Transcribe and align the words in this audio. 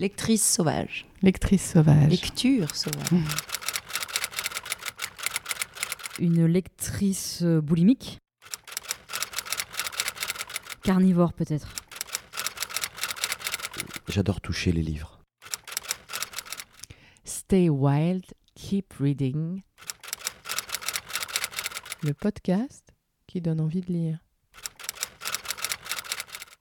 Lectrice 0.00 0.42
sauvage. 0.42 1.04
Lectrice 1.20 1.72
sauvage. 1.72 2.08
Lecture 2.08 2.74
sauvage. 2.74 3.20
Une 6.18 6.46
lectrice 6.46 7.42
euh, 7.42 7.60
boulimique. 7.60 8.18
Carnivore 10.82 11.34
peut-être. 11.34 11.68
J'adore 14.08 14.40
toucher 14.40 14.72
les 14.72 14.80
livres. 14.80 15.20
Stay 17.24 17.68
wild, 17.68 18.24
keep 18.54 18.94
reading. 19.00 19.60
Le 22.02 22.14
podcast 22.14 22.94
qui 23.26 23.42
donne 23.42 23.60
envie 23.60 23.82
de 23.82 23.92
lire. 23.92 24.18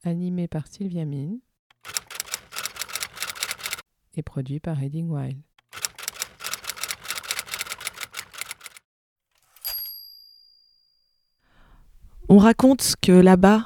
Animé 0.03 0.49
par 0.49 0.67
Sylvia 0.67 1.05
Mine 1.05 1.39
produit 4.23 4.59
par 4.59 4.77
Reading 4.77 5.09
Wild. 5.09 5.38
On 12.31 12.38
raconte 12.38 12.94
que 13.02 13.11
là-bas, 13.11 13.66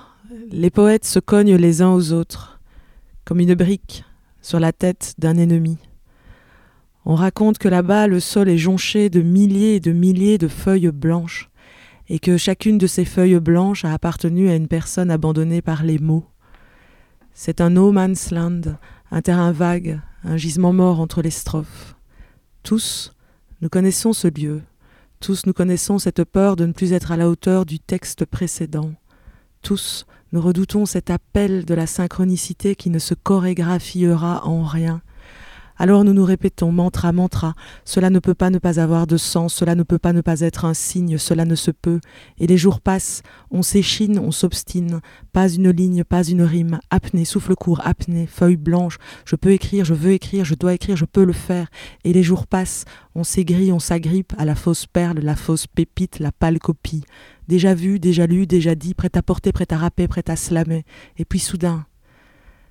les 0.49 0.69
poètes 0.69 1.03
se 1.03 1.19
cognent 1.19 1.55
les 1.55 1.81
uns 1.81 1.91
aux 1.91 2.13
autres, 2.13 2.61
comme 3.25 3.41
une 3.41 3.55
brique 3.55 4.05
sur 4.41 4.59
la 4.59 4.71
tête 4.71 5.15
d'un 5.17 5.35
ennemi. 5.35 5.77
On 7.05 7.15
raconte 7.15 7.57
que 7.57 7.67
là-bas, 7.67 8.07
le 8.07 8.21
sol 8.21 8.47
est 8.47 8.57
jonché 8.57 9.09
de 9.09 9.21
milliers 9.21 9.75
et 9.75 9.79
de 9.81 9.91
milliers 9.91 10.37
de 10.37 10.47
feuilles 10.47 10.91
blanches, 10.91 11.49
et 12.07 12.19
que 12.19 12.37
chacune 12.37 12.77
de 12.77 12.87
ces 12.87 13.03
feuilles 13.03 13.39
blanches 13.39 13.83
a 13.83 13.93
appartenu 13.93 14.49
à 14.49 14.55
une 14.55 14.69
personne 14.69 15.11
abandonnée 15.11 15.61
par 15.61 15.83
les 15.83 15.99
mots. 15.99 16.25
C'est 17.33 17.59
un 17.59 17.71
no 17.71 17.91
man's 17.91 18.31
land, 18.31 18.61
un 19.11 19.21
terrain 19.21 19.51
vague, 19.51 19.99
un 20.23 20.37
gisement 20.37 20.73
mort 20.73 20.99
entre 20.99 21.21
les 21.21 21.29
strophes. 21.29 21.95
Tous, 22.63 23.13
nous 23.61 23.69
connaissons 23.69 24.13
ce 24.13 24.27
lieu, 24.27 24.61
tous 25.19 25.45
nous 25.45 25.53
connaissons 25.53 25.99
cette 25.99 26.23
peur 26.23 26.55
de 26.55 26.65
ne 26.65 26.73
plus 26.73 26.91
être 26.93 27.11
à 27.11 27.17
la 27.17 27.29
hauteur 27.29 27.65
du 27.65 27.79
texte 27.79 28.25
précédent. 28.25 28.91
Tous, 29.61 30.05
nous 30.33 30.41
redoutons 30.41 30.85
cet 30.85 31.09
appel 31.09 31.63
de 31.63 31.73
la 31.73 31.87
synchronicité 31.87 32.75
qui 32.75 32.89
ne 32.89 32.99
se 32.99 33.13
chorégraphiera 33.13 34.45
en 34.45 34.63
rien, 34.63 35.01
alors 35.83 36.05
nous 36.05 36.13
nous 36.13 36.23
répétons 36.23 36.71
mantra, 36.71 37.11
mantra, 37.11 37.55
cela 37.83 38.09
ne 38.09 38.19
peut 38.19 38.33
pas 38.33 38.49
ne 38.49 38.57
pas 38.57 38.79
avoir 38.79 39.05
de 39.05 39.17
sens, 39.17 39.53
cela 39.53 39.75
ne 39.75 39.83
peut 39.83 39.99
pas 39.99 40.13
ne 40.13 40.21
pas 40.21 40.39
être 40.39 40.63
un 40.63 40.73
signe, 40.73 41.17
cela 41.17 41.43
ne 41.43 41.55
se 41.55 41.71
peut. 41.71 41.99
Et 42.39 42.47
les 42.47 42.55
jours 42.55 42.79
passent, 42.79 43.21
on 43.51 43.63
s'échine, 43.63 44.17
on 44.17 44.31
s'obstine, 44.31 45.01
pas 45.33 45.49
une 45.49 45.71
ligne, 45.71 46.05
pas 46.05 46.23
une 46.23 46.43
rime, 46.43 46.79
apnée, 46.89 47.25
souffle 47.25 47.53
court, 47.55 47.81
apnée, 47.83 48.27
feuille 48.27 48.55
blanche, 48.55 48.97
je 49.25 49.35
peux 49.35 49.51
écrire, 49.51 49.83
je 49.83 49.93
veux 49.93 50.13
écrire, 50.13 50.45
je 50.45 50.55
dois 50.55 50.73
écrire, 50.73 50.95
je 50.95 51.03
peux 51.03 51.25
le 51.25 51.33
faire. 51.33 51.67
Et 52.05 52.13
les 52.13 52.23
jours 52.23 52.47
passent, 52.47 52.85
on 53.13 53.25
s'aigrit, 53.25 53.73
on 53.73 53.79
s'agrippe 53.79 54.31
à 54.37 54.45
la 54.45 54.55
fausse 54.55 54.85
perle, 54.85 55.19
la 55.19 55.35
fausse 55.35 55.67
pépite, 55.67 56.19
la 56.19 56.31
pâle 56.31 56.59
copie. 56.59 57.03
Déjà 57.49 57.73
vu, 57.73 57.99
déjà 57.99 58.25
lu, 58.25 58.47
déjà 58.47 58.73
dit, 58.75 58.93
prêt 58.93 59.11
à 59.15 59.21
porter, 59.21 59.51
prêt 59.51 59.67
à 59.69 59.77
rapper, 59.77 60.07
prêt 60.07 60.23
à 60.29 60.37
slammer. 60.37 60.85
Et 61.17 61.25
puis 61.25 61.39
soudain, 61.39 61.85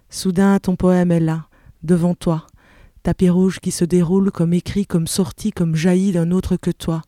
soudain 0.08 0.58
ton 0.60 0.77
poème 0.77 1.12
est 1.12 1.20
là, 1.20 1.44
devant 1.83 2.14
toi 2.14 2.46
tapis 3.03 3.31
rouge 3.31 3.61
qui 3.61 3.70
se 3.70 3.84
déroule 3.84 4.31
comme 4.31 4.53
écrit, 4.53 4.86
comme 4.86 5.06
sorti, 5.06 5.50
comme 5.50 5.75
jailli 5.75 6.12
d'un 6.12 6.31
autre 6.31 6.56
que 6.56 6.70
toi. 6.70 7.03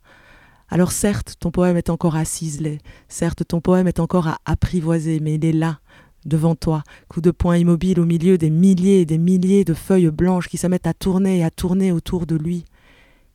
Alors 0.69 0.93
certes, 0.93 1.37
ton 1.39 1.51
poème 1.51 1.77
est 1.77 1.91
encore 1.91 2.17
à 2.17 2.25
ciseler, 2.25 2.79
certes, 3.09 3.47
ton 3.47 3.61
poème 3.61 3.87
est 3.87 4.01
encore 4.01 4.29
à 4.29 4.39
apprivoiser, 4.45 5.21
mais 5.21 5.35
il 5.35 5.45
est 5.45 5.53
là, 5.53 5.81
devant 6.25 6.55
toi, 6.55 6.83
coup 7.09 7.21
de 7.21 7.31
poing 7.31 7.59
immobile 7.59 8.01
au 8.01 8.07
milieu 8.07 8.39
des 8.39 8.51
milliers 8.51 9.01
et 9.01 9.07
des 9.07 9.19
milliers 9.19 9.65
de 9.65 9.75
feuilles 9.75 10.11
blanches 10.11 10.49
qui 10.49 10.57
se 10.57 10.67
mettent 10.67 10.87
à 10.87 10.95
tourner 10.95 11.39
et 11.39 11.45
à 11.45 11.51
tourner 11.51 11.93
autour 11.93 12.27
de 12.27 12.37
lui. 12.37 12.65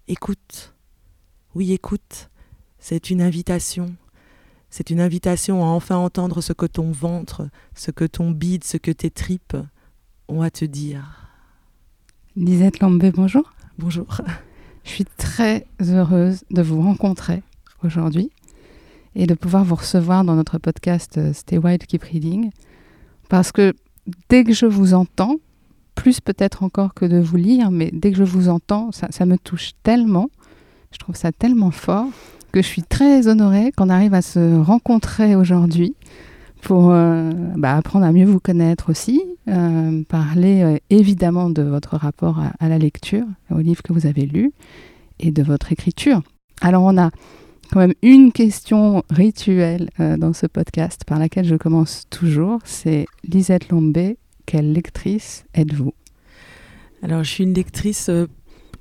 Écoute, 0.07 0.73
oui, 1.55 1.71
écoute, 1.71 2.29
c'est 2.79 3.09
une 3.09 3.21
invitation. 3.21 3.95
C'est 4.71 4.89
une 4.89 5.01
invitation 5.01 5.63
à 5.63 5.67
enfin 5.67 5.97
entendre 5.97 6.41
ce 6.41 6.53
que 6.53 6.65
ton 6.65 6.91
ventre, 6.91 7.49
ce 7.75 7.91
que 7.91 8.05
ton 8.05 8.31
bide, 8.31 8.63
ce 8.63 8.77
que 8.77 8.91
tes 8.91 9.09
tripes 9.09 9.57
ont 10.27 10.41
à 10.41 10.51
te 10.51 10.65
dire. 10.65 11.28
Lisette 12.39 12.79
Lambé, 12.79 13.11
bonjour. 13.11 13.51
Bonjour. 13.79 14.21
Je 14.85 14.91
suis 14.91 15.03
très 15.03 15.67
heureuse 15.81 16.45
de 16.51 16.61
vous 16.61 16.81
rencontrer 16.81 17.43
aujourd'hui 17.83 18.29
et 19.13 19.27
de 19.27 19.33
pouvoir 19.33 19.65
vous 19.65 19.75
recevoir 19.75 20.23
dans 20.23 20.35
notre 20.35 20.57
podcast 20.57 21.17
euh, 21.17 21.33
Stay 21.33 21.57
Wild 21.57 21.85
Keep 21.85 22.01
Reading 22.01 22.51
parce 23.27 23.51
que 23.51 23.73
dès 24.29 24.45
que 24.45 24.53
je 24.53 24.65
vous 24.65 24.93
entends, 24.93 25.35
plus 25.95 26.21
peut-être 26.21 26.63
encore 26.63 26.93
que 26.93 27.03
de 27.03 27.19
vous 27.19 27.35
lire, 27.35 27.71
mais 27.71 27.89
dès 27.91 28.11
que 28.11 28.17
je 28.17 28.23
vous 28.23 28.47
entends, 28.47 28.93
ça, 28.93 29.07
ça 29.09 29.25
me 29.25 29.37
touche 29.37 29.71
tellement, 29.83 30.29
je 30.93 30.97
trouve 30.97 31.17
ça 31.17 31.33
tellement 31.33 31.71
fort 31.71 32.07
que 32.53 32.61
je 32.61 32.67
suis 32.67 32.83
très 32.83 33.27
honorée 33.27 33.73
qu'on 33.73 33.89
arrive 33.89 34.13
à 34.13 34.21
se 34.21 34.57
rencontrer 34.61 35.35
aujourd'hui 35.35 35.93
pour 36.61 36.91
euh, 36.91 37.31
bah, 37.55 37.75
apprendre 37.75 38.05
à 38.05 38.11
mieux 38.11 38.25
vous 38.25 38.39
connaître 38.39 38.89
aussi, 38.89 39.21
euh, 39.47 40.03
parler 40.07 40.63
euh, 40.63 40.77
évidemment 40.89 41.49
de 41.49 41.61
votre 41.61 41.95
rapport 41.95 42.39
à, 42.59 42.69
la 42.69 42.77
lecture, 42.77 43.25
au 43.49 43.59
livre 43.59 43.81
que 43.81 43.93
vous 43.93 44.05
avez 44.05 44.25
lu, 44.25 44.51
et 45.19 45.31
de 45.31 45.43
votre 45.43 45.71
écriture. 45.71 46.21
Alors 46.61 46.83
on 46.83 46.97
a 46.97 47.11
quand 47.71 47.79
même 47.79 47.93
une 48.01 48.31
question 48.31 49.03
rituelle 49.09 49.89
dans 49.99 50.33
ce 50.33 50.47
podcast 50.47 51.03
par 51.05 51.19
laquelle 51.19 51.45
je 51.45 51.55
commence 51.55 52.05
toujours, 52.09 52.59
c'est 52.63 53.05
Lisette 53.23 53.69
Lombé, 53.69 54.17
quelle 54.45 54.73
lectrice 54.73 55.45
êtes-vous? 55.53 55.93
Alors 57.03 57.23
je 57.23 57.29
suis 57.29 57.43
une 57.43 57.53
lectrice 57.53 58.09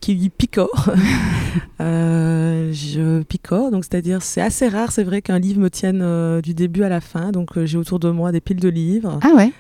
qui 0.01 0.31
picore. 0.31 0.91
euh, 1.81 2.73
je 2.73 3.23
picore, 3.23 3.71
donc 3.71 3.85
c'est-à-dire 3.85 4.23
c'est 4.23 4.41
assez 4.41 4.69
rare, 4.69 4.93
c'est 4.93 5.05
vrai 5.05 5.23
qu'un 5.23 5.39
livre 5.39 5.61
me 5.61 5.71
tienne 5.71 6.01
euh, 6.03 6.41
du 6.41 6.55
début 6.55 6.83
à 6.83 6.89
la 6.89 7.01
fin. 7.01 7.33
Donc 7.33 7.57
euh, 7.57 7.67
j'ai 7.67 7.79
autour 7.79 7.99
de 7.99 8.11
moi 8.11 8.33
des 8.33 8.41
piles 8.41 8.61
de 8.61 8.69
livres. 8.69 9.19
Ah 9.23 9.33
ouais. 9.37 9.53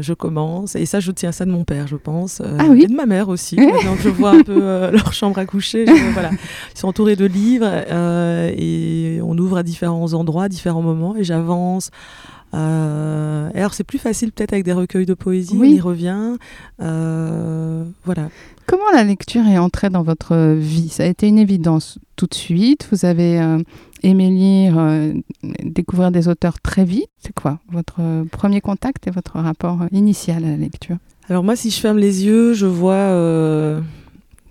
Je 0.00 0.12
commence 0.12 0.76
et 0.76 0.86
ça 0.86 1.00
je 1.00 1.10
tiens 1.10 1.32
ça 1.32 1.44
de 1.44 1.50
mon 1.50 1.64
père, 1.64 1.86
je 1.86 1.96
pense, 1.96 2.40
ah 2.40 2.64
oui. 2.68 2.82
et 2.84 2.86
de 2.86 2.94
ma 2.94 3.06
mère 3.06 3.28
aussi. 3.28 3.56
donc 3.56 3.98
je 4.02 4.08
vois 4.08 4.30
un 4.30 4.42
peu 4.42 4.60
leur 4.92 5.12
chambre 5.12 5.38
à 5.38 5.46
coucher. 5.46 5.86
Je, 5.86 6.12
voilà, 6.12 6.30
ils 6.74 6.78
sont 6.78 6.88
entourés 6.88 7.16
de 7.16 7.24
livres 7.24 7.66
et 8.56 9.20
on 9.22 9.36
ouvre 9.38 9.58
à 9.58 9.62
différents 9.62 10.12
endroits, 10.14 10.44
à 10.44 10.48
différents 10.48 10.82
moments 10.82 11.16
et 11.16 11.24
j'avance. 11.24 11.90
Euh, 12.54 13.50
alors 13.54 13.74
c'est 13.74 13.84
plus 13.84 13.98
facile 13.98 14.32
peut-être 14.32 14.52
avec 14.52 14.64
des 14.64 14.72
recueils 14.72 15.06
de 15.06 15.14
poésie, 15.14 15.56
oui. 15.56 15.72
on 15.72 15.76
y 15.76 15.80
revient. 15.80 16.36
Euh, 16.80 17.84
voilà. 18.04 18.30
Comment 18.66 18.90
la 18.92 19.04
lecture 19.04 19.46
est 19.46 19.58
entrée 19.58 19.90
dans 19.90 20.02
votre 20.02 20.54
vie? 20.54 20.88
Ça 20.88 21.04
a 21.04 21.06
été 21.06 21.28
une 21.28 21.38
évidence 21.38 21.98
tout 22.16 22.26
de 22.26 22.34
suite. 22.34 22.88
Vous 22.90 23.04
avez 23.04 23.40
euh, 23.40 23.58
aimé 24.02 24.30
lire, 24.30 25.12
découvrir 25.64 26.10
des 26.10 26.28
auteurs 26.28 26.60
très 26.60 26.84
vite. 26.84 27.08
C'est 27.18 27.34
quoi 27.34 27.60
votre 27.70 28.00
premier 28.30 28.60
contact 28.60 29.06
et 29.06 29.10
votre 29.10 29.38
rapport 29.38 29.84
initial 29.92 30.44
à 30.44 30.48
la 30.48 30.56
lecture? 30.56 30.96
Alors 31.30 31.44
moi, 31.44 31.56
si 31.56 31.70
je 31.70 31.78
ferme 31.78 31.98
les 31.98 32.24
yeux, 32.24 32.52
je 32.54 32.66
vois 32.66 33.80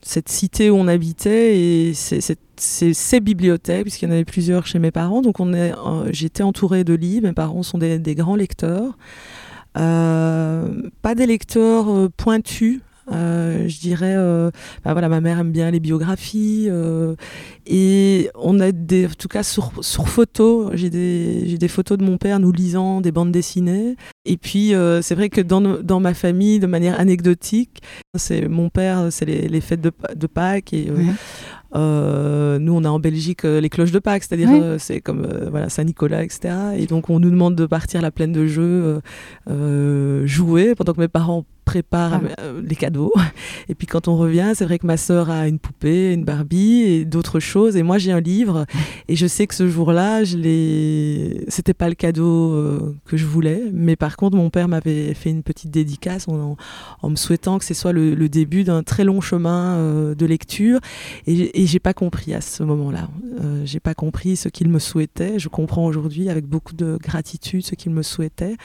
cette 0.07 0.29
cité 0.29 0.69
où 0.69 0.75
on 0.75 0.88
habitait 0.88 1.59
et 1.59 1.94
ces 1.94 3.19
bibliothèques, 3.19 3.84
puisqu'il 3.84 4.06
y 4.06 4.07
en 4.07 4.13
avait 4.13 4.25
plusieurs 4.25 4.66
chez 4.66 4.79
mes 4.79 4.91
parents. 4.91 5.22
Donc 5.22 5.40
on 5.40 5.53
est, 5.53 5.73
euh, 5.73 6.09
j'étais 6.12 6.44
entourée 6.44 6.84
de 6.84 6.94
livres. 6.94 7.28
Mes 7.28 7.34
parents 7.34 7.63
sont 7.63 7.78
des, 7.78 8.00
grands 8.16 8.35
lecteurs. 8.35 8.97
Euh, 9.78 10.90
pas 11.01 11.13
des 11.13 11.25
lecteurs 11.25 11.90
euh, 11.90 12.09
pointus, 12.16 12.81
euh, 13.12 13.68
je 13.68 13.79
dirais, 13.79 14.16
euh, 14.18 14.51
bah 14.84 14.91
voilà, 14.94 15.07
ma 15.09 15.22
mère 15.22 15.40
aime 15.40 15.51
bien 15.51 15.72
les 15.72 15.79
biographies 15.79 16.68
euh, 16.69 17.16
et 17.66 18.29
on 18.35 18.59
a 18.59 18.72
des, 18.72 19.06
en 19.06 19.09
tout 19.18 19.28
cas 19.28 19.44
sur, 19.44 19.72
sur 19.81 20.09
photo, 20.09 20.72
j'ai 20.73 20.90
des, 20.90 21.44
j'ai 21.47 21.57
des 21.57 21.68
photos 21.68 21.97
de 21.97 22.03
mon 22.03 22.18
père 22.18 22.40
nous 22.40 22.51
lisant 22.51 23.01
des 23.01 23.12
bandes 23.12 23.31
dessinées. 23.31 23.95
Et 24.25 24.38
puis 24.38 24.73
euh, 24.73 25.01
c'est 25.01 25.16
vrai 25.16 25.29
que 25.29 25.41
dans, 25.41 25.62
dans 25.62 26.00
ma 26.00 26.13
famille, 26.13 26.59
de 26.59 26.68
manière 26.68 27.00
anecdotique, 27.00 27.81
c'est 28.16 28.47
mon 28.47 28.69
père, 28.69 29.07
c'est 29.12 29.25
les, 29.25 29.48
les 29.48 29.62
fêtes 29.62 29.81
de, 29.81 29.92
de 30.15 30.27
Pâques 30.27 30.74
et 30.74 30.92
Ouais. 30.92 31.06
euh, 31.75 32.60
nous, 32.60 32.74
on 32.74 32.83
a 32.83 32.89
en 32.89 33.00
Belgique 33.00 33.44
euh, 33.45 33.60
les 33.62 33.69
cloches 33.69 33.92
de 33.92 34.00
Pâques, 34.00 34.24
c'est-à-dire 34.24 34.50
Oui. 34.51 34.60
euh, 34.62 34.77
c'est 34.80 35.01
comme 35.01 35.27
voilà 35.50 35.69
Saint-Nicolas, 35.69 36.24
etc. 36.24 36.53
Et 36.77 36.86
donc 36.88 37.10
on 37.10 37.19
nous 37.19 37.30
demande 37.30 37.56
de 37.56 37.65
partir 37.65 38.01
la 38.01 38.12
plaine 38.12 38.31
de 38.31 38.48
jeu, 38.48 39.00
euh, 39.50 40.25
jouer 40.25 40.75
pendant 40.75 40.94
que 40.94 41.00
mes 41.01 41.07
parents 41.07 41.45
préparent 41.67 42.21
Ah. 42.23 42.41
euh, 42.41 42.61
les 42.65 42.75
cadeaux. 42.75 43.13
Et 43.69 43.75
puis 43.75 43.85
quand 43.87 44.07
on 44.07 44.15
revient, 44.17 44.53
c'est 44.55 44.63
vrai 44.65 44.79
que 44.79 44.87
ma 44.87 44.95
sœur 44.97 45.29
a 45.29 45.47
une 45.47 45.59
poupée, 45.59 46.13
une 46.13 46.23
Barbie 46.23 46.81
et 46.83 47.05
d'autres 47.05 47.39
choses. 47.41 47.75
Et 47.75 47.83
moi 47.83 47.97
j'ai 47.97 48.11
un 48.13 48.21
livre. 48.21 48.65
Et 49.09 49.15
je 49.15 49.27
sais 49.27 49.45
que 49.47 49.53
ce 49.53 49.67
jour-là, 49.67 50.23
je 50.23 50.37
l'ai. 50.37 51.43
C'était 51.49 51.73
pas 51.73 51.89
le 51.89 51.95
cadeau 51.95 52.53
euh, 52.53 52.95
que 53.05 53.17
je 53.17 53.25
voulais, 53.25 53.61
mais 53.73 53.95
par 53.95 54.15
contre 54.15 54.37
mon 54.37 54.49
père 54.49 54.67
m'avait 54.69 55.13
fait 55.13 55.29
une 55.29 55.43
petite 55.43 55.69
dédicace 55.71 56.27
en, 56.27 56.55
en 57.01 57.09
me 57.09 57.15
souhaitant 57.17 57.59
que 57.59 57.65
ce 57.65 57.73
soit 57.73 57.91
le, 57.91 58.15
le 58.15 58.29
début 58.29 58.63
d'un 58.63 58.81
très 58.83 59.03
long 59.03 59.19
chemin 59.21 59.75
euh, 59.77 60.15
de 60.15 60.25
lecture. 60.25 60.79
Et, 61.27 61.61
et 61.61 61.65
j'ai 61.67 61.79
pas 61.79 61.93
compris 61.93 62.33
à 62.33 62.41
ce 62.41 62.63
moment-là. 62.63 63.09
Euh, 63.41 63.61
j'ai 63.65 63.79
pas 63.81 63.93
compris 63.93 64.37
ce 64.37 64.47
qu'il 64.49 64.69
me 64.69 64.79
souhaitait. 64.79 65.37
Je 65.37 65.49
comprends 65.49 65.85
aujourd'hui 65.85 66.29
avec 66.29 66.45
beaucoup 66.45 66.73
de 66.75 66.97
gratitude 67.01 67.63
ce 67.65 67.75
qu'il 67.75 67.91
me 67.91 68.03
souhaitait. 68.03 68.55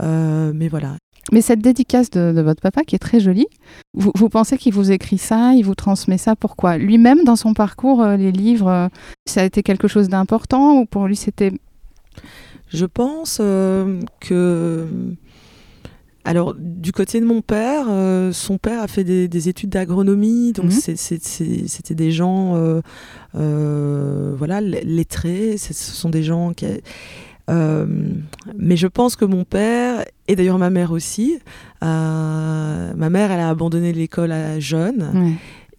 Mais 0.00 0.68
voilà. 0.68 0.96
Mais 1.32 1.40
cette 1.40 1.60
dédicace 1.60 2.10
de, 2.10 2.32
de 2.32 2.40
votre 2.40 2.60
papa, 2.60 2.82
qui 2.84 2.94
est 2.94 3.00
très 3.00 3.18
jolie, 3.20 3.46
vous, 3.94 4.12
vous 4.14 4.28
pensez 4.28 4.56
qu'il 4.58 4.72
vous 4.72 4.92
écrit 4.92 5.18
ça, 5.18 5.52
il 5.54 5.62
vous 5.62 5.74
transmet 5.74 6.18
ça 6.18 6.36
Pourquoi 6.36 6.78
Lui-même, 6.78 7.24
dans 7.24 7.36
son 7.36 7.52
parcours, 7.52 8.02
euh, 8.02 8.16
les 8.16 8.30
livres, 8.32 8.68
euh, 8.68 8.88
ça 9.26 9.40
a 9.40 9.44
été 9.44 9.62
quelque 9.62 9.88
chose 9.88 10.08
d'important 10.08 10.78
ou 10.80 10.86
pour 10.86 11.06
lui 11.06 11.16
c'était... 11.16 11.52
Je 12.68 12.86
pense 12.86 13.38
euh, 13.40 14.00
que. 14.20 14.86
Alors, 16.24 16.54
du 16.58 16.90
côté 16.90 17.20
de 17.20 17.24
mon 17.24 17.40
père, 17.40 17.86
euh, 17.88 18.32
son 18.32 18.58
père 18.58 18.82
a 18.82 18.88
fait 18.88 19.04
des, 19.04 19.28
des 19.28 19.48
études 19.48 19.70
d'agronomie, 19.70 20.52
donc 20.52 20.72
Mhm. 20.72 20.96
c'était 20.96 21.94
des 21.94 22.10
gens, 22.10 22.56
euh, 22.56 22.80
euh, 23.36 24.34
voilà, 24.36 24.60
lettrés. 24.60 25.56
Ce 25.58 25.72
sont 25.72 26.10
des 26.10 26.24
gens 26.24 26.52
qui. 26.52 26.66
Mais 27.48 28.76
je 28.76 28.86
pense 28.86 29.16
que 29.16 29.24
mon 29.24 29.44
père, 29.44 30.04
et 30.28 30.36
d'ailleurs 30.36 30.58
ma 30.58 30.70
mère 30.70 30.92
aussi, 30.92 31.38
euh, 31.82 32.92
ma 32.94 33.10
mère, 33.10 33.30
elle 33.30 33.40
a 33.40 33.48
abandonné 33.48 33.92
l'école 33.92 34.32
à 34.32 34.58
jeune. 34.58 35.10
Ouais. 35.14 35.32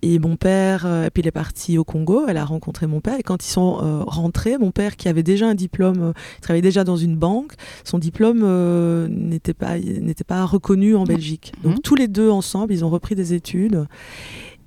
Et 0.03 0.19
mon 0.19 0.35
père, 0.35 0.85
euh, 0.85 1.07
et 1.07 1.09
puis 1.09 1.23
il 1.23 1.27
est 1.27 1.31
parti 1.31 1.77
au 1.79 1.83
Congo, 1.83 2.25
elle 2.27 2.37
a 2.37 2.45
rencontré 2.45 2.85
mon 2.85 3.01
père. 3.01 3.19
Et 3.19 3.23
quand 3.23 3.43
ils 3.43 3.49
sont 3.49 3.79
euh, 3.81 4.03
rentrés, 4.05 4.59
mon 4.59 4.69
père, 4.69 4.95
qui 4.95 5.07
avait 5.07 5.23
déjà 5.23 5.47
un 5.47 5.55
diplôme, 5.55 6.01
euh, 6.01 6.13
il 6.37 6.41
travaillait 6.41 6.61
déjà 6.61 6.83
dans 6.83 6.97
une 6.97 7.15
banque, 7.15 7.53
son 7.83 7.97
diplôme 7.97 8.41
euh, 8.43 9.07
n'était 9.07 9.55
pas, 9.55 9.79
n'était 9.79 10.23
pas 10.23 10.45
reconnu 10.45 10.95
en 10.95 11.03
Belgique. 11.03 11.51
Donc 11.63 11.81
tous 11.81 11.95
les 11.95 12.07
deux 12.07 12.29
ensemble, 12.29 12.73
ils 12.73 12.85
ont 12.85 12.89
repris 12.89 13.15
des 13.15 13.33
études. 13.33 13.87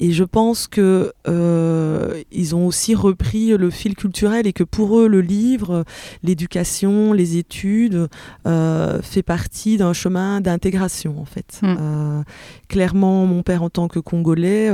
Et 0.01 0.13
je 0.13 0.25
pense 0.25 0.67
que 0.67 1.13
euh, 1.29 2.23
ils 2.33 2.57
ont 2.57 2.67
aussi 2.67 2.95
repris 2.95 3.57
le 3.57 3.69
fil 3.69 3.95
culturel 3.95 4.47
et 4.47 4.55
que 4.55 4.65
pour 4.65 4.99
eux, 4.99 5.07
le 5.07 5.21
livre, 5.21 5.85
l'éducation, 6.25 7.13
les 7.13 7.37
études 7.37 8.09
euh, 8.47 9.03
fait 9.03 9.23
partie 9.23 9.77
d'un 9.77 9.93
chemin 9.93 10.41
d'intégration 10.41 11.21
en 11.21 11.27
fait. 11.27 11.61
Mm. 11.63 11.77
Euh, 11.79 12.23
clairement, 12.69 13.27
mon 13.27 13.43
père 13.43 13.63
en 13.63 13.69
tant 13.69 13.89
que 13.89 13.99
Congolais, 13.99 14.71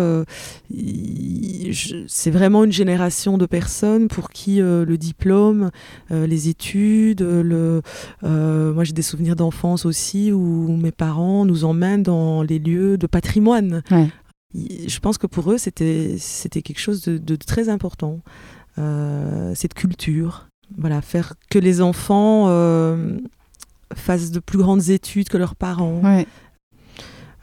c'est 2.06 2.31
vraiment 2.31 2.62
une 2.62 2.72
génération 2.72 3.37
de 3.37 3.46
personnes 3.46 4.06
pour 4.06 4.31
qui 4.31 4.58
le 4.58 4.96
diplôme, 4.96 5.70
les 6.11 6.49
études, 6.49 7.22
le, 7.22 7.82
moi 8.22 8.84
j'ai 8.84 8.93
des 8.93 9.02
souvenirs 9.02 9.34
d'enfance 9.34 9.87
aussi 9.87 10.31
où 10.31 10.76
mes 10.76 10.93
parents 10.93 11.44
nous 11.44 11.64
emmènent 11.64 12.05
dans 12.05 12.43
les 12.43 12.61
lieux 12.61 12.96
de 12.96 13.08
patrimoine. 13.08 13.82
Ouais. 13.90 14.08
Je 14.87 14.99
pense 15.00 15.19
que 15.19 15.26
pour 15.26 15.50
eux 15.53 15.58
c'était 15.58 16.19
quelque 16.62 16.79
chose 16.81 17.03
de, 17.03 17.19
de 17.19 17.37
très 17.37 17.69
important, 17.69 18.20
euh, 18.79 19.53
cette 19.55 19.75
culture. 19.75 20.49
Voilà, 20.76 21.00
faire 21.03 21.35
que 21.50 21.58
les 21.58 21.81
enfants 21.81 22.47
euh, 22.49 23.19
fassent 23.94 24.31
de 24.32 24.41
plus 24.41 24.58
grandes 24.58 24.88
études 24.88 25.29
que 25.29 25.37
leurs 25.38 25.55
parents. 25.55 26.00
Ouais, 26.03 26.26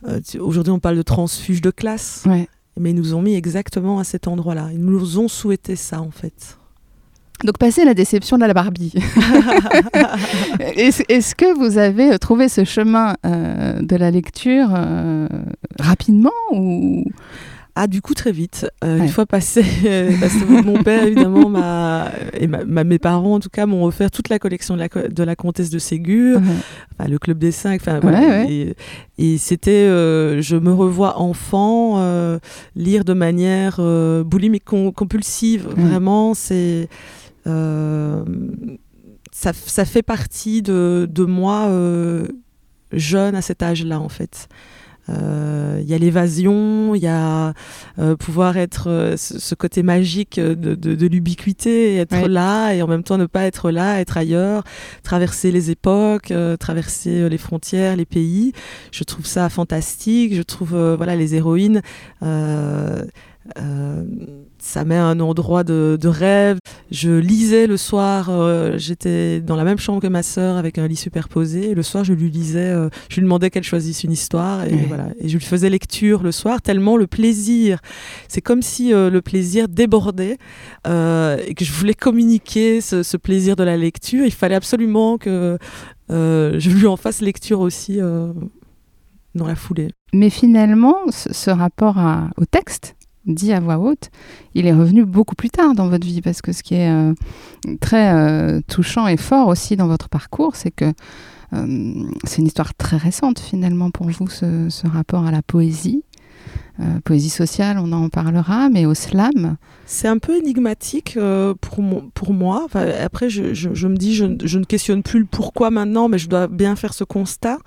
Euh, 0.06 0.20
Aujourd'hui, 0.40 0.72
on 0.72 0.80
parle 0.80 0.98
de 0.98 1.02
transfuge 1.04 1.62
de 1.62 1.72
classe, 1.72 2.24
ouais. 2.26 2.50
mais 2.78 2.90
ils 2.92 2.96
nous 2.96 3.14
ont 3.14 3.22
mis 3.22 3.36
exactement 3.36 4.00
à 4.00 4.04
cet 4.04 4.28
endroit-là. 4.28 4.70
Ils 4.74 4.84
nous 4.84 5.18
ont 5.18 5.30
souhaité 5.30 5.78
ça, 5.78 6.02
en 6.02 6.12
fait. 6.12 6.58
Donc, 7.44 7.58
passer 7.58 7.84
la 7.86 7.94
déception 7.94 8.38
de 8.38 8.46
la 8.46 8.54
Barbie. 8.54 8.94
Est-ce 10.60 11.36
que 11.36 11.58
vous 11.58 11.78
avez 11.78 12.18
trouvé 12.20 12.50
ce 12.50 12.64
chemin 12.64 13.16
euh, 13.26 13.82
de 13.82 13.96
la 13.96 14.12
lecture 14.12 14.70
euh, 14.76 15.28
rapidement 15.80 16.32
ou? 16.52 17.04
Ah, 17.76 17.88
du 17.88 18.04
coup, 18.04 18.14
très 18.14 18.32
vite. 18.32 18.68
Euh, 18.84 19.00
Ouais. 19.00 19.06
Une 19.06 19.10
fois 19.10 19.26
passé, 19.26 19.64
parce 20.22 20.34
que 20.36 20.62
mon 20.64 20.84
père, 20.84 21.06
évidemment, 21.06 21.50
m'a, 21.50 22.12
et 22.40 22.46
ma- 22.46 22.64
ma- 22.66 22.84
mes 22.84 23.00
parents, 23.00 23.34
en 23.34 23.40
tout 23.40 23.50
cas, 23.50 23.66
m'ont 23.66 23.84
offert 23.86 24.12
toute 24.12 24.30
la 24.30 24.38
collection 24.38 24.76
de 24.76 24.80
la, 24.80 24.90
co- 24.90 25.08
de 25.10 25.24
la 25.24 25.36
comtesse 25.36 25.72
de 25.72 25.80
Ségur, 25.80 26.40
enfin, 27.00 27.10
le 27.10 27.18
club 27.18 27.40
des 27.40 27.52
cinq, 27.52 27.82
enfin. 27.82 28.00
Ouais. 28.02 28.46
Et, 28.48 28.76
et 29.18 29.38
c'était, 29.40 29.72
euh, 29.72 30.40
je 30.44 30.56
me 30.56 30.72
revois 30.72 31.18
enfant, 31.20 31.96
euh, 31.98 32.38
lire 32.76 33.04
de 33.06 33.14
manière 33.14 33.78
euh, 33.80 34.24
boulimique 34.24 34.66
com- 34.66 34.94
compulsive. 34.94 35.68
Vraiment, 35.76 36.36
c'est. 36.36 36.88
Euh, 37.48 38.24
ça, 39.32 39.54
fait 39.54 40.04
partie 40.04 40.62
de, 40.62 41.08
de 41.12 41.24
moi 41.26 41.66
euh, 41.68 42.28
jeune 42.92 43.36
à 43.36 43.42
cet 43.42 43.64
âge-là, 43.64 44.00
en 44.00 44.10
fait. 44.10 44.48
Euh, 45.10 45.80
Il 45.82 45.90
y 45.90 45.94
a 45.94 45.98
l'évasion, 45.98 46.96
il 46.96 47.02
y 47.02 47.08
a 47.08 47.54
euh, 48.00 48.16
pouvoir 48.16 48.56
être 48.56 48.90
euh, 48.90 49.18
ce, 49.18 49.54
côté 49.54 49.84
magique 49.84 50.40
de, 50.40 50.54
de, 50.54 50.96
de 50.96 51.08
l'ubiquité, 51.08 51.98
être 51.98 52.14
Ouais. 52.22 52.28
là 52.30 52.72
et 52.74 52.82
en 52.82 52.88
même 52.88 53.04
temps 53.04 53.18
ne 53.18 53.26
pas 53.26 53.44
être 53.44 53.70
là, 53.70 54.00
être 54.00 54.16
ailleurs, 54.16 54.64
traverser 55.04 55.52
les 55.52 55.72
époques, 55.72 56.32
traverser 56.58 57.28
les 57.28 57.38
frontières, 57.38 57.98
les 57.98 58.06
pays. 58.06 58.54
Je 58.94 59.04
trouve 59.04 59.26
ça 59.26 59.50
fantastique. 59.50 60.34
Je 60.36 60.42
trouve 60.42 60.74
voilà 60.96 61.18
les 61.18 61.36
héroïnes. 61.36 61.82
euh, 63.58 64.06
ça 64.66 64.86
met 64.86 64.96
un 64.96 65.20
endroit 65.20 65.66
de, 65.66 65.98
de 66.00 66.08
rêve. 66.08 66.58
Je 66.90 67.12
lisais 67.12 67.68
le 67.68 67.76
soir, 67.76 68.30
euh, 68.30 68.78
j'étais 68.78 69.42
dans 69.42 69.58
la 69.58 69.66
même 69.66 69.78
chambre 69.78 70.02
que 70.02 70.08
ma 70.08 70.24
sœur 70.24 70.56
avec 70.56 70.78
un 70.78 70.88
lit 70.88 70.96
superposé. 70.96 71.72
Et 71.72 71.76
le 71.76 71.84
soir, 71.84 72.06
je 72.06 72.14
lui 72.14 72.30
lisais, 72.30 72.70
euh, 72.72 72.88
je 73.10 73.16
lui 73.16 73.24
demandais 73.24 73.50
qu'elle 73.50 73.64
choisisse 73.66 74.06
une 74.06 74.14
histoire 74.14 74.64
et 74.64 74.72
Ouais. 74.74 74.86
voilà. 74.88 75.08
Et 75.20 75.28
je 75.28 75.38
lui 75.38 75.44
faisais 75.46 75.70
lecture 75.70 76.24
le 76.24 76.32
soir, 76.32 76.62
tellement 76.62 76.96
le 76.96 77.08
plaisir. 77.08 77.80
C'est 78.30 78.40
comme 78.40 78.62
si 78.62 78.94
euh, 78.94 79.10
le 79.10 79.22
plaisir 79.22 79.68
débordait 79.68 80.38
et 80.86 81.54
que 81.56 81.66
je 81.66 81.72
voulais 81.74 81.94
communiquer 81.94 82.80
ce, 82.80 83.04
ce 83.04 83.18
plaisir 83.18 83.56
de 83.58 83.64
la 83.64 83.76
lecture. 83.76 84.26
Il 84.26 84.32
fallait 84.32 84.56
absolument 84.56 85.18
que 85.18 85.58
je 86.10 86.70
lui 86.70 86.88
en 86.88 86.96
fasse 86.96 87.22
lecture 87.22 87.60
aussi 87.60 88.00
dans 88.00 89.48
la 89.48 89.56
foulée. 89.56 89.90
Mais 90.14 90.30
finalement, 90.30 90.96
ce, 91.10 91.34
ce 91.34 91.50
rapport 91.50 91.98
à- 91.98 92.30
au 92.38 92.46
texte, 92.46 92.96
dit 93.26 93.54
à 93.54 93.60
voix 93.60 93.78
haute, 93.78 94.10
il 94.54 94.66
est 94.66 94.74
revenu 94.74 95.06
beaucoup 95.06 95.36
plus 95.36 95.50
tard 95.50 95.74
dans 95.76 95.88
votre 95.88 96.06
vie, 96.06 96.22
parce 96.22 96.42
que 96.42 96.52
ce 96.52 96.64
qui 96.64 96.76
est 96.76 96.90
euh, 96.90 97.14
très 97.80 98.14
euh, 98.14 98.62
touchant 98.68 99.08
et 99.08 99.18
fort 99.18 99.48
aussi 99.48 99.76
dans 99.76 99.88
votre 99.88 100.10
parcours, 100.10 100.56
c'est 100.56 100.72
que 100.72 100.92
euh, 101.54 101.94
c'est 102.26 102.40
une 102.40 102.48
histoire 102.48 102.74
très 102.74 102.98
récente 102.98 103.40
finalement 103.40 103.92
pour 103.92 104.10
vous, 104.10 104.28
ce, 104.28 104.88
rapport 104.88 105.26
à 105.26 105.32
la 105.32 105.42
poésie. 105.42 106.04
Poésie 107.06 107.30
sociale, 107.30 107.78
on 107.78 107.92
en 107.92 108.10
parlera, 108.10 108.68
mais 108.68 108.88
au 108.88 108.96
slam. 108.96 109.58
C'est 109.86 110.08
un 110.08 110.18
peu 110.18 110.36
énigmatique 110.38 111.18
pour, 111.62 112.34
moi. 112.34 112.68
Après, 113.00 113.30
je 113.30 113.88
me 113.88 113.96
dis, 113.96 114.16
je, 114.16 114.26
je 114.44 114.58
ne 114.58 114.66
questionne 114.66 115.04
plus 115.04 115.20
le 115.20 115.26
pourquoi 115.26 115.70
maintenant, 115.70 116.10
mais 116.10 116.18
je 116.18 116.28
dois 116.28 116.48
bien 116.48 116.76
faire 116.76 116.96
ce 116.96 117.04
constat 117.04 117.60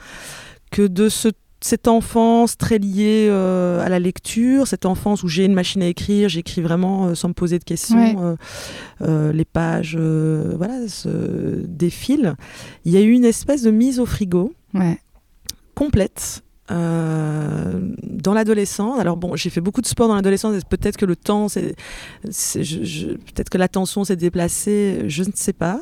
que 0.73 0.83
de 0.83 1.09
ce- 1.09 1.29
cette 1.67 1.89
enfance 1.89 2.57
très 2.57 2.79
liée 2.79 3.27
euh, 3.29 3.85
à 3.85 3.89
la 3.89 3.99
lecture, 3.99 4.67
cette 4.69 4.87
enfance 4.87 5.23
où 5.25 5.29
j'ai 5.29 5.45
une 5.45 5.53
machine 5.55 5.83
à 5.83 5.87
écrire, 5.89 6.29
j'écris 6.29 6.63
vraiment 6.63 7.07
euh, 7.09 7.15
sans 7.15 7.29
me 7.29 7.35
poser 7.35 7.59
de 7.59 7.65
questions, 7.65 7.97
Ouais. 8.31 8.37
euh, 9.03 9.33
les 9.33 9.45
pages 9.45 9.97
voilà, 9.97 10.87
se 10.89 11.09
défilent. 11.67 12.35
Il 12.85 12.93
y 12.93 12.97
a 12.97 13.01
eu 13.01 13.11
une 13.11 13.25
espèce 13.25 13.63
de 13.63 13.71
mise 13.71 13.99
au 14.01 14.07
frigo 14.07 14.53
Ouais. 14.75 14.99
complète 15.75 16.43
euh, 16.71 17.81
dans 18.03 18.35
l'adolescence. 18.35 18.99
Alors 19.01 19.17
bon, 19.17 19.37
j'ai 19.37 19.51
fait 19.51 19.61
beaucoup 19.61 19.81
de 19.81 19.87
sport 19.87 20.09
dans 20.09 20.15
l'adolescence. 20.17 20.55
Peut-être 20.69 20.97
que 20.97 21.05
le 21.07 21.17
temps, 21.17 21.49
c'est, 21.49 21.75
c'est- 22.31 22.65
je- 22.65 22.85
je- 22.85 23.07
peut-être 23.09 23.51
que 23.51 23.59
l'attention 23.59 24.05
s'est 24.05 24.17
déplacée. 24.17 25.05
Je 25.07 25.23
ne 25.23 25.31
sais 25.35 25.53
pas. 25.53 25.81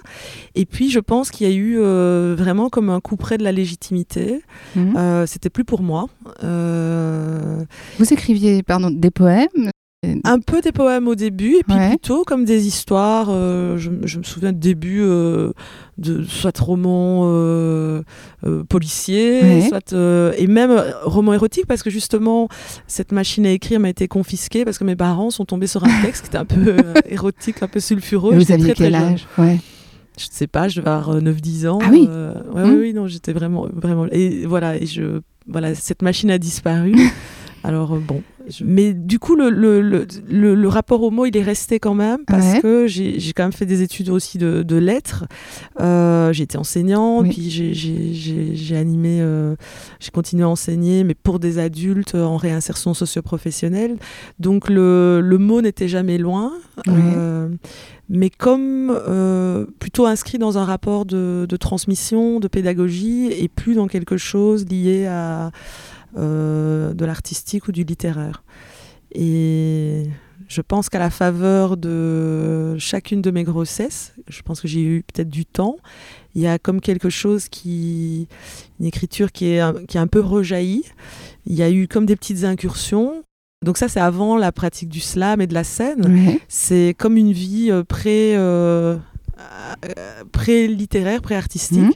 Et 0.54 0.66
puis 0.66 0.90
je 0.90 1.00
pense 1.00 1.30
qu'il 1.30 1.48
y 1.48 1.50
a 1.50 1.54
eu 1.54 1.78
euh, 1.78 2.34
vraiment 2.36 2.68
comme 2.70 2.90
un 2.90 3.00
coup 3.00 3.16
près 3.16 3.38
de 3.38 3.44
la 3.44 3.52
légitimité. 3.52 4.42
Mhm. 4.76 4.96
Euh, 4.96 5.26
c'était 5.26 5.50
plus 5.50 5.64
pour 5.64 5.82
moi. 5.82 6.06
Euh, 6.42 7.64
Vous 7.98 8.12
écriviez 8.12 8.62
pardon, 8.62 8.90
des 8.90 9.10
poèmes? 9.10 9.48
Un 10.25 10.38
peu 10.40 10.61
des 10.61 10.73
poèmes 10.73 11.08
au 11.08 11.14
début, 11.14 11.56
et 11.56 11.62
puis 11.62 11.76
Ouais. 11.76 11.88
plutôt 11.90 12.25
comme 12.25 12.44
des 12.44 12.66
histoires. 12.66 13.28
euh, 13.30 13.76
je, 13.78 13.90
je 14.04 14.18
me 14.18 14.23
souviens 14.25 14.52
de 14.52 14.58
début 14.58 15.00
euh, 15.02 15.52
de 15.99 16.23
soit 16.25 16.56
romans 16.58 17.23
euh, 17.25 18.02
euh, 18.46 18.64
policiers, 18.64 19.40
Ouais. 19.42 19.68
soit 19.68 19.92
et 20.38 20.46
même 20.46 20.82
romans 21.04 21.32
érotiques, 21.32 21.66
parce 21.66 21.82
que 21.82 21.90
justement 21.90 22.49
cette 22.87 23.12
machine 23.12 23.46
à 23.46 23.50
écrire 23.50 23.80
m'a 23.80 23.88
été 23.88 24.08
confisquée 24.08 24.64
parce 24.64 24.78
que 24.78 24.84
mes 24.84 24.96
parents 24.96 25.30
sont 25.30 25.44
tombés 25.44 25.66
sur 25.66 25.84
un 25.84 26.02
texte 26.02 26.23
qui 26.23 26.28
était 26.28 26.38
un 26.38 26.44
peu 26.44 26.76
érotique, 27.08 27.62
un 27.62 27.68
peu 27.68 27.80
sulfureux. 27.80 28.34
vous 28.34 28.52
aviez 28.52 28.75
très, 28.75 28.84
quel 28.84 28.94
âge? 28.94 29.26
Ouais. 29.38 29.58
Je 30.18 30.26
sais 30.30 30.46
pas, 30.46 30.68
je 30.68 30.78
devais 30.80 30.90
avoir 30.90 31.16
euh, 31.16 31.20
9-10 31.20 31.66
ans. 31.68 31.78
Ah 31.82 31.88
oui. 31.90 32.06
Mmh. 32.06 32.32
oui, 32.54 32.76
oui, 32.78 32.92
non, 32.94 33.08
j'étais 33.08 33.32
vraiment, 33.32 33.66
vraiment. 33.75 34.06
Et 34.12 34.46
voilà, 34.46 34.76
et 34.76 34.87
je, 34.87 35.20
voilà, 35.49 35.75
cette 35.75 36.02
machine 36.02 36.30
a 36.30 36.38
disparu. 36.38 36.94
Alors 37.64 37.94
euh, 37.94 37.99
Mais 38.64 38.92
du 38.92 39.18
coup, 39.18 39.36
le, 39.36 39.48
le, 39.50 39.80
le, 40.54 40.68
rapport 40.68 41.02
au 41.02 41.10
mot, 41.10 41.24
il 41.26 41.36
est 41.36 41.42
resté 41.42 41.78
quand 41.78 41.94
même 41.94 42.18
parce 42.26 42.54
Ouais. 42.54 42.60
que 42.60 42.86
j'ai 42.86 43.18
j'ai 43.18 43.32
quand 43.32 43.44
même 43.44 43.52
fait 43.52 43.64
des 43.66 43.82
études 43.82 44.10
aussi 44.10 44.38
de, 44.38 44.62
de 44.62 44.76
lettres. 44.76 45.24
Euh, 45.80 46.32
j'ai 46.32 46.42
été 46.44 46.58
enseignant, 46.58 47.22
Oui. 47.22 47.30
puis 47.30 47.50
j'ai- 47.50 47.72
j'ai 47.74 48.12
j'ai- 48.12 48.54
j'ai 48.54 48.76
animé, 48.76 49.18
euh, 49.20 49.54
j'ai 50.00 50.10
continué 50.10 50.42
à 50.44 50.48
enseigner, 50.48 51.04
mais 51.04 51.14
pour 51.14 51.38
des 51.38 51.58
adultes 51.58 52.14
euh, 52.14 52.24
en 52.24 52.36
réinsertion 52.36 52.92
socio-professionnelle. 52.94 53.96
Donc 54.38 54.68
le, 54.68 55.20
le 55.22 55.38
mot 55.38 55.62
n'était 55.62 55.88
jamais 55.88 56.18
loin. 56.18 56.52
Ouais. 56.86 56.92
Euh, 57.16 57.48
mais 58.10 58.28
comme 58.28 58.90
euh, 59.08 59.64
plutôt 59.78 60.04
inscrit 60.06 60.36
dans 60.36 60.58
un 60.58 60.64
rapport 60.64 61.06
de, 61.06 61.46
de 61.48 61.56
transmission, 61.56 62.40
de 62.40 62.48
pédagogie, 62.48 63.28
et 63.32 63.48
plus 63.48 63.74
dans 63.74 63.86
quelque 63.86 64.18
chose 64.18 64.66
lié 64.68 65.06
à 65.06 65.50
de 66.16 67.04
l'artistique 67.04 67.68
ou 67.68 67.73
du 67.73 67.85
littéraire. 67.85 68.42
Et 69.12 70.04
je 70.49 70.61
pense 70.61 70.88
qu'à 70.88 70.99
la 70.99 71.11
faveur 71.11 71.76
de 71.76 72.76
chacune 72.78 73.23
de 73.23 73.30
mes 73.30 73.44
grossesses, 73.44 74.12
je 74.28 74.42
pense 74.42 74.61
que 74.61 74.68
j'ai 74.68 74.83
eu 74.83 75.02
peut-être 75.12 75.30
du 75.30 75.47
temps, 75.47 75.76
il 76.35 76.42
y 76.42 76.47
a 76.47 76.59
comme 76.59 76.80
quelque 76.80 77.09
chose 77.11 77.49
qui, 77.49 78.26
une 78.80 78.87
écriture 78.87 79.30
qui 79.30 79.47
est, 79.50 79.61
un- 79.61 79.85
qui 79.87 79.97
est 79.97 80.00
un 80.00 80.09
peu 80.09 80.21
rejaillie. 80.21 80.85
Il 81.47 81.54
y 81.54 81.62
a 81.62 81.71
eu 81.71 81.87
comme 81.87 82.06
des 82.06 82.16
petites 82.16 82.42
incursions. 82.44 83.23
Donc 83.64 83.78
ça, 83.78 83.88
c'est 83.88 84.00
avant 84.00 84.37
la 84.37 84.50
pratique 84.52 84.88
du 84.88 85.00
slam 85.00 85.40
et 85.40 85.47
de 85.47 85.54
la 85.54 85.64
scène 85.64 86.02
c'est 86.49 86.94
comme 86.99 87.16
une 87.16 87.33
vie 87.33 87.71
euh, 87.71 87.85
pré, 87.85 88.37
euh, 88.37 88.97
euh, 89.97 90.25
pré-littéraire, 90.33 91.23
pré-artistique. 91.23 91.78
Mhm. 91.78 91.92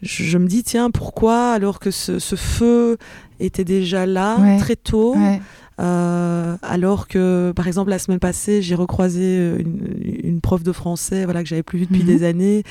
Je, 0.00 0.22
je 0.22 0.38
me 0.38 0.46
dis, 0.46 0.62
tiens, 0.62 0.90
pourquoi, 0.92 1.50
alors 1.50 1.80
que 1.80 1.90
ce, 1.90 2.20
ce 2.20 2.36
feu 2.36 2.96
était 3.40 3.64
déjà 3.64 4.06
là 4.06 4.38
Ouais. 4.40 4.58
très 4.58 4.76
tôt, 4.76 5.14
Ouais. 5.16 5.40
euh, 5.80 6.56
alors 6.62 7.06
que, 7.08 7.52
par 7.54 7.66
exemple, 7.66 7.90
la 7.90 7.98
semaine 7.98 8.18
passée, 8.18 8.62
j'ai 8.62 8.74
recroisé 8.74 9.54
une, 9.58 10.18
une 10.24 10.40
prof 10.40 10.62
de 10.62 10.72
français 10.72 11.24
voilà, 11.24 11.42
que 11.42 11.48
j'avais 11.48 11.62
plus 11.62 11.78
vue 11.80 11.86
depuis 11.86 12.02
Mhm. 12.02 12.06
des 12.06 12.24
années 12.24 12.62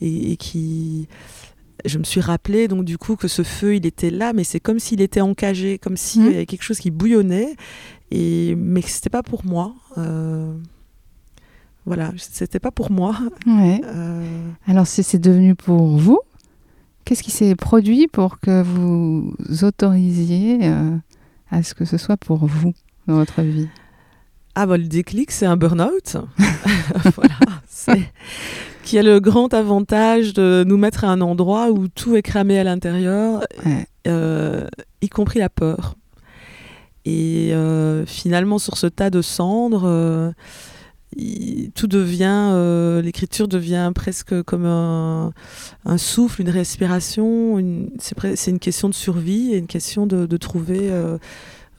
et, 0.00 0.32
et 0.32 0.36
qui. 0.36 1.08
Je 1.84 1.98
me 1.98 2.04
suis 2.04 2.20
rappelé 2.20 2.66
donc 2.68 2.84
du 2.84 2.98
coup 2.98 3.14
que 3.16 3.28
ce 3.28 3.42
feu 3.42 3.76
il 3.76 3.86
était 3.86 4.10
là, 4.10 4.32
mais 4.32 4.42
c'est 4.44 4.58
comme 4.58 4.80
s'il 4.80 5.00
était 5.00 5.20
encagé, 5.20 5.78
comme 5.78 5.96
s'il 5.96 6.22
Mhm. 6.22 6.30
y 6.32 6.34
avait 6.34 6.46
quelque 6.46 6.62
chose 6.64 6.78
qui 6.78 6.90
bouillonnait, 6.90 7.54
et 8.10 8.54
mais 8.56 8.82
que 8.82 8.88
c'était 8.88 9.10
pas 9.10 9.22
pour 9.22 9.44
moi. 9.44 9.74
Euh, 9.98 10.52
Voilà, 11.84 12.10
c'était 12.16 12.58
pas 12.58 12.72
pour 12.72 12.90
moi. 12.90 13.14
Ouais. 13.46 13.80
Euh, 13.84 14.48
Alors, 14.66 14.88
si 14.88 15.04
c'est 15.04 15.20
devenu 15.20 15.54
pour 15.54 15.96
vous, 15.96 16.18
qu'est-ce 17.06 17.22
qui 17.22 17.30
s'est 17.30 17.54
produit 17.54 18.08
pour 18.08 18.38
que 18.40 18.62
vous 18.62 19.34
autorisiez 19.62 20.58
euh, 20.68 20.90
à 21.50 21.62
ce 21.62 21.72
que 21.74 21.86
ce 21.86 21.96
soit 21.96 22.18
pour 22.18 22.44
vous 22.46 22.74
dans 23.06 23.14
votre 23.14 23.40
vie? 23.40 23.68
Ah 24.54 24.66
bah 24.66 24.76
le 24.76 24.84
déclic, 24.84 25.30
c'est 25.30 25.46
un 25.46 25.56
burn-out. 25.56 26.16
voilà, 27.16 27.34
c'est 27.66 28.02
qui 28.82 28.98
a 28.98 29.02
le 29.02 29.20
grand 29.20 29.52
avantage 29.54 30.32
de 30.32 30.64
nous 30.66 30.76
mettre 30.76 31.04
à 31.04 31.08
un 31.08 31.20
endroit 31.20 31.70
où 31.70 31.88
tout 31.88 32.14
est 32.16 32.22
cramé 32.22 32.58
à 32.58 32.64
l'intérieur, 32.64 33.42
Ouais. 33.64 33.86
euh, 34.06 34.66
y 35.02 35.08
compris 35.08 35.38
la 35.38 35.48
peur. 35.48 35.94
Et 37.04 37.50
euh, 37.52 38.04
finalement, 38.06 38.58
sur 38.58 38.76
ce 38.76 38.86
tas 38.88 39.10
de 39.10 39.22
cendres, 39.22 40.32
tout 41.74 41.86
devient, 41.86 42.50
euh, 42.52 43.00
l'écriture 43.02 43.48
devient 43.48 43.90
presque 43.94 44.42
comme 44.42 44.66
un, 44.66 45.32
souffle, 45.96 46.42
une 46.42 46.50
respiration. 46.50 47.88
c'est 47.98 48.50
une 48.50 48.58
question 48.58 48.88
de 48.88 48.94
survie 48.94 49.52
et 49.52 49.58
une 49.58 49.66
question 49.66 50.06
de, 50.06 50.36
trouver. 50.36 50.90
euh, 50.90 51.18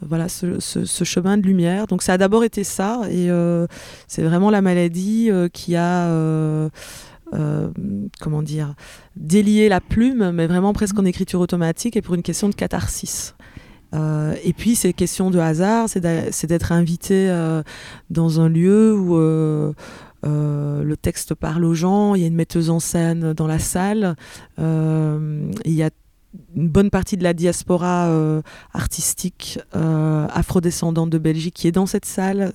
voilà 0.01 0.29
ce, 0.29 0.59
chemin 1.03 1.37
de 1.37 1.43
lumière. 1.43 1.87
Donc 1.87 2.03
ça 2.03 2.13
a 2.13 2.17
d'abord 2.17 2.43
été 2.43 2.63
ça, 2.63 3.01
et 3.09 3.31
euh, 3.31 3.65
c'est 4.07 4.21
vraiment 4.21 4.51
la 4.51 4.61
maladie 4.61 5.29
qui 5.53 5.75
a, 5.75 6.07
euh, 7.33 7.69
comment 8.21 8.41
dire, 8.41 8.73
délié 9.15 9.67
la 9.69 9.81
plume, 9.81 10.31
mais 10.31 10.47
vraiment 10.47 10.73
presque 10.73 10.97
en 10.97 11.05
écriture 11.05 11.41
automatique 11.41 11.97
et 11.97 12.01
pour 12.01 12.15
une 12.15 12.23
question 12.23 12.47
de 12.47 12.55
catharsis. 12.55 13.35
Euh, 13.93 14.35
et 14.43 14.53
puis 14.53 14.75
c'est 14.75 14.93
question 14.93 15.31
de 15.31 15.39
hasard, 15.39 15.87
c'est 15.89 16.45
d'être 16.45 16.71
invité 16.71 17.29
euh, 17.29 17.63
dans 18.09 18.41
un 18.41 18.49
lieu 18.49 18.93
où 18.93 19.17
euh, 19.17 19.73
le 20.23 20.97
texte 20.97 21.35
parle 21.35 21.63
aux 21.63 21.73
gens, 21.73 22.15
il 22.15 22.21
y 22.21 22.23
a 22.25 22.27
une 22.27 22.35
metteuse 22.35 22.69
en 22.69 22.79
scène 22.79 23.33
dans 23.33 23.47
la 23.47 23.59
salle, 23.59 24.15
il 24.57 25.53
y 25.65 25.83
a 25.83 25.89
une 26.55 26.69
bonne 26.69 26.89
partie 26.89 27.17
de 27.17 27.23
la 27.23 27.33
diaspora 27.33 28.11
artistique 28.73 29.59
afrodescendante 29.73 31.09
de 31.09 31.17
Belgique 31.17 31.53
qui 31.55 31.67
est 31.67 31.71
dans 31.71 31.85
cette 31.85 32.05
salle 32.05 32.51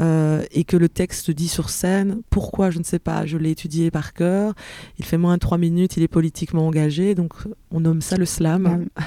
euh, 0.00 0.42
et 0.50 0.64
que 0.64 0.76
le 0.76 0.88
texte 0.88 1.30
dit 1.30 1.48
sur 1.48 1.70
scène. 1.70 2.20
Pourquoi 2.30 2.70
Je 2.70 2.78
ne 2.78 2.84
sais 2.84 2.98
pas. 2.98 3.26
Je 3.26 3.38
l'ai 3.38 3.50
étudié 3.50 3.90
par 3.90 4.12
cœur. 4.12 4.54
Il 4.98 5.04
fait 5.04 5.18
moins 5.18 5.34
de 5.34 5.40
trois 5.40 5.58
minutes. 5.58 5.96
Il 5.96 6.02
est 6.02 6.08
politiquement 6.08 6.66
engagé. 6.66 7.14
Donc 7.14 7.34
on 7.70 7.80
nomme 7.80 8.00
ça 8.00 8.16
le 8.16 8.26
slam. 8.26 8.66
Ouais. 8.66 9.04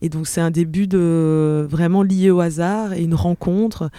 Et 0.00 0.08
donc 0.08 0.26
c'est 0.26 0.40
un 0.40 0.50
début 0.50 0.86
de 0.86 1.66
vraiment 1.68 2.02
lié 2.02 2.30
au 2.30 2.40
hasard 2.40 2.92
et 2.92 3.02
une 3.02 3.14
rencontre 3.14 3.90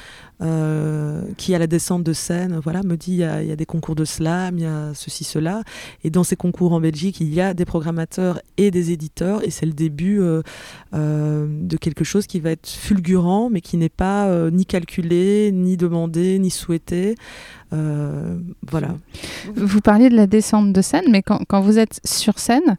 euh, 0.41 1.23
qui 1.35 1.53
à 1.53 1.59
la 1.59 1.67
descente 1.67 2.03
de 2.03 2.13
scène, 2.13 2.61
voilà, 2.63 2.81
me 2.83 2.95
dit 2.95 3.11
il 3.11 3.17
y, 3.17 3.23
a, 3.25 3.41
il 3.41 3.49
y 3.49 3.51
a 3.51 3.57
des 3.57 3.65
concours 3.65 3.95
de 3.95 4.05
slam, 4.05 4.57
il 4.57 4.61
y 4.61 4.65
a 4.65 4.93
ceci 4.93 5.25
cela. 5.25 5.63
Et 6.05 6.09
dans 6.09 6.23
ces 6.23 6.37
concours 6.37 6.71
en 6.71 6.79
Belgique, 6.79 7.19
il 7.19 7.33
y 7.33 7.41
a 7.41 7.53
des 7.53 7.65
programmateurs 7.65 8.39
et 8.55 8.71
des 8.71 8.91
éditeurs 8.91 9.43
et 9.45 9.49
c'est 9.49 9.65
le 9.65 9.73
début 9.73 10.21
euh, 10.21 10.41
de 10.93 11.75
quelque 11.75 12.05
chose 12.05 12.25
qui 12.25 12.39
va 12.39 12.51
être 12.51 12.69
fulgurant, 12.69 13.49
mais 13.49 13.59
qui 13.59 13.75
n'est 13.75 13.89
pas 13.89 14.49
ni 14.49 14.65
calculé, 14.65 15.51
ni 15.51 15.75
demandé, 15.75 16.28
ni 16.37 16.51
souhaité. 16.51 17.15
Euh, 17.73 18.37
voilà. 18.69 18.89
Vous 19.55 19.81
parliez 19.81 20.09
de 20.09 20.15
la 20.15 20.27
descente 20.27 20.73
de 20.73 20.81
scène, 20.81 21.05
mais 21.09 21.21
quand, 21.23 21.39
quand 21.47 21.61
vous 21.61 21.79
êtes 21.79 21.99
sur 22.03 22.37
scène, 22.39 22.77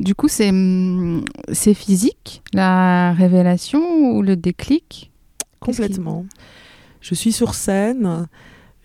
du 0.00 0.14
coup, 0.14 0.28
c'est 0.28 0.48
hum, 0.50 1.24
c'est 1.52 1.74
physique, 1.74 2.42
la 2.52 3.12
révélation 3.12 3.80
ou 4.16 4.22
le 4.22 4.34
déclic? 4.36 5.10
Complètement. 5.60 6.24
Je 7.00 7.14
suis 7.14 7.32
sur 7.32 7.54
scène. 7.54 8.26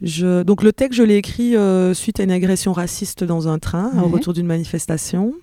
Je... 0.01 0.43
Donc 0.43 0.63
le 0.63 0.73
texte, 0.73 0.97
je 0.97 1.03
l'ai 1.03 1.15
écrit 1.15 1.55
euh, 1.55 1.93
suite 1.93 2.19
à 2.19 2.23
une 2.23 2.31
agression 2.31 2.73
raciste 2.73 3.23
dans 3.23 3.47
un 3.47 3.57
train, 3.57 3.91
au 3.95 4.07
Ouais. 4.07 4.11
retour 4.13 4.33
d'une 4.33 4.47
manifestation. 4.47 5.33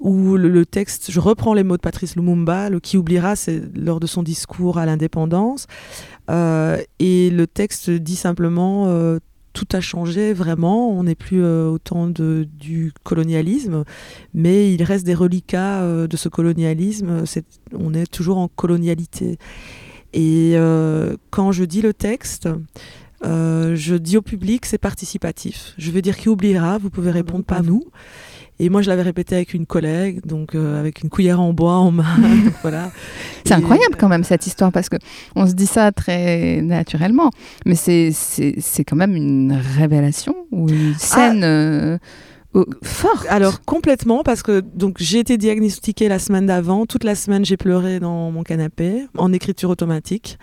Où 0.00 0.36
le, 0.36 0.48
le 0.48 0.64
texte, 0.64 1.10
je 1.10 1.18
reprends 1.18 1.54
les 1.54 1.64
mots 1.64 1.76
de 1.76 1.80
Patrice 1.80 2.14
Lumumba, 2.14 2.70
le 2.70 2.78
qui 2.78 2.96
oubliera, 2.96 3.34
c'est 3.34 3.60
lors 3.76 3.98
de 3.98 4.06
son 4.06 4.22
discours 4.22 4.78
à 4.78 4.86
l'indépendance. 4.86 5.66
Euh, 6.28 6.82
et 6.98 7.30
le 7.30 7.46
texte 7.46 7.90
dit 7.90 8.16
simplement 8.16 8.86
euh, 8.88 9.18
tout 9.58 9.66
a 9.72 9.80
changé 9.80 10.32
vraiment, 10.32 10.90
on 10.90 11.02
n'est 11.02 11.16
plus 11.16 11.42
euh, 11.42 11.68
au 11.68 11.78
temps 11.78 12.06
de, 12.06 12.46
du 12.58 12.92
colonialisme, 13.02 13.84
mais 14.32 14.72
il 14.72 14.82
reste 14.84 15.04
des 15.04 15.14
reliquats 15.14 15.80
euh, 15.82 16.06
de 16.06 16.16
ce 16.16 16.28
colonialisme, 16.28 17.24
on 17.74 17.92
est 17.92 18.06
toujours 18.06 18.38
en 18.38 18.46
colonialité. 18.46 19.38
Et 20.12 20.52
euh, 20.54 21.16
quand 21.30 21.50
je 21.50 21.64
dis 21.64 21.82
le 21.82 21.92
texte, 21.92 22.48
je 23.24 23.96
dis 23.96 24.16
au 24.16 24.22
public 24.22 24.64
c'est 24.64 24.78
participatif. 24.78 25.74
Je 25.76 25.90
veux 25.90 26.02
dire 26.02 26.16
qui 26.16 26.28
oubliera, 26.28 26.78
vous 26.78 26.88
pouvez 26.88 27.10
répondre 27.10 27.44
pas 27.44 27.62
nous. 27.62 27.82
Et 28.60 28.70
moi 28.70 28.82
je 28.82 28.88
l'avais 28.88 29.02
répété 29.02 29.36
avec 29.36 29.54
une 29.54 29.66
collègue, 29.66 30.20
donc 30.26 30.54
euh, 30.54 30.80
avec 30.80 31.02
une 31.02 31.10
cuillère 31.10 31.40
en 31.40 31.52
bois 31.52 31.74
en 31.76 31.90
main. 31.92 32.04
voilà. 32.62 32.90
C'est 33.44 33.54
incroyable 33.54 33.94
quand 33.96 34.08
même 34.08 34.24
cette 34.24 34.46
histoire 34.46 34.72
parce 34.72 34.88
que 34.88 34.96
on 35.36 35.46
se 35.46 35.52
dit 35.52 35.66
ça 35.66 35.92
très 35.92 36.60
naturellement, 36.62 37.30
mais 37.66 37.74
c'est 37.76 38.12
quand 38.86 38.96
même 38.96 39.14
une 39.14 39.52
révélation 39.78 40.34
ou 40.50 40.68
une 40.68 40.94
scène 40.98 41.44
euh, 41.44 41.98
au- 42.54 42.66
forte. 42.82 43.26
Alors 43.28 43.62
complètement 43.64 44.22
parce 44.24 44.42
que 44.42 44.60
donc 44.60 44.96
j'ai 44.98 45.20
été 45.20 45.38
diagnostiquée 45.38 46.08
la 46.08 46.18
semaine 46.18 46.46
d'avant. 46.46 46.84
Toute 46.84 47.04
la 47.04 47.14
semaine 47.14 47.44
j'ai 47.44 47.56
pleuré 47.56 48.00
dans 48.00 48.30
mon 48.32 48.42
canapé 48.42 49.06
en 49.16 49.32
écriture 49.32 49.70
automatique. 49.70 50.36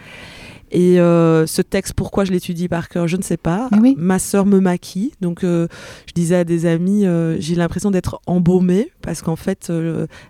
Et 0.72 1.00
euh, 1.00 1.46
ce 1.46 1.62
texte, 1.62 1.94
pourquoi 1.94 2.26
je 2.26 2.32
l'étudie 2.32 2.68
par 2.68 2.90
cœur, 2.90 3.08
je 3.08 3.18
ne 3.18 3.22
sais 3.22 3.38
pas. 3.38 3.70
Oui. 3.82 3.96
Ma 3.98 4.20
sœur 4.20 4.46
me 4.46 4.60
maquille, 4.60 5.12
donc 5.22 5.44
euh, 5.44 5.68
je 6.08 6.14
disais 6.14 6.36
à 6.38 6.44
des 6.44 6.66
amis, 6.66 7.06
euh, 7.06 7.38
j'ai 7.40 7.56
l'impression 7.56 7.92
d'être 7.92 8.20
embaumée 8.26 8.92
parce 9.02 9.22
qu'en 9.22 9.36
fait, 9.36 9.72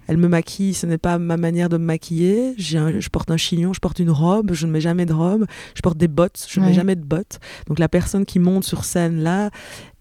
elle 0.08 0.18
me 0.18 0.28
maquille, 0.28 0.74
ce 0.74 0.86
n'est 0.86 0.98
pas 0.98 1.18
ma 1.18 1.38
manière 1.38 1.70
de 1.70 1.78
me 1.78 1.86
maquiller. 1.86 2.54
Un- 2.76 3.00
je 3.00 3.10
porte 3.10 3.32
un 3.32 3.38
chignon, 3.38 3.72
je 3.74 3.80
porte 3.80 4.00
une 4.00 4.12
robe, 4.12 4.52
je 4.54 4.68
ne 4.68 4.72
mets 4.72 4.82
jamais 4.82 5.06
de 5.06 5.14
robe. 5.14 5.46
Je 5.74 5.82
porte 5.82 5.98
des 5.98 6.08
bottes, 6.10 6.46
je 6.50 6.60
ne 6.60 6.66
Ouais. 6.66 6.72
mets 6.72 6.76
jamais 6.76 6.96
de 6.96 7.04
bottes. 7.06 7.40
Donc 7.68 7.80
la 7.80 7.88
personne 7.90 8.26
qui 8.26 8.40
monte 8.40 8.66
sur 8.66 8.84
scène 8.86 9.22
là 9.24 9.50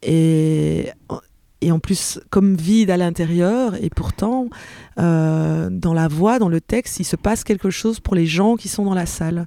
est 0.03 0.93
et 1.65 1.73
en 1.73 1.79
plus 1.79 2.21
comme 2.31 2.55
vide 2.55 2.91
à 2.91 2.97
l'intérieur 2.97 3.75
et 3.83 3.89
pourtant 3.89 4.49
euh, 4.99 5.71
dans 5.71 5.95
la 5.95 6.09
voix, 6.09 6.39
dans 6.39 6.49
le 6.49 6.61
texte, 6.61 7.01
il 7.01 7.05
se 7.05 7.17
passe 7.17 7.43
quelque 7.43 7.71
chose 7.71 8.01
pour 8.01 8.15
les 8.15 8.27
gens 8.27 8.57
qui 8.57 8.69
sont 8.69 8.85
dans 8.85 8.95
la 8.95 9.07
salle. 9.07 9.47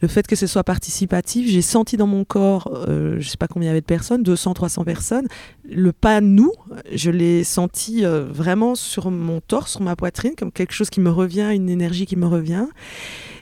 Le 0.00 0.08
fait 0.08 0.26
que 0.26 0.36
ce 0.36 0.46
soit 0.46 0.62
participatif, 0.62 1.48
j'ai 1.48 1.62
senti 1.62 1.96
dans 1.96 2.06
mon 2.06 2.24
corps, 2.24 2.70
euh, 2.88 3.16
je 3.18 3.28
sais 3.28 3.36
pas 3.36 3.48
combien 3.48 3.68
il 3.68 3.70
y 3.70 3.70
avait 3.70 3.80
de 3.80 3.86
personnes, 3.86 4.22
200, 4.22 4.54
300 4.54 4.84
personnes, 4.84 5.26
le 5.68 5.92
pas 5.92 6.20
nous, 6.20 6.52
je 6.92 7.10
l'ai 7.10 7.44
senti 7.44 8.04
euh, 8.04 8.24
vraiment 8.24 8.74
sur 8.74 9.10
mon 9.10 9.40
torse, 9.40 9.72
sur 9.72 9.80
ma 9.80 9.96
poitrine, 9.96 10.34
comme 10.36 10.52
quelque 10.52 10.72
chose 10.72 10.90
qui 10.90 11.00
me 11.00 11.10
revient, 11.10 11.50
une 11.54 11.70
énergie 11.70 12.06
qui 12.06 12.16
me 12.16 12.26
revient. 12.26 12.66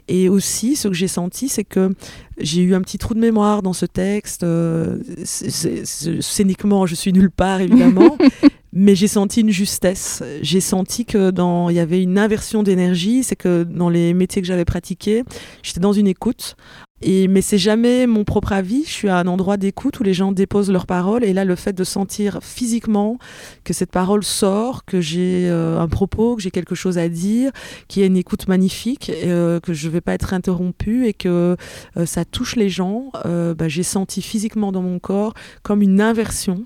Et 0.08 0.28
aussi, 0.28 0.76
ce 0.76 0.88
que 0.88 0.94
j'ai 0.94 1.08
senti, 1.08 1.48
c'est 1.48 1.64
que 1.64 1.94
j'ai 2.38 2.62
eu 2.62 2.74
un 2.74 2.80
petit 2.80 2.98
trou 2.98 3.14
de 3.14 3.20
mémoire 3.20 3.62
dans 3.62 3.72
ce 3.72 3.86
texte. 3.86 4.42
Euh, 4.42 4.98
scéniquement, 5.24 6.86
je 6.86 6.94
suis 6.94 7.12
nulle 7.12 7.30
part, 7.30 7.60
évidemment. 7.60 8.16
Mais 8.74 8.94
j'ai 8.94 9.08
senti 9.08 9.42
une 9.42 9.50
justesse. 9.50 10.22
J'ai 10.40 10.60
senti 10.60 11.04
que 11.04 11.30
dans, 11.30 11.68
il 11.68 11.76
y 11.76 11.80
avait 11.80 12.02
une 12.02 12.18
inversion 12.18 12.62
d'énergie. 12.62 13.22
C'est 13.22 13.36
que 13.36 13.64
dans 13.64 13.90
les 13.90 14.14
métiers 14.14 14.40
que 14.40 14.48
j'avais 14.48 14.64
pratiqués, 14.64 15.24
j'étais 15.62 15.80
dans 15.80 15.92
une 15.92 16.06
écoute. 16.06 16.56
Et, 17.02 17.28
mais 17.28 17.42
c'est 17.42 17.58
jamais 17.58 18.06
mon 18.06 18.24
propre 18.24 18.52
avis. 18.52 18.84
Je 18.84 18.90
suis 18.90 19.08
à 19.08 19.18
un 19.18 19.26
endroit 19.26 19.56
d'écoute 19.56 19.98
où 20.00 20.02
les 20.02 20.14
gens 20.14 20.32
déposent 20.32 20.70
leurs 20.70 20.86
paroles. 20.86 21.24
Et 21.24 21.32
là, 21.32 21.44
le 21.44 21.56
fait 21.56 21.72
de 21.72 21.84
sentir 21.84 22.38
physiquement 22.42 23.18
que 23.64 23.72
cette 23.72 23.90
parole 23.90 24.22
sort, 24.22 24.84
que 24.84 25.00
j'ai 25.00 25.48
euh, 25.48 25.80
un 25.80 25.88
propos, 25.88 26.36
que 26.36 26.42
j'ai 26.42 26.50
quelque 26.50 26.74
chose 26.74 26.98
à 26.98 27.08
dire, 27.08 27.50
qu'il 27.88 28.00
y 28.00 28.04
a 28.04 28.06
une 28.06 28.16
écoute 28.16 28.46
magnifique, 28.46 29.10
euh, 29.24 29.58
que 29.60 29.72
je 29.72 29.88
vais 29.88 30.00
pas 30.00 30.14
être 30.14 30.32
interrompue 30.32 31.06
et 31.06 31.12
que 31.12 31.56
euh, 31.96 32.06
ça 32.06 32.24
touche 32.24 32.56
les 32.56 32.68
gens, 32.68 33.10
bah, 33.24 33.68
j'ai 33.68 33.82
senti 33.82 34.22
physiquement 34.22 34.72
dans 34.72 34.82
mon 34.82 34.98
corps 34.98 35.34
comme 35.62 35.82
une 35.82 36.00
inversion. 36.00 36.64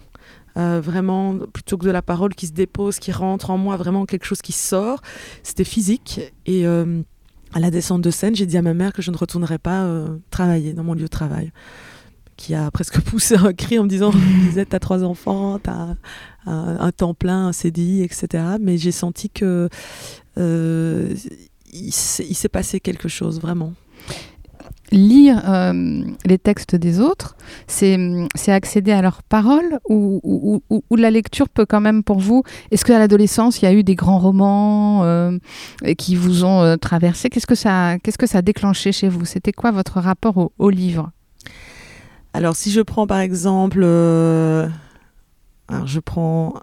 Vraiment, 0.57 1.39
plutôt 1.53 1.77
que 1.77 1.85
de 1.85 1.91
la 1.91 2.01
parole 2.01 2.35
qui 2.35 2.47
se 2.47 2.53
dépose, 2.53 2.99
qui 2.99 3.13
rentre 3.13 3.51
en 3.51 3.59
moi, 3.59 3.77
vraiment 3.77 4.07
quelque 4.07 4.25
chose 4.25 4.41
qui 4.41 4.53
sort. 4.53 5.03
C'était 5.43 5.65
physique. 5.65 6.33
Et 6.47 6.65
à 7.57 7.59
la 7.59 7.71
descente 7.71 8.03
de 8.03 8.11
scène, 8.11 8.37
j'ai 8.37 8.45
dit 8.45 8.59
à 8.59 8.63
ma 8.63 8.75
mère 8.75 8.93
que 8.93 9.01
je 9.01 9.11
ne 9.11 9.17
retournerais 9.17 9.57
pas 9.57 9.85
euh, 9.85 10.19
travailler 10.31 10.75
dans 10.75 10.85
mon 10.85 10.93
lieu 10.93 11.05
de 11.05 11.07
travail. 11.07 11.53
Qui 12.37 12.55
a 12.55 12.71
presque 12.71 13.01
poussé 13.11 13.35
un 13.35 13.55
cri 13.55 13.79
en 13.79 13.85
me 13.85 13.89
disant 13.89 14.11
Lisette, 14.45 14.69
t'as 14.69 14.79
trois 14.79 15.03
enfants, 15.03 15.59
t'as 15.59 15.95
un, 16.45 16.77
un 16.79 16.93
temps 16.93 17.15
plein, 17.15 17.47
un 17.47 17.53
CDI, 17.53 18.03
etc. 18.03 18.45
Mais 18.61 18.77
j'ai 18.77 18.93
senti 18.93 19.31
que 19.31 19.71
euh, 20.37 21.15
il 21.73 21.93
s'est 21.93 22.51
passé 22.51 22.79
quelque 22.79 23.09
chose, 23.09 23.41
vraiment. 23.41 23.73
Lire 24.93 25.43
euh, 25.49 26.05
les 26.25 26.39
textes 26.39 26.77
des 26.77 27.01
autres, 27.01 27.37
c'est 27.67 27.99
accéder 28.49 28.93
à 28.93 29.03
leurs 29.03 29.25
paroles 29.25 29.81
ou, 29.89 30.21
ou, 30.71 30.97
la 30.97 31.11
lecture 31.11 31.49
peut 31.49 31.67
quand 31.67 31.81
même 31.81 32.05
pour 32.05 32.21
vous 32.21 32.45
Est-ce 32.71 32.85
qu'à 32.85 32.99
l'adolescence, 32.99 33.61
il 33.61 33.65
y 33.65 33.69
a 33.69 33.73
eu 33.73 33.83
des 33.83 33.97
grands 33.97 34.19
romans 34.19 35.03
euh, 35.03 35.39
qui 35.99 36.15
vous 36.15 36.45
ont 36.45 36.63
euh, 36.63 36.77
traversé? 36.77 37.31
Qu'est-ce 37.31 37.47
que 37.47 37.57
ça 37.57 37.99
que 37.99 38.27
ça 38.27 38.39
a 38.39 38.43
déclenché 38.43 38.93
chez 38.93 39.09
vous? 39.09 39.25
C'était 39.25 39.53
quoi 39.53 39.73
votre 39.73 40.01
rapport 40.01 40.37
au, 40.37 40.53
au 40.59 40.71
livre? 40.71 41.11
Alors, 42.33 42.55
si 42.55 42.71
je 42.71 42.81
prends 42.81 43.09
par 43.09 43.19
exemple. 43.21 43.83
alors, 45.69 45.87
je 45.87 45.99
prends. 45.99 46.55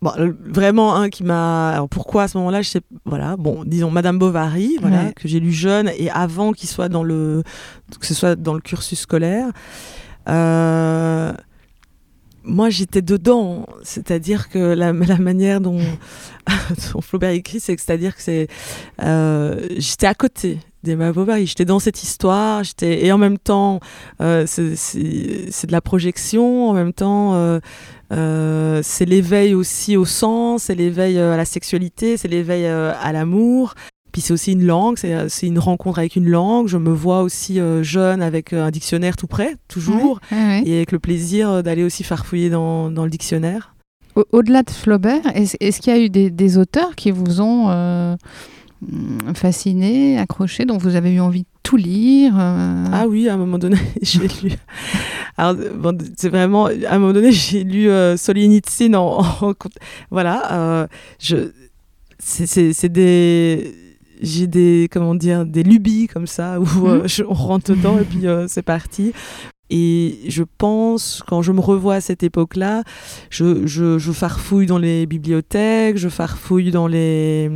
Bon, 0.00 0.12
euh, 0.16 0.32
vraiment 0.44 0.94
un 0.94 1.08
qui 1.10 1.24
m'a. 1.24 1.70
Alors, 1.70 1.88
pourquoi 1.88 2.22
à 2.24 2.28
ce 2.28 2.38
moment-là 2.38 2.62
je 2.62 2.68
sais... 2.70 2.80
Voilà, 3.04 3.36
bon, 3.36 3.64
disons 3.64 3.90
Madame 3.90 4.16
Bovary, 4.18 4.76
voilà, 4.80 5.06
Ouais. 5.06 5.12
que 5.16 5.26
j'ai 5.26 5.40
lu 5.40 5.50
jeune 5.52 5.90
et 5.98 6.08
avant 6.10 6.52
qu'il 6.52 6.68
soit 6.68 6.88
dans 6.88 7.02
le. 7.02 7.42
que 7.98 8.06
ce 8.06 8.14
soit 8.14 8.36
dans 8.36 8.54
le 8.54 8.60
cursus 8.60 9.00
scolaire. 9.00 9.48
Euh, 10.28 11.32
Moi, 12.44 12.70
j'étais 12.70 13.02
dedans, 13.02 13.66
c'est-à-dire 13.82 14.48
que 14.48 14.58
la, 14.58 14.92
la 15.12 15.18
manière 15.18 15.60
dont, 15.60 15.80
dont 16.94 17.00
Flaubert 17.00 17.30
écrit, 17.30 17.60
c'est 17.60 17.74
que- 17.76 17.82
c'est-à-dire 17.82 18.14
que 18.16 18.22
c'est, 18.22 18.48
euh, 19.02 19.66
j'étais 19.76 20.06
à 20.06 20.14
côté 20.14 20.58
d'Emma 20.84 21.12
Bovary, 21.12 21.44
j'étais 21.46 21.64
dans 21.64 21.80
cette 21.80 22.02
histoire, 22.02 22.62
j'étais 22.64 23.04
et 23.04 23.10
en 23.12 23.18
même 23.18 23.36
temps, 23.36 23.80
euh, 24.22 24.44
c'est- 24.46 25.66
de 25.66 25.72
la 25.72 25.80
projection, 25.80 26.70
en 26.70 26.72
même 26.72 26.92
temps, 26.92 27.34
euh, 28.12 28.80
c'est 28.82 29.04
l'éveil 29.04 29.54
aussi 29.54 29.96
au 29.96 30.04
sens, 30.04 30.64
c'est 30.64 30.74
l'éveil 30.74 31.18
euh, 31.18 31.34
à 31.34 31.36
la 31.36 31.44
sexualité, 31.44 32.16
c'est 32.16 32.28
l'éveil 32.28 32.64
euh, 32.66 32.92
à 33.00 33.12
l'amour. 33.12 33.74
Puis 34.12 34.22
c'est 34.22 34.32
aussi 34.32 34.52
une 34.52 34.64
langue, 34.64 34.96
c'est 34.96 35.46
une 35.46 35.58
rencontre 35.58 35.98
avec 35.98 36.16
une 36.16 36.28
langue. 36.28 36.66
Je 36.66 36.78
me 36.78 36.90
vois 36.90 37.20
aussi 37.22 37.60
jeune 37.82 38.22
avec 38.22 38.54
un 38.54 38.70
dictionnaire 38.70 39.16
tout 39.16 39.26
près, 39.26 39.56
toujours, 39.68 40.18
Ouais, 40.32 40.38
ouais. 40.38 40.62
et 40.64 40.76
avec 40.76 40.92
le 40.92 40.98
plaisir 40.98 41.62
d'aller 41.62 41.84
aussi 41.84 42.04
farfouiller 42.04 42.48
dans, 42.48 42.90
dans 42.90 43.04
le 43.04 43.10
dictionnaire. 43.10 43.74
Au- 44.16 44.24
Au-delà 44.32 44.62
de 44.62 44.70
Flaubert, 44.70 45.20
est-ce 45.34 45.80
qu'il 45.80 45.94
y 45.94 45.96
a 45.96 46.00
eu 46.00 46.08
des, 46.08 46.30
des 46.30 46.56
auteurs 46.56 46.96
qui 46.96 47.10
vous 47.10 47.42
ont 47.42 47.66
euh, 47.68 48.16
fasciné, 49.34 50.18
accroché, 50.18 50.64
dont 50.64 50.78
vous 50.78 50.94
avez 50.96 51.12
eu 51.12 51.20
envie 51.20 51.42
de 51.42 51.46
tout 51.62 51.76
lire 51.76 52.34
euh, 52.38 52.84
Ah 52.92 53.06
oui, 53.08 53.28
à 53.28 53.34
un 53.34 53.36
moment 53.36 53.58
donné, 53.58 53.76
j'ai 54.02 54.20
lu. 54.42 54.52
Alors, 55.36 55.54
bon, 55.76 55.96
c'est 56.16 56.28
vraiment. 56.28 56.66
À 56.66 56.94
un 56.94 56.98
moment 56.98 57.12
donné, 57.12 57.32
j'ai 57.32 57.64
lu 57.64 57.88
euh, 57.88 58.16
Solzhenitsyn 58.16 58.94
en, 58.94 59.20
en- 59.40 59.54
Voilà. 60.10 60.52
euh, 60.52 60.86
je. 61.20 61.50
C'est 62.18 62.46
c'est- 62.46 62.72
c'est 62.72 62.88
des. 62.88 63.74
J'ai 64.20 64.46
des. 64.46 64.88
Comment 64.90 65.14
dire 65.14 65.44
Des 65.46 65.62
lubies 65.62 66.08
comme 66.08 66.26
ça, 66.26 66.58
où 66.60 66.86
euh, 66.88 67.02
je- 67.06 67.22
on 67.22 67.34
rentre 67.34 67.70
dedans 67.72 67.98
et 67.98 68.04
puis 68.04 68.26
euh, 68.26 68.46
c'est 68.48 68.62
parti. 68.62 69.12
Et 69.70 70.20
je 70.28 70.42
pense, 70.56 71.22
quand 71.26 71.42
je 71.42 71.52
me 71.52 71.60
revois 71.60 71.96
à 71.96 72.00
cette 72.00 72.22
époque-là, 72.22 72.84
je, 73.28 73.66
je, 73.66 73.98
je 73.98 74.12
farfouille 74.12 74.64
dans 74.64 74.78
les 74.78 75.04
bibliothèques, 75.04 75.98
je 75.98 76.08
farfouille 76.08 76.70
dans 76.70 76.86
les, 76.86 77.50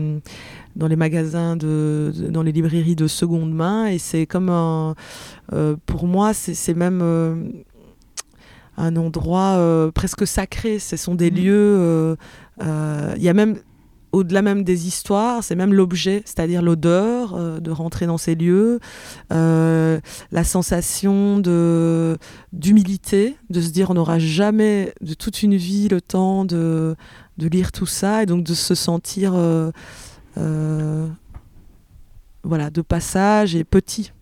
dans 0.76 0.86
les 0.88 0.96
magasins, 0.96 1.56
de, 1.56 2.12
de- 2.16 2.28
dans 2.28 2.42
les 2.42 2.52
librairies 2.52 2.96
de 2.96 3.06
seconde 3.06 3.52
main, 3.54 3.86
et 3.86 3.98
c'est 3.98 4.26
comme 4.26 4.48
un. 4.48 4.94
euh, 5.52 5.76
pour 5.86 6.06
moi, 6.06 6.32
c'est 6.34 6.74
même 6.74 7.00
euh, 7.02 7.34
un 8.76 8.96
endroit 8.96 9.56
euh, 9.58 9.90
presque 9.90 10.26
sacré. 10.26 10.78
Ce 10.78 10.96
sont 10.96 11.14
des 11.14 11.30
Mhm. 11.30 11.36
lieux. 11.36 12.16
Il 13.16 13.22
y 13.22 13.28
a 13.28 13.34
même. 13.34 13.58
Au-delà 14.14 14.42
même 14.42 14.62
des 14.62 14.86
histoires, 14.86 15.42
c'est 15.42 15.54
même 15.54 15.72
l'objet, 15.72 16.20
c'est-à-dire 16.26 16.60
l'odeur 16.60 17.34
euh, 17.34 17.60
de 17.60 17.70
rentrer 17.70 18.04
dans 18.04 18.18
ces 18.18 18.34
lieux, 18.34 18.78
euh, 19.32 20.00
la 20.32 20.44
sensation 20.44 21.38
de 21.38 22.18
d'humilité, 22.52 23.36
de 23.48 23.62
se 23.62 23.70
dire 23.70 23.88
on 23.90 23.94
n'aura 23.94 24.18
jamais 24.18 24.92
de 25.00 25.14
toute 25.14 25.42
une 25.42 25.56
vie 25.56 25.88
le 25.88 26.02
temps 26.02 26.44
de, 26.44 26.94
de 27.38 27.48
lire 27.48 27.72
tout 27.72 27.86
ça 27.86 28.22
et 28.22 28.26
donc 28.26 28.44
de 28.44 28.52
se 28.52 28.74
sentir 28.74 29.32
euh, 29.34 29.70
voilà 30.36 31.10
de 32.70 32.82
passage 32.82 33.54
et 33.54 33.64
petit. 33.64 34.12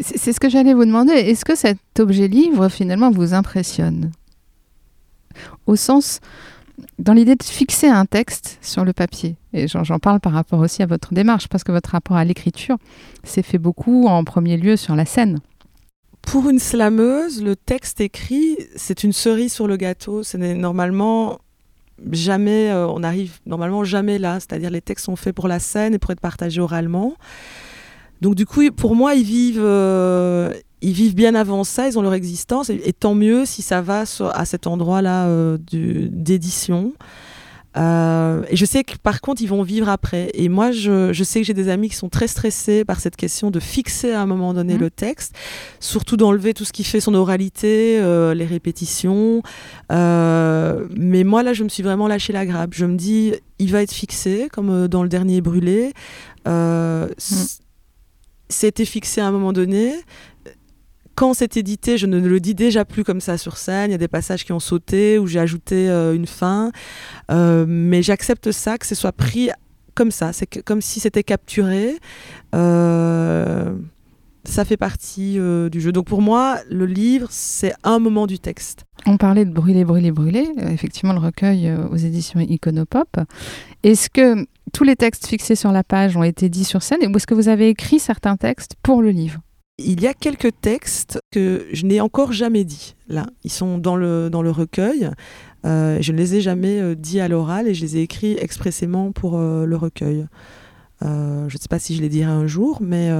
C'est 0.00 0.18
c'est 0.18 0.32
ce 0.32 0.40
que 0.40 0.48
j'allais 0.48 0.74
vous 0.74 0.84
demander. 0.84 1.12
Est-ce 1.12 1.44
que 1.44 1.56
cet 1.56 1.78
objet 1.98 2.28
livre, 2.28 2.68
finalement, 2.68 3.10
vous 3.10 3.34
impressionne? 3.34 4.12
Au 5.66 5.76
sens, 5.76 6.20
dans 6.98 7.12
l'idée 7.12 7.34
de 7.34 7.42
fixer 7.42 7.88
un 7.88 8.06
texte 8.06 8.58
sur 8.62 8.84
le 8.84 8.92
papier. 8.92 9.36
Et 9.52 9.68
j'en 9.68 9.84
j'en 9.84 9.98
parle 9.98 10.20
par 10.20 10.32
rapport 10.32 10.60
aussi 10.60 10.82
à 10.82 10.86
votre 10.86 11.12
démarche, 11.12 11.48
parce 11.48 11.64
que 11.64 11.72
votre 11.72 11.90
rapport 11.90 12.16
à 12.16 12.24
l'écriture 12.24 12.76
s'est 13.24 13.42
fait 13.42 13.58
beaucoup, 13.58 14.06
en 14.06 14.24
premier 14.24 14.56
lieu, 14.56 14.76
sur 14.76 14.96
la 14.96 15.04
scène. 15.04 15.40
Pour 16.22 16.48
une 16.48 16.58
slameuse, 16.58 17.42
le 17.42 17.56
texte 17.56 18.00
écrit, 18.00 18.56
c'est 18.76 19.04
une 19.04 19.12
cerise 19.12 19.52
sur 19.52 19.66
le 19.66 19.76
gâteau. 19.76 20.22
Ce 20.22 20.36
n'est 20.36 20.54
normalement 20.54 21.38
jamais, 22.12 22.70
euh, 22.70 22.86
on 22.88 23.00
n'arrive 23.00 23.38
normalement 23.46 23.84
jamais 23.84 24.18
là. 24.18 24.40
C'est-à-dire 24.40 24.70
les 24.70 24.80
textes 24.80 25.06
sont 25.06 25.16
faits 25.16 25.34
pour 25.34 25.48
la 25.48 25.58
scène 25.58 25.94
et 25.94 25.98
pour 25.98 26.10
être 26.10 26.20
partagés 26.20 26.60
oralement. 26.60 27.14
Donc 28.20 28.34
du 28.34 28.46
coup, 28.46 28.62
pour 28.72 28.94
moi, 28.94 29.14
ils 29.14 29.24
vivent, 29.24 29.62
euh, 29.62 30.52
ils 30.82 30.92
vivent 30.92 31.14
bien 31.14 31.34
avant 31.34 31.64
ça. 31.64 31.88
Ils 31.88 31.98
ont 31.98 32.02
leur 32.02 32.14
existence 32.14 32.70
et, 32.70 32.80
et 32.84 32.92
tant 32.92 33.14
mieux 33.14 33.44
si 33.44 33.62
ça 33.62 33.80
va 33.80 34.04
à 34.32 34.44
cet 34.44 34.66
endroit-là 34.66 35.26
euh, 35.26 35.58
d'édition. 35.70 36.92
Euh, 37.76 38.42
et 38.48 38.56
je 38.56 38.64
sais 38.64 38.82
que 38.82 38.96
par 39.00 39.20
contre, 39.20 39.42
ils 39.42 39.46
vont 39.48 39.62
vivre 39.62 39.88
après. 39.88 40.30
Et 40.34 40.48
moi, 40.48 40.72
je, 40.72 41.12
je 41.12 41.24
sais 41.24 41.40
que 41.40 41.46
j'ai 41.46 41.54
des 41.54 41.68
amis 41.68 41.88
qui 41.88 41.94
sont 41.94 42.08
très 42.08 42.26
stressés 42.26 42.84
par 42.84 42.98
cette 42.98 43.16
question 43.16 43.50
de 43.52 43.60
fixer 43.60 44.12
à 44.12 44.20
un 44.22 44.26
moment 44.26 44.52
donné 44.54 44.74
Mhm. 44.74 44.80
le 44.80 44.90
texte, 44.90 45.34
surtout 45.78 46.16
d'enlever 46.16 46.52
tout 46.52 46.64
ce 46.64 46.72
qui 46.72 46.82
fait 46.82 47.00
son 47.00 47.14
oralité, 47.14 47.98
euh, 48.00 48.34
les 48.34 48.44
répétitions. 48.46 49.42
Euh, 49.92 50.86
mais 50.96 51.22
moi, 51.22 51.42
là, 51.44 51.52
je 51.52 51.62
me 51.64 51.68
suis 51.68 51.82
vraiment 51.84 52.08
lâché 52.08 52.32
la 52.32 52.44
grappe. 52.44 52.74
Je 52.74 52.86
me 52.86 52.96
dis, 52.96 53.34
il 53.60 53.70
va 53.70 53.82
être 53.82 53.92
fixé, 53.92 54.48
comme 54.52 54.88
dans 54.88 55.02
le 55.04 55.08
dernier 55.08 55.40
brûlé. 55.40 55.92
C- 56.46 57.58
C'était 58.48 58.84
fixé 58.84 59.20
à 59.20 59.28
un 59.28 59.30
moment 59.30 59.52
donné. 59.52 59.92
Quand 61.20 61.34
c'est 61.34 61.58
édité, 61.58 61.98
je 61.98 62.06
ne 62.06 62.18
le 62.18 62.40
dis 62.40 62.54
déjà 62.54 62.86
plus 62.86 63.04
comme 63.04 63.20
ça 63.20 63.36
sur 63.36 63.58
scène. 63.58 63.90
Il 63.90 63.92
y 63.92 63.94
a 63.94 63.98
des 63.98 64.08
passages 64.08 64.42
qui 64.42 64.52
ont 64.52 64.58
sauté 64.58 65.18
où 65.18 65.26
j'ai 65.26 65.38
ajouté 65.38 65.90
euh, 65.90 66.14
une 66.14 66.26
fin. 66.26 66.72
Euh, 67.30 67.66
mais 67.68 68.02
j'accepte 68.02 68.52
ça, 68.52 68.78
que 68.78 68.86
ce 68.86 68.94
soit 68.94 69.12
pris 69.12 69.50
comme 69.94 70.12
ça. 70.12 70.32
C'est 70.32 70.46
comme 70.62 70.80
si 70.80 70.98
c'était 70.98 71.22
capturé. 71.22 71.98
Euh, 72.54 73.74
ça 74.44 74.64
fait 74.64 74.78
partie 74.78 75.38
du 75.70 75.78
jeu. 75.82 75.92
Donc 75.92 76.06
pour 76.06 76.22
moi, 76.22 76.56
le 76.70 76.86
livre, 76.86 77.26
c'est 77.28 77.74
un 77.84 77.98
moment 77.98 78.26
du 78.26 78.38
texte. 78.38 78.86
On 79.04 79.18
parlait 79.18 79.44
de 79.44 79.52
Brûler, 79.52 79.84
Brûler, 79.84 80.12
Brûler, 80.12 80.48
effectivement 80.70 81.12
le 81.12 81.20
recueil 81.20 81.70
aux 81.90 81.96
éditions 81.96 82.40
Iconopop. 82.40 83.18
Est-ce 83.82 84.08
que 84.08 84.46
tous 84.72 84.84
les 84.84 84.96
textes 84.96 85.26
fixés 85.26 85.54
sur 85.54 85.70
la 85.70 85.84
page 85.84 86.16
ont 86.16 86.22
été 86.22 86.48
dits 86.48 86.64
sur 86.64 86.82
scène? 86.82 87.00
Ou 87.06 87.14
est-ce 87.14 87.26
que 87.26 87.34
vous 87.34 87.48
avez 87.48 87.68
écrit 87.68 87.98
certains 87.98 88.38
textes 88.38 88.76
pour 88.82 89.02
le 89.02 89.10
livre? 89.10 89.42
Il 89.82 90.00
y 90.02 90.06
a 90.06 90.14
quelques 90.14 90.52
textes 90.60 91.20
que 91.30 91.66
je 91.72 91.86
n'ai 91.86 92.00
encore 92.00 92.32
jamais 92.32 92.64
dit. 92.64 92.96
Là, 93.08 93.26
ils 93.44 93.50
sont 93.50 93.78
dans 93.78 93.96
le, 93.96 94.28
dans 94.30 94.42
le 94.42 94.50
recueil. 94.50 95.10
Euh, 95.64 95.98
je 96.00 96.12
ne 96.12 96.18
les 96.18 96.36
ai 96.36 96.40
jamais 96.40 96.80
euh, 96.80 96.94
dit 96.94 97.20
à 97.20 97.28
l'oral 97.28 97.66
et 97.66 97.74
je 97.74 97.82
les 97.82 97.96
ai 97.96 98.02
écrits 98.02 98.36
expressément 98.38 99.12
pour 99.12 99.38
euh, 99.38 99.64
le 99.64 99.76
recueil. 99.76 100.26
Euh, 101.02 101.48
je 101.48 101.56
ne 101.56 101.60
sais 101.60 101.68
pas 101.68 101.78
si 101.78 101.96
je 101.96 102.02
les 102.02 102.08
dirai 102.10 102.30
un 102.30 102.46
jour, 102.46 102.80
mais 102.82 103.10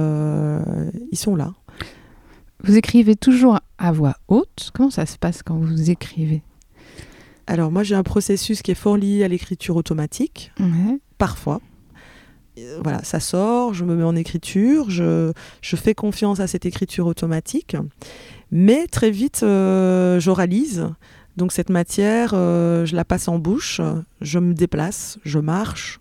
ils 1.11 1.17
sont 1.17 1.35
là. 1.35 1.53
Vous 2.63 2.77
écrivez 2.77 3.15
toujours 3.15 3.59
à 3.79 3.91
voix 3.91 4.17
haute. 4.27 4.69
Comment 4.73 4.91
ça 4.91 5.07
se 5.07 5.17
passe 5.17 5.41
quand 5.41 5.57
vous 5.57 5.89
écrivez? 5.89 6.43
Alors 7.47 7.71
moi 7.71 7.81
j'ai 7.81 7.95
un 7.95 8.03
processus 8.03 8.61
qui 8.61 8.71
est 8.71 8.75
fort 8.75 8.97
lié 8.97 9.23
à 9.23 9.27
l'écriture 9.27 9.75
automatique, 9.75 10.51
parfois. 11.17 11.59
Euh, 12.57 12.79
Voilà, 12.83 13.03
ça 13.03 13.19
sort, 13.19 13.73
je 13.73 13.85
me 13.85 13.95
mets 13.95 14.03
en 14.03 14.15
écriture, 14.15 14.89
je, 14.89 15.31
je 15.61 15.75
fais 15.75 15.93
confiance 15.93 16.39
à 16.39 16.47
cette 16.47 16.65
écriture 16.65 17.07
automatique, 17.07 17.77
mais 18.51 18.87
très 18.87 19.11
vite 19.11 19.41
euh, 19.43 20.19
j'oralise. 20.19 20.89
Donc 21.37 21.53
cette 21.53 21.69
matière, 21.69 22.31
euh, 22.33 22.85
je 22.85 22.95
la 22.95 23.05
passe 23.05 23.29
en 23.29 23.39
bouche, 23.39 23.79
je 24.19 24.39
me 24.39 24.53
déplace, 24.53 25.17
je 25.23 25.39
marche, 25.39 25.99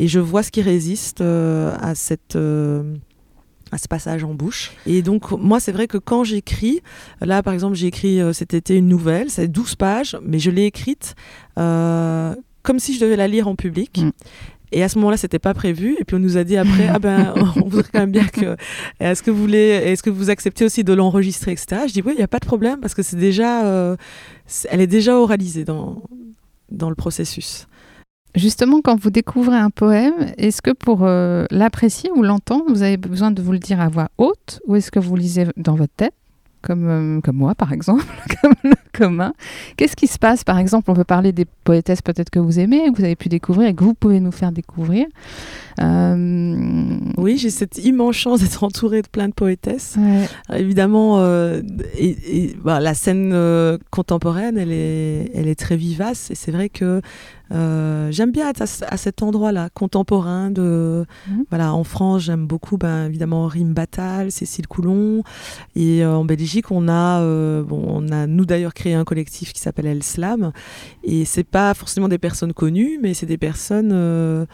et 0.00 0.08
je 0.08 0.18
vois 0.18 0.42
ce 0.42 0.50
qui 0.50 0.62
résiste 0.62 1.20
à 1.20 1.94
cette... 1.94 2.34
à 2.34 3.78
ce 3.78 3.86
passage 3.88 4.24
en 4.24 4.34
bouche. 4.34 4.72
Et 4.84 5.00
donc, 5.00 5.30
moi, 5.30 5.60
c'est 5.60 5.70
vrai 5.70 5.86
que 5.86 5.96
quand 5.96 6.24
j'écris, 6.24 6.80
là, 7.20 7.40
par 7.44 7.54
exemple, 7.54 7.76
j'ai 7.76 7.86
écrit 7.86 8.18
cet 8.34 8.52
été 8.52 8.76
une 8.76 8.88
nouvelle, 8.88 9.30
c'est 9.30 9.46
12 9.46 9.76
pages, 9.76 10.18
mais 10.24 10.40
je 10.40 10.50
l'ai 10.50 10.64
écrite 10.64 11.14
comme 11.54 12.78
si 12.78 12.94
je 12.94 13.00
devais 13.00 13.16
la 13.16 13.28
lire 13.28 13.48
en 13.48 13.54
public. 13.54 13.98
Mm. 13.98 14.10
Et 14.72 14.82
à 14.82 14.88
ce 14.88 14.98
moment-là, 14.98 15.16
c'était 15.16 15.38
pas 15.38 15.54
prévu. 15.54 15.96
Et 15.98 16.04
puis 16.04 16.16
on 16.16 16.20
nous 16.20 16.36
a 16.36 16.44
dit 16.44 16.56
après, 16.56 16.88
ah 16.88 16.98
ben, 16.98 17.34
on 17.56 17.68
voudrait 17.68 17.90
quand 17.92 18.00
même 18.00 18.12
bien 18.12 18.26
que. 18.26 18.56
Est-ce 19.00 19.22
que 19.22 19.30
vous 19.30 19.40
voulez, 19.40 19.58
est-ce 19.58 20.02
que 20.02 20.10
vous 20.10 20.30
acceptez 20.30 20.64
aussi 20.64 20.84
de 20.84 20.92
l'enregistrer, 20.92 21.52
etc. 21.52 21.82
Je 21.88 21.92
dis 21.92 22.02
oui, 22.04 22.12
il 22.14 22.18
n'y 22.18 22.24
a 22.24 22.28
pas 22.28 22.38
de 22.38 22.46
problème 22.46 22.80
parce 22.80 22.94
que 22.94 23.02
c'est 23.02 23.16
déjà, 23.16 23.64
euh, 23.64 23.96
elle 24.70 24.80
est 24.80 24.86
déjà 24.86 25.16
oralisée 25.16 25.64
dans 25.64 26.02
dans 26.70 26.88
le 26.88 26.94
processus. 26.94 27.66
Justement, 28.36 28.80
quand 28.80 28.98
vous 28.98 29.10
découvrez 29.10 29.56
un 29.56 29.70
poème, 29.70 30.14
est-ce 30.38 30.62
que 30.62 30.70
pour 30.70 31.02
euh, 31.02 31.46
l'apprécier 31.50 32.10
ou 32.14 32.22
l'entendre, 32.22 32.64
vous 32.68 32.82
avez 32.82 32.96
besoin 32.96 33.32
de 33.32 33.42
vous 33.42 33.50
le 33.50 33.58
dire 33.58 33.80
à 33.80 33.88
voix 33.88 34.08
haute 34.18 34.60
ou 34.68 34.76
est-ce 34.76 34.92
que 34.92 35.00
vous 35.00 35.16
lisez 35.16 35.46
dans 35.56 35.74
votre 35.74 35.92
tête 35.96 36.14
comme, 36.62 36.88
euh, 36.88 37.20
comme 37.22 37.36
moi, 37.36 37.54
par 37.54 37.72
exemple, 37.72 38.04
comme 38.42 38.54
le 38.62 38.76
commun. 38.98 39.32
Qu'est-ce 39.76 39.96
qui 39.96 40.06
se 40.06 40.18
passe, 40.18 40.44
par 40.44 40.58
exemple 40.58 40.90
On 40.90 40.94
peut 40.94 41.04
parler 41.04 41.32
des 41.32 41.46
poétesses 41.64 42.02
peut-être 42.02 42.30
que 42.30 42.38
vous 42.38 42.58
aimez, 42.58 42.90
que 42.92 42.96
vous 42.98 43.04
avez 43.04 43.16
pu 43.16 43.28
découvrir 43.28 43.68
et 43.68 43.74
que 43.74 43.84
vous 43.84 43.94
pouvez 43.94 44.20
nous 44.20 44.32
faire 44.32 44.52
découvrir. 44.52 45.06
Euh, 45.80 46.98
Oui, 47.16 47.36
j'ai 47.38 47.50
cette 47.50 47.78
immense 47.84 48.16
chance 48.16 48.40
d'être 48.40 48.62
entourée 48.64 49.02
de 49.02 49.08
plein 49.08 49.28
de 49.28 49.34
poétesses. 49.34 49.96
ouais. 49.98 50.26
Alors, 50.48 50.60
évidemment, 50.60 51.18
euh, 51.20 51.62
et, 51.96 52.16
et, 52.44 52.56
bah, 52.62 52.80
la 52.80 52.94
scène 52.94 53.30
euh, 53.32 53.78
contemporaine, 53.90 54.58
elle 54.58 54.72
est, 54.72 55.30
elle 55.34 55.48
est 55.48 55.58
très 55.58 55.76
vivace. 55.76 56.30
Et 56.30 56.34
c'est 56.34 56.50
vrai 56.50 56.68
que 56.68 57.00
euh, 57.52 58.12
j'aime 58.12 58.30
bien 58.30 58.48
être 58.48 58.62
à, 58.62 58.66
ce- 58.66 58.84
à 58.86 58.96
cet 58.96 59.22
endroit-là, 59.22 59.70
contemporain. 59.74 60.50
De, 60.50 61.04
Mhm. 61.28 61.44
voilà, 61.50 61.74
en 61.74 61.82
France, 61.84 62.22
j'aime 62.22 62.46
beaucoup, 62.46 62.76
ben, 62.78 63.06
évidemment, 63.06 63.46
Rime 63.46 63.72
Batal, 63.74 64.30
Cécile 64.30 64.68
Coulon. 64.68 65.22
Et 65.74 66.04
euh, 66.04 66.14
en 66.16 66.24
Belgique, 66.24 66.70
on 66.70 66.86
a, 66.88 67.20
euh, 67.20 67.62
bon, 67.64 67.82
on 67.88 68.08
a, 68.12 68.26
nous 68.28 68.44
d'ailleurs, 68.44 68.72
créé 68.80 68.94
un 68.94 69.04
collectif 69.04 69.52
qui 69.52 69.60
s'appelle 69.60 69.86
El 69.86 70.02
Slam. 70.02 70.52
Et 71.04 71.24
c'est 71.26 71.44
pas 71.44 71.74
forcément 71.74 72.08
des 72.08 72.18
personnes 72.18 72.54
connues, 72.54 72.98
mais 73.02 73.12
c'est 73.14 73.26
des 73.26 73.38
personnes. 73.38 73.92
euh, 73.92 74.46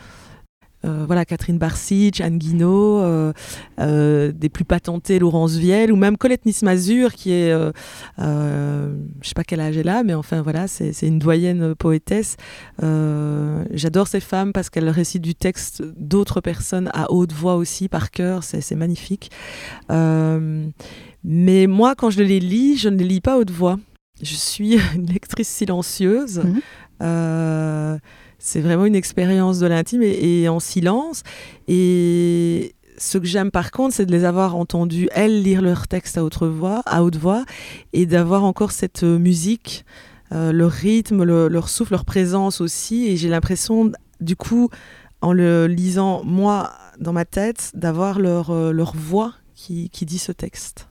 euh, 0.84 1.04
voilà, 1.06 1.24
Catherine 1.24 1.58
Barsic, 1.58 2.20
Anne 2.20 2.38
Guinaud, 2.38 3.00
euh, 3.00 4.32
des 4.32 4.48
plus 4.48 4.64
patentés, 4.64 5.18
Laurence 5.18 5.56
Vielle, 5.56 5.90
ou 5.90 5.96
même 5.96 6.16
Colette 6.16 6.46
Nismazur, 6.46 7.12
qui 7.12 7.32
est, 7.32 7.50
je 7.50 7.72
sais 9.22 9.34
pas 9.34 9.42
quel 9.42 9.60
âge 9.60 9.76
elle 9.76 9.88
a, 9.88 10.04
mais 10.04 10.14
enfin 10.14 10.42
voilà, 10.42 10.68
c'est 10.68 10.92
une 11.02 11.18
doyenne 11.18 11.74
poétesse. 11.74 12.36
J'adore 12.78 14.06
ces 14.06 14.20
femmes 14.20 14.52
parce 14.52 14.70
qu'elles 14.70 14.90
récitent 14.90 15.22
du 15.22 15.34
texte 15.34 15.82
d'autres 15.96 16.40
personnes 16.40 16.88
à 16.92 17.10
haute 17.10 17.32
voix 17.32 17.56
aussi, 17.56 17.88
par 17.88 18.10
cœur, 18.12 18.44
c'est 18.44 18.76
magnifique. 18.76 19.30
Mais 19.88 21.66
moi, 21.66 21.96
quand 21.96 22.10
je 22.10 22.22
les 22.22 22.38
lis, 22.38 22.76
je 22.76 22.88
ne 22.90 22.96
les 22.98 23.08
lis 23.08 23.20
pas 23.20 23.34
à 23.34 23.38
haute 23.38 23.50
voix. 23.50 23.78
Je 24.22 24.34
suis 24.34 24.78
une 24.94 25.06
lectrice 25.06 25.48
silencieuse. 25.48 26.38
Mhm. 26.38 26.60
Euh, 27.02 27.98
c'est 28.38 28.60
vraiment 28.60 28.84
une 28.86 28.94
expérience 28.94 29.58
de 29.58 29.66
l'intime 29.66 30.02
et, 30.02 30.42
et 30.42 30.48
en 30.48 30.60
silence. 30.60 31.22
Et 31.68 32.74
ce 32.98 33.18
que 33.18 33.26
j'aime 33.26 33.50
par 33.50 33.70
contre, 33.70 33.94
c'est 33.94 34.06
de 34.06 34.12
les 34.12 34.24
avoir 34.24 34.56
entendus, 34.56 35.08
elles, 35.12 35.42
lire 35.42 35.60
leur 35.62 35.88
texte 35.88 36.16
à 36.16 36.24
haute 36.24 36.42
voix, 36.42 36.82
à 36.86 37.02
haute 37.02 37.16
voix 37.16 37.44
et 37.92 38.06
d'avoir 38.06 38.44
encore 38.44 38.72
cette 38.72 39.02
euh, 39.02 39.18
musique, 39.18 39.84
euh, 40.32 40.52
leur 40.52 40.70
rythme, 40.70 41.22
le- 41.22 41.48
leur 41.48 41.68
souffle, 41.68 41.92
leur 41.92 42.04
présence 42.04 42.60
aussi. 42.60 43.06
Et 43.06 43.16
j'ai 43.16 43.28
l'impression, 43.28 43.92
du 44.20 44.36
coup, 44.36 44.70
en 45.20 45.32
le 45.32 45.66
lisant, 45.66 46.22
moi, 46.24 46.72
dans 47.00 47.12
ma 47.12 47.24
tête, 47.24 47.70
d'avoir 47.74 48.18
leur, 48.18 48.50
euh, 48.50 48.72
leur 48.72 48.94
voix 48.96 49.34
qui, 49.54 49.90
qui 49.90 50.06
dit 50.06 50.18
ce 50.18 50.32
texte. 50.32 50.88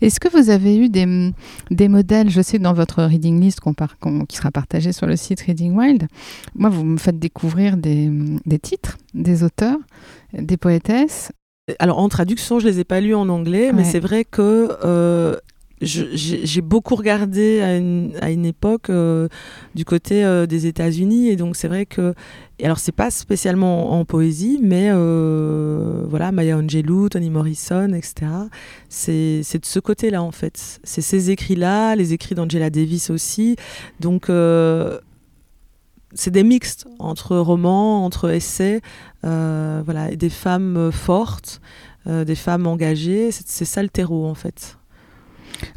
Est-ce 0.00 0.20
que 0.20 0.28
vous 0.28 0.50
avez 0.50 0.76
eu 0.76 0.88
des, 0.88 1.32
des 1.70 1.88
modèles 1.88 2.30
Je 2.30 2.40
sais 2.40 2.58
que 2.58 2.62
dans 2.62 2.72
votre 2.72 3.02
reading 3.02 3.40
list 3.40 3.60
par- 3.76 3.96
qui 4.28 4.36
sera 4.36 4.50
partagé 4.50 4.92
sur 4.92 5.06
le 5.06 5.16
site 5.16 5.40
Reading 5.42 5.76
Wild, 5.76 6.08
moi, 6.54 6.70
vous 6.70 6.84
me 6.84 6.96
faites 6.98 7.18
découvrir 7.18 7.76
des, 7.76 8.10
des 8.46 8.58
titres, 8.58 8.98
des 9.14 9.42
auteurs, 9.42 9.78
des 10.32 10.56
poétesses. 10.56 11.32
Alors 11.78 11.98
en 11.98 12.08
traduction, 12.08 12.58
je 12.58 12.66
les 12.66 12.80
ai 12.80 12.84
pas 12.84 13.00
lus 13.00 13.14
en 13.14 13.28
anglais, 13.28 13.72
mais 13.72 13.84
c'est 13.84 14.00
vrai 14.00 14.24
que 14.24 14.70
euh, 14.84 15.36
j'ai 15.80 16.08
j'ai 16.16 16.60
beaucoup 16.60 16.96
regardé 16.96 17.60
à 17.60 17.76
une, 17.76 18.12
à 18.20 18.30
une 18.30 18.44
époque 18.44 18.90
euh, 18.90 19.28
du 19.74 19.84
côté 19.84 20.24
euh, 20.24 20.46
des 20.46 20.66
États-Unis, 20.66 21.28
et 21.28 21.36
donc 21.36 21.54
c'est 21.56 21.68
vrai 21.68 21.86
que 21.86 22.14
et 22.60 22.66
alors 22.66 22.78
c'est 22.78 22.92
pas 22.92 23.10
spécialement 23.10 23.92
en, 23.98 24.04
poésie, 24.04 24.60
mais 24.62 24.90
euh, 24.92 26.04
voilà 26.08 26.30
Maya 26.30 26.58
Angelou, 26.58 27.08
Toni 27.08 27.30
Morrison, 27.30 27.94
etc. 27.94 28.30
C'est 28.90 29.40
de 29.40 29.64
ce 29.64 29.80
côté-là 29.80 30.22
en 30.22 30.30
fait. 30.30 30.78
C'est 30.84 31.00
ces 31.00 31.30
écrits-là, 31.30 31.96
les 31.96 32.12
écrits 32.12 32.34
d'Angela 32.34 32.68
Davis 32.68 33.08
aussi. 33.08 33.56
Donc 33.98 34.28
euh, 34.28 34.98
c'est 36.12 36.30
des 36.30 36.44
mixtes 36.44 36.86
entre 36.98 37.38
romans, 37.38 38.04
entre 38.04 38.28
essais, 38.28 38.82
euh, 39.24 39.80
voilà, 39.82 40.10
et 40.10 40.16
des 40.16 40.30
femmes 40.30 40.90
fortes, 40.92 41.62
des 42.06 42.34
femmes 42.34 42.66
engagées. 42.66 43.30
C'est 43.30 43.64
ça 43.64 43.82
le 43.82 43.88
terreau 43.88 44.26
en 44.26 44.34
fait. 44.34 44.76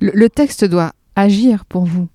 Le 0.01 0.27
texte 0.27 0.65
doit 0.65 0.91
agir 1.15 1.63
pour 1.63 1.85
vous. 1.85 2.09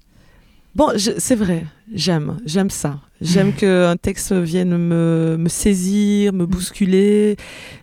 Bon, 0.78 0.92
c'est 0.96 1.34
vrai, 1.34 1.66
j'aime, 1.92 2.38
j'aime 2.46 2.70
ça. 2.70 3.00
J'aime 3.20 3.52
qu'un 3.52 3.96
texte 3.96 4.32
vienne 4.32 4.76
me, 4.78 5.36
me 5.36 5.48
saisir, 5.48 6.32
me 6.32 6.46
bousculer. 6.46 7.34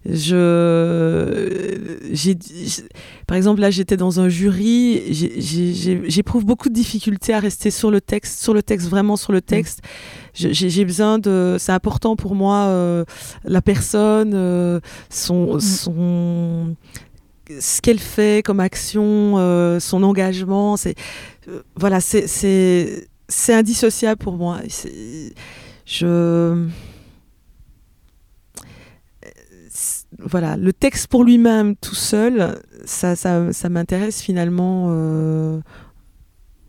Je, 0.06 1.98
j'- 2.14 2.38
par 3.28 3.36
exemple, 3.36 3.60
là, 3.60 3.70
j'étais 3.70 3.98
dans 3.98 4.22
un 4.22 4.30
jury. 4.30 5.02
J'éprouve 6.08 6.46
beaucoup 6.46 6.70
de 6.70 6.74
difficultés 6.74 7.34
à 7.34 7.40
rester 7.42 7.70
sur 7.70 7.92
le 7.92 8.00
texte, 8.00 8.42
sur 8.42 8.54
le 8.54 8.64
texte, 8.64 8.88
vraiment 8.88 9.18
sur 9.18 9.34
le 9.34 9.42
texte. 9.42 9.82
Je- 10.34 10.54
J'ai 10.54 10.86
besoin 10.86 11.20
de. 11.20 11.58
C'est 11.60 11.74
important 11.74 12.16
pour 12.16 12.34
moi, 12.34 12.68
euh, 12.68 13.04
la 13.44 13.62
personne, 13.62 14.32
euh, 14.34 14.80
son, 15.10 15.60
son, 15.60 16.76
ce 17.60 17.82
qu'elle 17.82 18.00
fait 18.00 18.44
comme 18.44 18.62
action, 18.62 19.36
euh, 19.38 19.80
son 19.82 20.02
engagement. 20.04 20.78
C'est 20.78 20.96
voilà, 21.76 22.00
c'est 22.02 23.08
indissociable 23.50 24.22
pour 24.24 24.34
moi. 24.38 24.60
C'est- 24.70 25.34
voilà, 30.20 30.56
le 30.58 30.72
texte 30.74 31.08
pour 31.08 31.24
lui-même 31.24 31.76
tout 31.76 31.96
seul, 31.96 32.60
ça 32.86 33.16
m'intéresse 33.70 34.22
finalement 34.22 34.88
euh, 34.90 35.60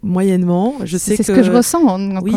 moyennement. 0.03 0.75
Je 0.85 0.97
sais 0.97 1.17
C'est 1.17 1.23
ce 1.23 1.33
que 1.33 1.43
je 1.43 1.51
ressens. 1.51 1.99
oui, 2.23 2.33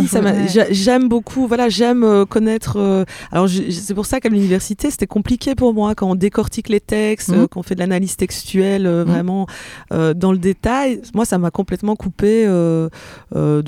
j'aime 0.72 1.08
beaucoup. 1.10 1.48
Voilà, 1.48 1.70
j'aime 1.70 2.04
euh, 2.04 2.26
connaître. 2.26 2.78
euh, 2.78 3.04
alors, 3.32 3.48
c'est 3.50 3.94
pour 3.94 4.06
ça 4.06 4.20
qu'à 4.20 4.30
l'université, 4.30 4.90
c'était 4.90 5.08
compliqué 5.08 5.56
pour 5.56 5.74
moi 5.74 5.94
quand 5.96 6.10
on 6.10 6.16
décortique 6.16 6.70
les 6.70 6.80
textes, 6.80 7.30
Mhm. 7.30 7.40
euh, 7.42 7.48
qu'on 7.48 7.62
fait 7.64 7.76
de 7.76 7.80
l'analyse 7.80 8.16
textuelle 8.16 8.88
euh, 8.88 9.04
Mhm. 9.06 9.12
vraiment 9.12 9.48
dans 9.92 10.32
le 10.32 10.38
détail. 10.38 11.02
Moi, 11.14 11.26
ça 11.26 11.38
m'a 11.38 11.52
complètement 11.52 11.96
coupé 11.96 12.46
de 12.46 12.90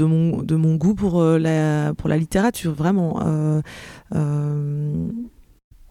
mon 0.04 0.42
de 0.42 0.56
mon 0.56 0.76
goût 0.76 0.96
pour 0.96 1.22
la 1.24 1.94
pour 1.96 2.10
la 2.10 2.18
littérature, 2.18 2.74
vraiment. 2.74 3.20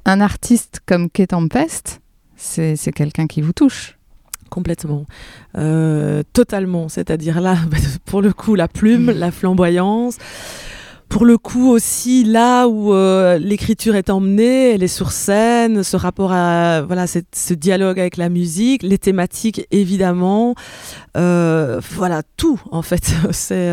Un 0.07 0.21
artiste 0.21 0.81
comme 0.87 1.11
Kate 1.11 1.31
Tempest, 1.31 2.01
c'est 2.37 2.75
c'est 2.77 2.93
quelqu'un 2.93 3.27
qui 3.27 3.43
vous 3.43 3.53
touche. 3.53 3.99
Complètement. 4.51 5.07
Euh, 5.57 6.23
totalement. 6.33 6.89
C'est-à-dire 6.89 7.41
là, 7.41 7.57
bah, 7.71 7.77
pour 8.05 8.21
le 8.21 8.33
coup, 8.33 8.55
la 8.55 8.69
plume, 8.69 9.11
la 9.11 9.31
flamboyance. 9.31 10.17
Pour 11.09 11.25
le 11.25 11.39
coup 11.39 11.69
aussi, 11.71 12.23
là 12.23 12.69
où 12.69 12.93
euh, 12.95 13.37
l'écriture 13.39 13.97
est 13.97 14.11
emmenée, 14.11 14.75
elle 14.75 14.83
est 14.85 14.87
sur 14.89 15.11
scène, 15.11 15.83
ce 15.83 15.97
rapport 15.97 16.31
à 16.33 16.83
voilà, 16.83 17.09
cette- 17.09 17.35
ce 17.35 17.53
dialogue 17.53 17.99
avec 17.99 18.17
la 18.17 18.29
musique, 18.29 18.85
les 18.85 18.99
thématiques 18.99 19.67
évidemment, 19.73 20.55
Euh, 21.17 21.81
voilà 21.97 22.23
tout 22.37 22.61
en 22.71 22.83
fait. 22.83 23.13
C'est 23.33 23.71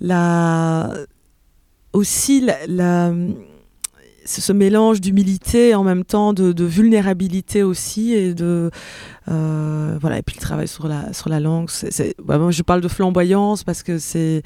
la 0.00 0.90
aussi 1.94 2.42
la, 2.42 2.56
la- 2.68 3.12
ce 4.26 4.52
mélange 4.52 5.00
d'humilité 5.00 5.74
en 5.74 5.84
même 5.84 6.04
temps 6.04 6.32
de, 6.32 6.64
vulnérabilité 6.64 7.62
aussi 7.62 8.12
et 8.12 8.34
de 8.34 8.70
euh, 9.28 9.96
voilà 10.00 10.18
et 10.18 10.22
puis 10.22 10.36
le 10.36 10.40
travail 10.40 10.68
sur 10.68 10.88
la 10.88 11.12
sur 11.12 11.28
la 11.28 11.40
langue 11.40 11.70
c'est, 11.70 12.14
bah, 12.22 12.38
je 12.50 12.62
parle 12.62 12.80
de 12.80 12.88
flamboyance 12.88 13.64
parce 13.64 13.82
que 13.82 13.98
c'est 13.98 14.42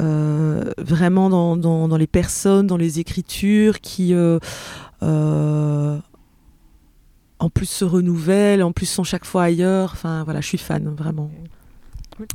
euh, 0.00 0.72
vraiment 0.78 1.30
dans, 1.30 1.56
dans, 1.56 1.96
les 1.96 2.08
personnes 2.08 2.66
dans 2.66 2.76
les 2.76 2.98
écritures 2.98 3.80
qui 3.80 4.12
euh, 4.12 4.38
en 7.38 7.50
plus 7.50 7.66
se 7.66 7.84
renouvellent 7.84 8.62
en 8.62 8.72
plus 8.72 8.86
sont 8.86 9.04
chaque 9.04 9.24
fois 9.24 9.44
ailleurs 9.44 9.90
enfin 9.92 10.24
voilà 10.24 10.40
je 10.40 10.48
suis 10.48 10.58
fan 10.58 10.92
vraiment 10.96 11.30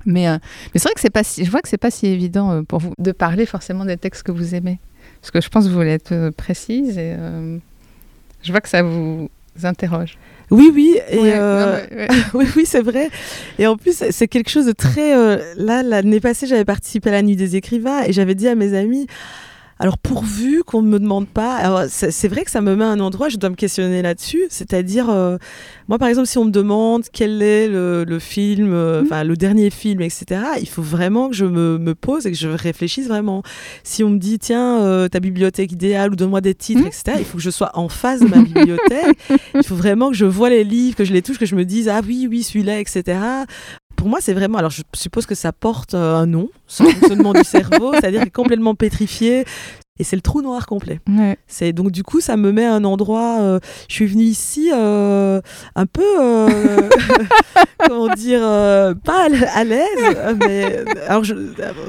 Mais, 0.06 0.26
mais 0.26 0.40
c'est 0.76 0.84
vrai 0.84 0.94
que 0.94 1.02
c'est 1.02 1.10
pas 1.10 1.24
si, 1.24 1.44
je 1.44 1.52
vois 1.52 1.62
que 1.62 1.70
c'est 1.70 1.78
pas 1.78 1.92
si 1.92 2.08
évident 2.08 2.64
pour 2.64 2.80
vous 2.80 2.94
de 2.98 3.12
parler 3.12 3.46
forcément 3.46 3.86
des 3.86 3.98
textes 3.98 4.24
que 4.24 4.32
vous 4.32 4.56
aimez. 4.56 4.80
Parce 5.22 5.32
que 5.32 5.42
je 5.42 5.50
pense 5.50 5.66
que 5.66 5.70
vous 5.70 5.76
voulez 5.76 5.92
être 5.92 6.12
euh, 6.14 6.32
précise 6.32 6.98
et 6.98 7.14
euh, 7.18 7.58
je 8.44 8.52
vois 8.52 8.62
que 8.62 8.70
ça 8.70 8.82
vous 8.84 9.30
interroge. 9.64 10.18
oui 10.52 10.72
oui 10.74 10.98
et 11.10 11.18
Ouais, 11.20 11.34
euh, 11.36 11.66
non, 11.82 11.88
mais- 11.92 11.98
ouais. 11.98 12.08
oui, 12.34 12.46
oui, 12.56 12.64
c'est 12.66 12.82
vrai. 12.82 13.10
Et 13.58 13.68
en 13.68 13.76
plus, 13.76 14.04
c'est 14.12 14.28
quelque 14.28 14.50
chose 14.50 14.66
de 14.66 14.72
très. 14.72 15.16
euh, 15.16 15.38
là, 15.58 15.84
l'année 15.84 16.20
passée, 16.22 16.48
j'avais 16.48 16.66
participé 16.66 17.10
à 17.10 17.14
la 17.14 17.22
nuit 17.22 17.36
des 17.36 17.56
écrivains 17.58 18.04
et 18.04 18.14
j'avais 18.14 18.36
dit 18.36 18.48
à 18.48 18.56
mes 18.56 18.74
amis. 18.74 19.08
Alors 19.82 19.98
pourvu 19.98 20.62
qu'on 20.66 20.82
ne 20.82 20.90
me 20.90 21.00
demande 21.00 21.28
pas, 21.28 21.88
c'est 21.88 22.28
vrai 22.28 22.44
que 22.44 22.52
ça 22.52 22.60
me 22.60 22.76
met 22.76 22.84
à 22.84 22.90
un 22.90 23.00
endroit, 23.00 23.30
je 23.30 23.38
dois 23.38 23.50
me 23.50 23.56
questionner 23.56 24.02
là-dessus, 24.02 24.44
c'est-à-dire, 24.50 25.10
euh, 25.10 25.38
moi 25.88 25.98
par 25.98 26.10
exemple, 26.10 26.28
si 26.28 26.38
on 26.38 26.44
me 26.44 26.52
demande 26.52 27.04
quel 27.14 27.42
est 27.42 27.70
le, 27.70 28.04
le 28.04 28.20
film, 28.20 28.74
euh, 28.74 29.00
Mhm. 29.00 29.06
enfin 29.06 29.24
le 29.24 29.38
dernier 29.38 29.70
film, 29.70 30.02
etc., 30.02 30.26
il 30.60 30.68
faut 30.68 30.82
vraiment 30.82 31.30
que 31.30 31.36
je 31.36 31.46
me, 31.46 31.78
me 31.78 31.96
pose 31.96 32.26
et 32.26 32.32
que 32.32 32.38
je 32.38 32.50
réfléchisse 32.50 33.08
vraiment. 33.08 33.42
Si 33.86 34.04
on 34.04 34.10
me 34.10 34.18
dit, 34.18 34.38
tiens, 34.38 34.82
euh, 34.82 35.08
ta 35.08 35.22
bibliothèque 35.22 35.72
idéale 35.72 36.12
ou 36.12 36.16
donne-moi 36.18 36.42
des 36.42 36.56
titres, 36.56 36.82
Mhm. 36.82 36.88
etc., 36.88 37.04
il 37.20 37.26
faut 37.26 37.38
que 37.38 37.44
je 37.44 37.50
sois 37.50 37.72
en 37.76 37.88
face 37.88 38.20
de 38.20 38.28
ma 38.28 38.42
bibliothèque, 38.42 39.18
il 39.56 39.64
faut 39.64 39.76
vraiment 39.76 40.10
que 40.10 40.16
je 40.18 40.26
vois 40.26 40.50
les 40.50 40.66
livres, 40.66 40.98
que 40.98 41.06
je 41.06 41.14
les 41.14 41.22
touche, 41.22 41.38
que 41.38 41.46
je 41.46 41.56
me 41.56 41.64
dise, 41.64 41.88
ah 41.88 42.02
oui, 42.06 42.28
oui, 42.30 42.44
celui-là, 42.44 42.80
etc 42.82 43.18
pour 44.00 44.08
moi, 44.08 44.20
c'est 44.22 44.34
vraiment. 44.34 44.58
Alors, 44.58 44.72
je 44.72 44.82
suppose 44.94 45.26
que 45.26 45.36
ça 45.36 45.52
porte 45.52 45.94
euh, 45.94 46.16
un 46.16 46.26
nom, 46.26 46.50
ce 46.68 46.84
fonctionnement 46.84 47.34
du 47.34 47.44
cerveau, 47.44 47.92
c'est-à-dire 47.94 48.22
qu'il 48.22 48.30
est 48.30 48.32
complètement 48.32 48.74
pétrifié. 48.74 49.44
Et 50.00 50.04
c'est 50.06 50.16
le 50.16 50.22
trou 50.22 50.42
noir 50.42 50.66
complet. 50.66 51.00
Ouais. 51.10 51.38
C'est 51.48 51.74
donc 51.74 51.92
du 51.92 52.04
coup, 52.04 52.22
ça 52.22 52.38
me 52.38 52.52
met 52.52 52.66
à 52.66 52.74
un 52.74 52.84
endroit. 52.86 53.40
euh, 53.42 53.60
je 53.90 53.94
suis 53.96 54.06
venue 54.08 54.24
ici 54.24 54.70
euh, 54.74 55.42
un 55.76 55.86
peu, 55.86 56.02
euh, 56.22 56.90
comment 57.86 58.08
dire, 58.14 58.40
pas 59.04 59.28
à 59.54 59.64
l'aise, 59.64 60.36
mais 60.40 60.84
alors 61.08 61.24
je, 61.24 61.34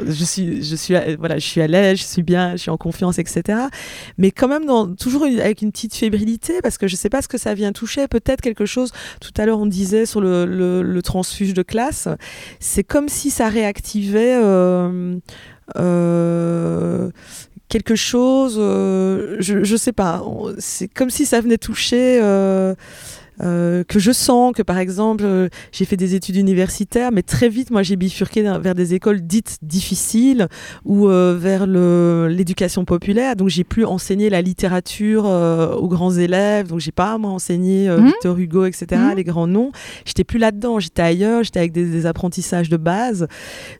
je 0.06 0.24
suis, 0.24 0.62
je 0.64 0.74
suis, 0.76 0.96
à- 0.96 1.16
voilà, 1.16 1.38
je 1.38 1.46
suis 1.46 1.60
à 1.60 1.66
l'aise, 1.66 1.98
je 1.98 2.04
suis 2.04 2.22
bien, 2.22 2.52
je 2.52 2.62
suis 2.62 2.70
en 2.70 2.76
confiance, 2.76 3.18
etc. 3.18 3.58
Mais 4.18 4.30
quand 4.30 4.48
même, 4.48 4.64
dans, 4.66 4.92
toujours 4.94 5.24
avec 5.24 5.62
une 5.62 5.70
petite 5.70 5.94
fébrilité, 5.94 6.54
parce 6.62 6.78
que 6.78 6.88
je 6.88 6.96
sais 6.96 7.08
pas 7.10 7.22
ce 7.22 7.28
que 7.28 7.38
ça 7.38 7.54
vient 7.54 7.72
toucher. 7.72 8.08
Peut-être 8.08 8.40
quelque 8.40 8.66
chose. 8.66 8.92
Tout 9.20 9.32
à 9.36 9.46
l'heure, 9.46 9.58
on 9.60 9.66
disait 9.66 10.06
sur 10.06 10.20
le, 10.20 10.46
le, 10.46 10.82
le 10.82 11.02
transfuge 11.02 11.54
de 11.54 11.62
classe. 11.62 12.08
C'est 12.58 12.84
comme 12.84 13.08
si 13.08 13.30
ça 13.30 13.48
réactivait. 13.48 14.34
euh, 14.42 15.18
quelque 17.70 17.94
chose, 17.94 18.56
euh, 18.58 19.36
je, 19.38 19.64
je 19.64 19.76
sais 19.76 19.92
pas, 19.92 20.22
c'est 20.58 20.88
comme 20.88 21.08
si 21.08 21.24
ça 21.24 21.40
venait 21.40 21.56
toucher, 21.56 22.18
euh, 22.20 22.74
euh, 23.42 23.84
que 23.84 23.98
je 23.98 24.12
sens 24.12 24.52
que 24.54 24.60
par 24.60 24.76
exemple, 24.76 25.24
euh, 25.24 25.48
j'ai 25.72 25.86
fait 25.86 25.96
des 25.96 26.14
études 26.14 26.36
universitaires, 26.36 27.10
mais 27.10 27.22
très 27.22 27.48
vite, 27.48 27.70
moi 27.70 27.82
j'ai 27.82 27.96
bifurqué 27.96 28.42
vers 28.42 28.74
des 28.74 28.92
écoles 28.92 29.22
dites 29.22 29.56
difficiles 29.62 30.46
ou 30.84 31.08
euh, 31.08 31.34
vers 31.40 31.66
l'éducation 31.66 32.84
populaire, 32.84 33.36
donc 33.36 33.48
j'ai 33.48 33.64
pu 33.64 33.86
enseigner 33.86 34.28
la 34.28 34.42
littérature 34.42 35.24
euh, 35.26 35.72
aux 35.74 35.88
grands 35.88 36.12
élèves, 36.12 36.66
donc 36.68 36.80
j'ai 36.80 36.92
pas 36.92 37.16
moi 37.16 37.30
enseigné 37.30 37.88
euh, 37.88 37.98
Mhm. 37.98 38.06
Victor 38.08 38.36
Hugo, 38.36 38.64
etc., 38.66 38.86
Mhm. 38.90 39.16
les 39.16 39.24
grands 39.24 39.46
noms, 39.46 39.70
j'étais 40.04 40.24
plus 40.24 40.38
là-dedans, 40.38 40.78
j'étais 40.80 41.00
ailleurs, 41.02 41.42
j'étais 41.42 41.60
avec 41.60 41.72
des, 41.72 41.86
des 41.86 42.04
apprentissages 42.04 42.68
de 42.68 42.76
base, 42.76 43.26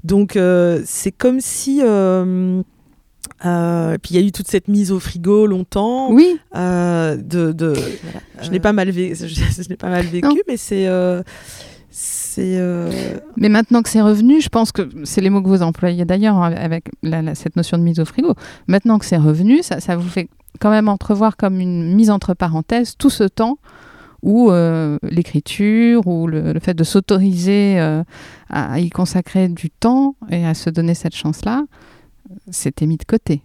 donc 0.05 0.37
euh, 0.37 0.81
c'est 0.87 1.12
comme 1.12 1.40
si... 1.40 1.83
euh, 3.44 3.96
puis 4.03 4.14
il 4.14 4.20
y 4.20 4.22
a 4.22 4.26
eu 4.26 4.33
toute 4.33 4.48
cette 4.48 4.68
mise 4.68 4.92
au 4.92 5.00
frigo 5.00 5.46
longtemps. 5.46 6.11
Oui, 6.12 6.38
euh, 6.57 7.16
de, 7.16 7.53
de- 7.53 7.72
voilà. 8.03 8.20
Je 8.42 8.50
n'ai 8.50 8.61
pas 8.61 8.72
mal 8.72 8.90
vécu, 8.90 9.14
je, 9.20 9.62
je 9.62 9.68
l'ai 9.68 9.76
pas 9.76 9.88
mal 9.88 10.05
vécu, 10.07 10.26
Non. 10.26 10.35
mais 10.48 10.57
c'est 10.57 10.87
euh, 10.87 11.22
c'est 11.90 12.57
euh, 12.59 12.90
mais 13.37 13.48
maintenant 13.48 13.83
que 13.83 13.88
c'est 13.88 14.00
revenu, 14.03 14.40
je 14.40 14.48
pense 14.48 14.72
que 14.72 14.88
c'est 15.05 15.20
les 15.20 15.31
mots 15.31 15.42
que 15.42 15.48
vous 15.48 15.62
employez 15.62 16.05
d'ailleurs 16.05 16.37
hein, 16.37 16.53
avec 16.53 16.85
la- 17.03 17.22
la- 17.22 17.35
cette 17.35 17.57
notion 17.57 17.79
de 17.79 17.83
mise 17.83 17.98
au 17.98 18.05
frigo. 18.05 18.35
Maintenant 18.68 18.98
que 18.98 19.05
c'est 19.07 19.16
revenu, 19.16 19.62
ça, 19.62 19.81
ça 19.81 19.96
vous 19.96 20.09
fait 20.09 20.29
quand 20.61 20.70
même 20.70 20.88
entrevoir 20.88 21.37
comme 21.37 21.61
une 21.61 21.94
mise 21.94 22.11
entre 22.11 22.35
parenthèses 22.35 22.94
tout 22.98 23.11
ce 23.11 23.24
temps 23.24 23.59
où 24.22 24.50
l'écriture 25.03 26.07
ou 26.07 26.26
le, 26.26 26.53
le 26.53 26.61
fait 26.61 26.74
de 26.74 26.85
s'autoriser 26.85 27.79
à 28.50 28.79
y 28.79 28.90
consacrer 28.90 29.48
du 29.48 29.70
temps 29.70 30.14
et 30.31 30.44
à 30.46 30.53
se 30.55 30.68
donner 30.70 30.94
cette 30.94 31.14
chance-là, 31.14 31.64
c'était 32.51 32.87
mis 32.87 32.97
de 32.97 33.05
côté. 33.05 33.43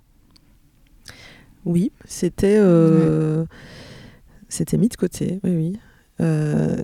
oui, 1.66 1.92
c'était 2.06 2.58
euh, 2.60 3.46
c'était 4.50 4.78
mis 4.78 4.90
de 4.90 4.96
côté, 4.96 5.40
oui, 5.44 5.56
oui. 5.56 5.80
Euh, 6.22 6.82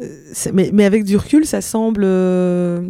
mais, 0.54 0.72
mais 0.74 0.86
avec 0.86 1.04
du 1.06 1.16
recul, 1.16 1.46
ça 1.46 1.62
semble 1.62 2.04
euh, 2.04 2.90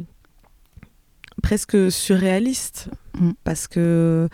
presque 1.43 1.91
surréaliste 1.91 2.89
Mm. 3.19 3.32
parce 3.43 3.67
que 3.67 4.28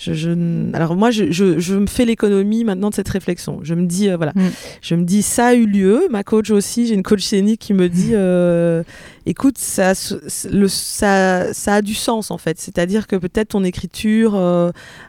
je, 0.00 0.30
alors 0.74 0.96
moi 0.96 1.10
je, 1.10 1.74
me 1.74 1.86
fais 1.86 2.04
l'économie 2.04 2.64
maintenant 2.64 2.88
de 2.90 2.94
cette 2.94 3.08
réflexion. 3.08 3.60
Je 3.62 3.74
me 3.74 3.86
dis 3.86 4.08
euh, 4.08 4.16
voilà, 4.16 4.32
Mm. 4.34 4.48
je 4.80 4.94
me 4.94 5.04
dis 5.04 5.22
ça 5.22 5.48
a 5.48 5.54
eu 5.54 5.66
lieu. 5.66 6.06
Ma 6.10 6.24
coach 6.24 6.50
aussi, 6.50 6.86
j'ai 6.86 6.94
une 6.94 7.02
coach 7.02 7.22
scénique 7.22 7.60
qui 7.60 7.74
me 7.74 7.88
dit 7.88 8.10
euh, 8.14 8.82
écoute 9.26 9.58
ça, 9.58 9.94
se- 9.94 10.48
le, 10.48 10.68
ça 10.68 11.52
ça 11.52 11.74
a 11.76 11.82
du 11.82 11.94
sens 11.94 12.30
en 12.30 12.38
fait. 12.38 12.58
C'est-à-dire 12.58 13.06
que 13.06 13.16
peut-être 13.16 13.48
ton 13.48 13.64
écriture, 13.64 14.32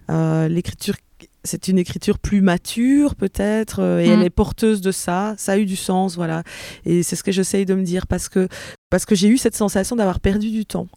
euh, 0.09 0.47
l'écriture 0.49 0.95
c'est 1.43 1.67
une 1.69 1.79
écriture 1.79 2.19
plus 2.19 2.41
mature 2.41 3.15
peut-être 3.15 3.79
et 3.99 4.09
Mm. 4.09 4.11
elle 4.11 4.23
est 4.23 4.29
porteuse 4.29 4.79
de 4.81 4.91
ça 4.91 5.33
ça 5.37 5.53
a 5.53 5.57
eu 5.57 5.65
du 5.65 5.75
sens 5.75 6.15
voilà 6.15 6.43
et 6.85 7.01
c'est 7.01 7.15
ce 7.15 7.23
que 7.23 7.31
j'essaye 7.31 7.65
de 7.65 7.73
me 7.73 7.81
dire 7.81 8.05
parce 8.05 8.29
que 8.29 8.47
parce 8.91 9.05
que 9.05 9.15
j'ai 9.15 9.27
eu 9.27 9.39
cette 9.39 9.55
sensation 9.55 9.95
d'avoir 9.95 10.19
perdu 10.19 10.51
du 10.51 10.65
temps 10.67 10.87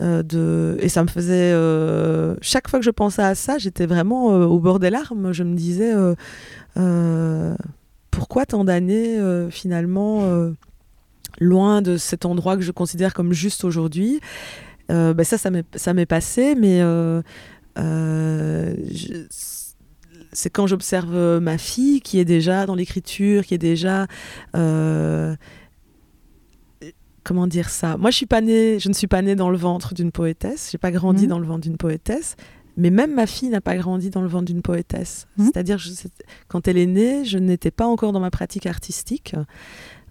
Euh, 0.00 0.76
et 0.80 0.88
ça 0.88 1.02
me 1.02 1.08
faisait 1.08 1.52
euh, 1.52 2.36
chaque 2.40 2.68
fois 2.68 2.78
que 2.78 2.84
je 2.84 2.90
pensais 2.90 3.22
à 3.22 3.34
ça 3.34 3.58
j'étais 3.58 3.86
vraiment 3.86 4.32
euh, 4.32 4.44
au 4.44 4.60
bord 4.60 4.78
des 4.78 4.90
larmes. 4.90 5.32
Je 5.32 5.42
me 5.42 5.56
disais 5.56 5.92
pourquoi 8.10 8.46
tant 8.46 8.64
d'années 8.64 9.18
finalement 9.50 10.52
loin 11.38 11.82
de 11.82 11.96
cet 11.96 12.24
endroit 12.24 12.56
que 12.56 12.62
je 12.62 12.72
considère 12.72 13.14
comme 13.14 13.32
juste 13.32 13.64
aujourd'hui? 13.64 14.20
Ben 14.88 15.24
ça 15.24 15.36
ça 15.38 15.94
m'est 15.94 16.06
passé 16.06 16.54
mais 16.54 16.82
c'est 20.32 20.50
quand 20.50 20.66
j'observe 20.68 21.40
ma 21.40 21.58
fille 21.58 22.00
qui 22.00 22.20
est 22.20 22.24
déjà 22.24 22.66
dans 22.66 22.74
l'écriture, 22.76 23.44
qui 23.44 23.54
est 23.54 23.58
déjà 23.58 24.06
comment 27.24 27.46
dire 27.46 27.68
ça? 27.70 27.96
Moi, 27.96 28.10
je 28.10 28.16
suis 28.16 28.26
pas 28.26 28.40
née, 28.40 28.78
je 28.78 28.88
ne 28.88 28.94
suis 28.94 29.06
pas 29.06 29.22
née 29.22 29.34
dans 29.34 29.50
le 29.50 29.56
ventre 29.56 29.94
d'une 29.94 30.10
poétesse. 30.12 30.68
J'ai 30.72 30.78
pas 30.78 30.90
grandi 30.90 31.24
Mhm. 31.24 31.28
dans 31.28 31.38
le 31.38 31.46
ventre 31.46 31.60
d'une 31.62 31.76
poétesse. 31.76 32.36
Mais 32.76 32.90
même 32.90 33.12
ma 33.14 33.26
fille 33.26 33.48
n'a 33.50 33.60
pas 33.60 33.76
grandi 33.76 34.10
dans 34.10 34.22
le 34.22 34.28
ventre 34.28 34.46
d'une 34.46 34.62
poétesse. 34.62 35.26
Mhm. 35.36 35.44
C'est-à-dire, 35.46 35.78
quand 36.48 36.66
elle 36.68 36.78
est 36.78 36.86
née, 36.86 37.24
je 37.24 37.38
n'étais 37.38 37.70
pas 37.70 37.86
encore 37.86 38.12
dans 38.12 38.20
ma 38.20 38.30
pratique 38.30 38.66
artistique. 38.66 39.34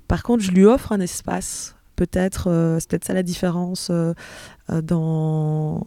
Par 0.08 0.24
contre, 0.24 0.44
je 0.44 0.52
lui 0.52 0.66
offre 0.66 0.92
un 0.92 1.00
espace. 1.00 1.76
Peut-être, 1.96 2.50
euh, 2.50 2.78
c'est 2.80 2.90
peut-être 2.90 3.06
ça 3.06 3.14
la 3.14 3.24
différence 3.24 3.90
euh, 3.92 4.14
euh, 4.70 4.82
dans 4.82 5.84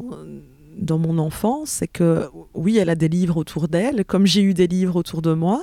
dans 0.79 0.97
mon 0.99 1.19
enfance, 1.19 1.69
c'est 1.69 1.87
que 1.87 2.29
oui, 2.55 2.79
elle 2.79 2.89
a 2.89 2.95
des 2.95 3.09
livres 3.09 3.37
autour 3.37 3.69
d'elle, 3.69 4.07
comme 4.07 4.27
j'ai 4.27 4.41
eu 4.43 4.55
des 4.55 4.67
livres 4.67 4.97
autour 4.97 5.21
de 5.21 5.35
moi. 5.35 5.63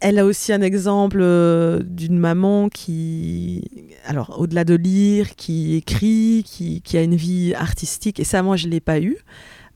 Elle 0.00 0.18
a 0.18 0.24
aussi 0.26 0.52
un 0.52 0.60
exemple 0.60 1.18
euh, 1.20 1.80
d'une 1.82 2.18
maman 2.18 2.68
qui, 2.68 3.64
alors 4.06 4.38
au-delà 4.38 4.64
de 4.64 4.74
lire, 4.74 5.36
qui 5.36 5.76
écrit, 5.76 6.44
qui, 6.46 6.82
qui 6.82 6.96
a 6.98 7.02
une 7.02 7.16
vie 7.16 7.54
artistique, 7.54 8.20
et 8.20 8.24
ça, 8.24 8.42
moi, 8.42 8.56
je 8.56 8.66
ne 8.66 8.72
l'ai 8.72 8.80
pas 8.80 9.00
eu. 9.00 9.16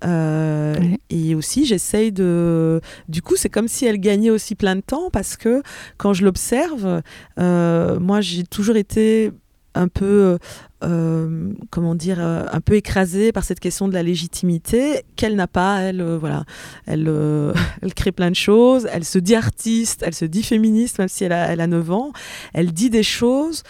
Euh, 0.05 0.61
Ouais. 0.81 0.99
Et 1.11 1.35
aussi, 1.35 1.67
j'essaye 1.67 2.13
de. 2.13 2.81
Du 3.09 3.21
coup, 3.23 3.37
c'est 3.37 3.51
comme 3.51 3.69
si 3.69 3.85
elle 3.85 3.99
gagnait 3.99 4.31
aussi 4.31 4.55
plein 4.55 4.77
de 4.77 4.81
temps 4.81 5.11
parce 5.11 5.37
que 5.37 5.63
quand 5.99 6.15
je 6.15 6.25
l'observe, 6.25 7.03
euh, 7.39 8.01
moi, 8.01 8.21
j'ai 8.21 8.45
toujours 8.45 8.77
été 8.77 9.31
un 9.75 9.89
peu, 9.89 10.39
euh, 10.83 11.53
comment 11.71 11.95
dire, 11.95 12.19
euh, 12.21 12.45
un 12.51 12.61
peu 12.61 12.75
écrasée 12.75 13.33
par 13.33 13.45
cette 13.45 13.61
question 13.61 13.89
de 13.89 13.95
la 13.95 14.03
légitimité 14.03 15.03
qu'elle 15.17 15.37
n'a 15.37 15.47
pas. 15.47 15.81
Elle, 15.81 16.01
euh, 16.01 16.19
voilà, 16.19 16.45
elle, 16.87 17.07
euh, 17.09 17.53
elle 17.83 17.95
crée 17.95 18.13
plein 18.13 18.31
de 18.31 18.37
choses. 18.37 18.89
Elle 18.93 19.05
se 19.05 19.19
dit 19.19 19.35
artiste, 19.35 20.03
elle 20.05 20.15
se 20.15 20.25
dit 20.25 20.43
féministe, 20.43 20.99
même 20.99 21.09
si 21.09 21.25
elle 21.25 21.33
a, 21.33 21.53
elle 21.53 21.61
a 21.61 21.67
9 21.67 21.91
ans. 21.91 22.13
Elle 22.53 22.73
dit 22.73 22.91
des 22.91 23.03
choses 23.03 23.63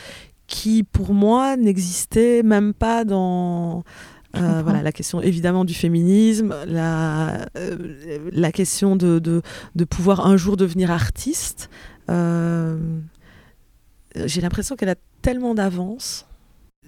qui, 0.46 0.82
pour 0.82 1.14
moi, 1.14 1.56
n'existaient 1.56 2.42
même 2.42 2.74
pas 2.74 3.04
dans 3.04 3.84
Euh, 4.36 4.62
voilà, 4.62 4.80
la 4.82 4.92
question 4.92 5.20
évidemment 5.20 5.64
du 5.64 5.74
féminisme, 5.74 6.54
la, 6.66 7.46
euh, 7.56 8.30
la 8.30 8.52
question 8.52 8.94
de, 8.94 9.18
de, 9.18 9.42
de 9.74 9.84
pouvoir 9.84 10.24
un 10.24 10.36
jour 10.36 10.56
devenir 10.56 10.92
artiste. 10.92 11.68
Euh, 12.08 12.78
J'ai 14.14 14.40
l'impression 14.40 14.76
qu'elle 14.76 14.90
a 14.90 14.94
tellement 15.22 15.54
d'avance. 15.54 16.26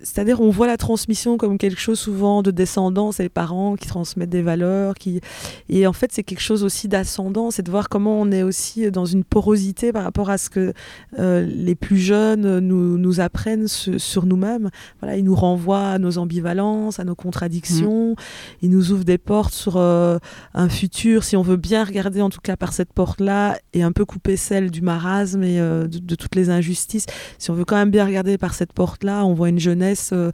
C'est-à-dire, 0.03 0.41
on 0.41 0.51
voit 0.51 0.67
la 0.67 0.77
transmission 0.77 1.37
comme 1.37 1.59
quelque 1.59 1.81
chose 1.81 1.99
souvent 1.99 2.43
de 2.43 2.51
descendant, 2.51 3.13
c'est 3.13 3.23
les 3.23 3.29
parents 3.29 3.77
qui 3.77 3.87
transmettent 3.87 4.31
des 4.31 4.43
valeurs, 4.43 4.95
qui 4.95 5.21
et 5.69 5.87
en 5.87 5.93
fait 5.93 6.11
c'est 6.13 6.23
quelque 6.25 6.41
chose 6.41 6.65
aussi 6.65 6.89
d'ascendant, 6.89 7.51
c'est 7.51 7.63
de 7.63 7.71
voir 7.71 7.89
comment 7.89 8.21
on 8.21 8.33
est 8.33 8.43
aussi 8.43 8.91
dans 8.91 9.05
une 9.05 9.23
porosité 9.25 9.93
par 9.93 10.03
rapport 10.05 10.29
à 10.31 10.39
ce 10.39 10.51
que 10.51 10.73
euh, 11.19 11.47
les 11.47 11.75
plus 11.75 11.99
jeunes 11.99 12.59
nous, 12.59 12.99
nous 12.99 13.21
apprennent 13.21 13.69
su- 13.69 13.99
sur 13.99 14.27
nous-mêmes. 14.27 14.71
Voilà, 15.01 15.17
ils 15.17 15.25
nous 15.25 15.35
renvoient 15.37 15.89
à 15.89 15.99
nos 15.99 16.19
ambivalences, 16.19 16.99
à 16.99 17.05
nos 17.05 17.15
contradictions, 17.15 18.17
ils 18.61 18.71
nous 18.71 18.91
ouvrent 18.93 19.05
des 19.05 19.19
portes 19.19 19.55
sur 19.55 19.77
euh, 19.77 20.19
un 20.55 20.69
futur, 20.69 21.23
si 21.23 21.37
on 21.37 21.43
veut 21.43 21.57
bien 21.57 21.85
regarder 21.85 22.23
en 22.23 22.31
tout 22.31 22.41
cas 22.43 22.57
par 22.57 22.73
cette 22.73 22.93
porte-là 22.93 23.57
et 23.73 23.83
un 23.83 23.93
peu 23.93 24.05
couper 24.05 24.37
celle 24.37 24.71
du 24.71 24.81
marasme 24.83 25.43
et 25.45 25.61
euh, 25.61 25.87
de, 25.87 25.99
de 25.99 26.15
toutes 26.15 26.35
les 26.35 26.51
injustices. 26.51 27.07
Si 27.39 27.51
on 27.51 27.55
veut 27.55 27.65
quand 27.65 27.77
même 27.77 27.91
bien 27.91 28.05
regarder 28.05 28.39
par 28.39 28.55
cette 28.55 28.73
porte-là, 28.73 29.25
on 29.25 29.35
voit 29.35 29.49
une 29.49 29.61
jeunesse 29.61 29.92
euh, 30.13 30.31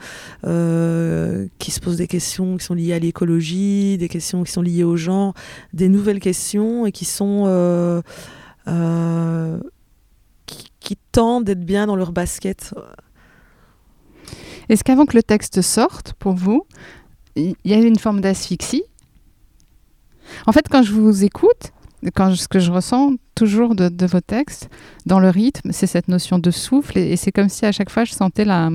euh, 0.47 1.47
qui 1.59 1.71
se 1.71 1.81
pose 1.81 1.97
des 1.97 2.07
questions 2.07 2.57
qui 2.57 2.65
sont 2.65 2.75
liées 2.75 2.93
à 2.93 2.99
l'écologie, 2.99 3.99
des 3.99 4.09
questions 4.09 4.45
qui 4.45 4.53
sont 4.53 4.63
liées 4.63 4.85
au 4.85 4.97
genre, 4.97 5.35
des 5.73 5.89
nouvelles 5.89 6.21
questions 6.21 6.87
et 6.87 6.93
qui 6.93 7.05
sont 7.05 7.45
euh, 7.47 8.01
qui, 10.47 10.71
qui 10.81 10.97
tentent 11.13 11.45
d'être 11.45 11.65
bien 11.65 11.87
dans 11.87 11.97
leur 11.97 12.13
basket. 12.13 12.75
Est-ce 14.69 14.85
qu'avant 14.85 15.07
que 15.07 15.17
le 15.17 15.23
texte 15.23 15.63
sorte, 15.63 16.13
pour 16.19 16.35
vous, 16.35 16.67
il 17.37 17.55
y 17.65 17.73
a 17.73 17.79
une 17.79 17.99
forme 17.99 18.21
d'asphyxie? 18.21 18.85
En 20.47 20.53
fait, 20.53 20.69
quand 20.69 20.83
je 20.83 20.93
vous 20.93 21.25
écoute, 21.25 21.73
quand 22.15 22.35
ce 22.35 22.49
que 22.49 22.59
je 22.59 22.71
ressens 22.71 23.15
toujours 23.35 23.75
de, 23.75 24.07
vos 24.07 24.21
textes, 24.21 24.69
dans 25.07 25.21
le 25.21 25.31
rythme, 25.31 25.73
c'est 25.73 25.87
cette 25.87 26.09
notion 26.09 26.39
de 26.39 26.51
souffle, 26.51 26.99
et 26.99 27.17
c'est 27.17 27.33
comme 27.33 27.49
si 27.49 27.67
à 27.67 27.73
chaque 27.73 27.91
fois 27.91 28.05
je 28.05 28.13
sentais 28.13 28.45
la, 28.45 28.71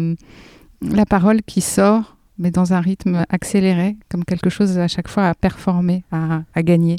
la 0.91 1.06
parole 1.06 1.41
qui 1.43 1.62
sort, 1.62 2.17
mais 2.38 2.52
dans 2.52 2.74
un 2.74 2.80
rythme 2.82 3.24
accéléré, 3.30 3.96
comme 4.10 4.26
quelque 4.26 4.50
chose 4.50 4.78
à 4.78 4.88
chaque 4.88 5.08
fois 5.08 5.28
à 5.30 5.34
performer, 5.34 6.04
à, 6.12 6.43
à 6.54 6.63
gagner. 6.63 6.98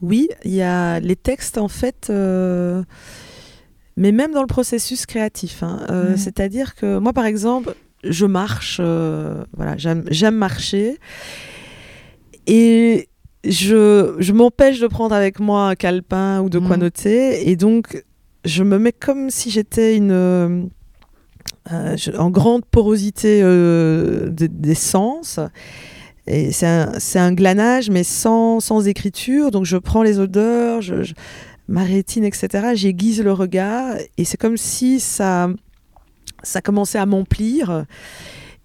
Oui, 0.00 0.28
il 0.44 0.52
y 0.54 0.62
a 0.62 1.00
les 1.00 1.16
textes 1.16 1.58
en 1.58 1.68
fait, 1.68 2.08
euh, 2.10 2.82
mais 3.96 4.12
même 4.12 4.32
dans 4.32 4.40
le 4.42 4.46
processus 4.48 5.06
créatif. 5.06 5.62
hein, 5.62 5.86
euh. 5.90 6.16
C'est-à-dire 6.16 6.74
que 6.74 6.98
moi, 6.98 7.12
par 7.12 7.24
exemple, 7.24 7.74
je 8.04 8.26
marche, 8.26 8.78
euh, 8.80 9.44
voilà, 9.56 9.76
j'aime 9.76 10.34
marcher, 10.36 10.98
et 12.46 13.08
je, 13.44 14.16
je 14.18 14.32
m'empêche 14.32 14.80
de 14.80 14.86
prendre 14.86 15.14
avec 15.14 15.38
moi 15.40 15.68
un 15.68 15.74
calepin 15.74 16.40
ou 16.40 16.50
de 16.50 16.58
quoi 16.58 16.76
Mhm. 16.76 16.82
noter, 16.82 17.48
et 17.48 17.56
donc 17.56 18.02
je 18.44 18.64
me 18.64 18.78
mets 18.78 18.92
comme 18.92 19.30
si 19.30 19.50
j'étais 19.50 19.96
une 19.96 20.68
euh, 21.70 21.96
en 22.18 22.30
grande 22.30 22.64
porosité 22.64 23.40
euh, 23.42 24.28
de- 24.30 24.46
des 24.46 24.74
sens. 24.74 25.38
Et 26.26 26.52
c'est 26.52 26.66
un, 27.18 27.32
glanage, 27.32 27.90
mais 27.90 28.04
sans, 28.04 28.60
sans 28.60 28.86
écriture. 28.86 29.50
Donc 29.50 29.64
je 29.64 29.76
prends 29.76 30.02
les 30.02 30.18
odeurs, 30.18 30.80
je, 30.80 31.02
je- 31.02 31.14
ma 31.68 31.82
rétine, 31.84 32.24
etc. 32.24 32.72
J'aiguise 32.74 33.22
le 33.22 33.32
regard. 33.32 33.94
Et 34.18 34.24
c'est 34.24 34.36
comme 34.36 34.56
si 34.56 35.00
ça, 35.00 35.48
ça 36.42 36.60
commençait 36.60 36.98
à 36.98 37.06
m'emplir. 37.06 37.84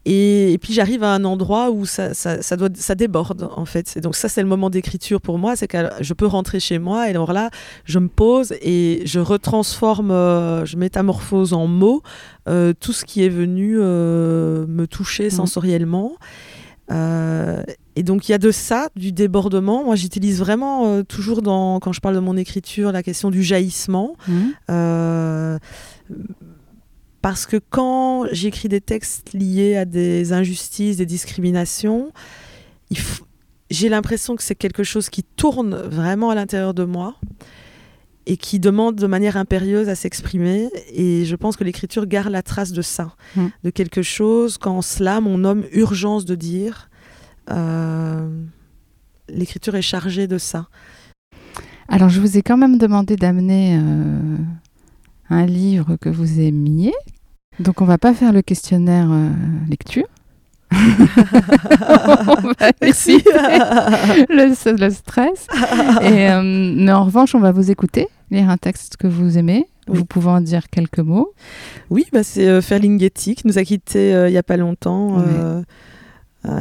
Et, 0.10 0.54
et 0.54 0.58
puis 0.58 0.72
j'arrive 0.72 1.04
à 1.04 1.14
un 1.14 1.26
endroit 1.26 1.70
où 1.70 1.86
ça, 1.86 2.14
ça, 2.14 2.42
ça, 2.42 2.56
doit, 2.56 2.70
ça 2.74 2.96
déborde, 2.96 3.50
en 3.56 3.66
fait. 3.66 3.98
Et 3.98 4.02
donc 4.02 4.16
ça, 4.16 4.30
c'est 4.30 4.42
le 4.42 4.48
moment 4.48 4.70
d'écriture 4.70 5.20
pour 5.20 5.38
moi. 5.38 5.58
C'est 5.58 5.68
que 5.68 5.78
je 6.00 6.14
peux 6.14 6.26
rentrer 6.26 6.62
chez 6.62 6.80
moi. 6.80 7.08
Et 7.08 7.10
alors 7.10 7.34
là, 7.34 7.50
je 7.84 8.00
me 8.00 8.08
pose 8.08 8.54
et 8.62 9.02
je 9.04 9.20
retransforme, 9.20 10.12
euh, 10.12 10.66
je 10.66 10.78
métamorphose 10.78 11.52
en 11.52 11.68
mots 11.68 12.04
euh, 12.48 12.72
tout 12.80 12.94
ce 12.94 13.04
qui 13.04 13.26
est 13.26 13.30
venu 13.30 13.78
euh, 13.80 14.66
me 14.68 14.88
toucher 14.88 15.30
sensoriellement. 15.30 16.14
Euh, 16.90 17.64
et 17.98 18.04
donc 18.04 18.30
il 18.30 18.32
y 18.32 18.36
a 18.36 18.38
de 18.38 18.52
ça, 18.52 18.88
du 18.96 19.12
débordement. 19.12 19.84
Moi 19.84 19.96
j'utilise 19.96 20.40
vraiment 20.40 20.88
euh, 20.88 21.04
toujours 21.04 21.42
dans, 21.42 21.82
quand 21.82 21.92
je 21.92 22.00
parle 22.00 22.16
de 22.16 22.22
mon 22.22 22.38
écriture 22.38 22.94
la 22.94 23.04
question 23.04 23.30
du 23.30 23.44
jaillissement. 23.44 24.16
Euh, 24.70 25.58
parce 27.22 27.46
que 27.46 27.58
quand 27.70 28.26
j'écris 28.32 28.70
des 28.70 28.82
textes 28.82 29.34
liés 29.34 29.76
à 29.76 29.86
des 29.86 30.34
injustices, 30.34 30.98
des 30.98 31.06
discriminations, 31.06 32.12
f- 32.94 33.22
j'ai 33.70 33.90
l'impression 33.90 34.36
que 34.36 34.44
c'est 34.44 34.56
quelque 34.56 34.84
chose 34.84 35.10
qui 35.10 35.24
tourne 35.24 35.76
vraiment 35.76 36.30
à 36.30 36.36
l'intérieur 36.36 36.74
de 36.74 36.84
moi 36.86 37.16
et 38.26 38.38
qui 38.38 38.60
demande 38.60 38.96
de 38.96 39.08
manière 39.08 39.38
impérieuse 39.38 39.90
à 39.90 39.96
s'exprimer. 39.96 40.70
Et 40.94 41.26
je 41.26 41.36
pense 41.36 41.56
que 41.58 41.64
l'écriture 41.64 42.06
garde 42.06 42.30
la 42.32 42.44
trace 42.44 42.72
de 42.72 42.82
ça, 42.82 43.16
Mm. 43.36 43.48
de 43.64 43.70
quelque 43.70 44.02
chose 44.02 44.58
qu'en 44.58 44.82
slam 44.82 45.28
on 45.28 45.38
nomme 45.38 45.66
urgence 45.72 46.26
de 46.26 46.36
dire. 46.36 46.90
Euh, 47.52 48.30
l'écriture 49.30 49.76
est 49.76 49.82
chargée 49.82 50.28
de 50.28 50.38
ça. 50.38 50.68
Alors, 51.90 52.10
je 52.10 52.20
vous 52.20 52.38
ai 52.38 52.42
quand 52.42 52.58
même 52.58 52.78
demandé 52.78 53.16
d'amener 53.16 53.80
euh, 53.82 54.38
un 55.30 55.46
livre 55.46 55.96
que 56.00 56.10
vous 56.10 56.40
aimiez. 56.40 56.94
Donc, 57.60 57.82
on 57.82 57.86
va 57.86 57.98
pas 57.98 58.14
faire 58.14 58.32
le 58.34 58.42
questionnaire 58.42 59.08
euh, 59.12 59.30
lecture. 59.70 60.06
on 60.72 60.76
va 62.60 62.72
Merci. 62.82 63.24
le, 64.30 64.80
le 64.80 64.90
stress. 64.90 65.48
Et, 66.02 66.30
euh, 66.30 66.42
mais 66.44 66.92
en 66.92 67.06
revanche, 67.06 67.36
on 67.36 67.40
va 67.40 67.52
vous 67.52 67.72
écouter, 67.72 68.08
lire 68.32 68.50
un 68.50 68.58
texte 68.58 68.98
que 68.98 69.08
vous 69.08 69.38
aimez. 69.38 69.66
Oui. 69.88 69.98
Vous 70.00 70.06
pouvez 70.06 70.30
en 70.30 70.42
dire 70.42 70.70
quelques 70.70 71.00
mots. 71.00 71.34
Oui, 71.90 72.06
bah 72.12 72.22
c'est 72.24 72.48
euh, 72.48 72.62
Ferlinghetti 72.62 73.36
qui 73.36 73.48
nous 73.48 73.58
a 73.58 73.64
quittés 73.64 74.14
euh, 74.14 74.28
il 74.28 74.34
n'y 74.34 74.38
a 74.38 74.44
pas 74.44 74.58
longtemps. 74.58 75.20
euh, 75.20 75.62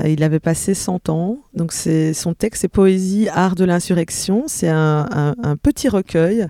il 0.04 0.22
avait 0.22 0.38
passé 0.40 0.74
100 0.74 1.08
ans. 1.08 1.38
Donc 1.54 1.72
c'est 1.72 2.12
son 2.14 2.34
texte, 2.34 2.62
c'est 2.62 2.68
Poésie, 2.68 3.28
art 3.32 3.54
de 3.56 3.64
l'insurrection. 3.64 4.44
C'est 4.46 4.68
un, 4.68 5.06
un- 5.10 5.34
un 5.42 5.56
petit 5.56 5.88
recueil. 5.88 6.46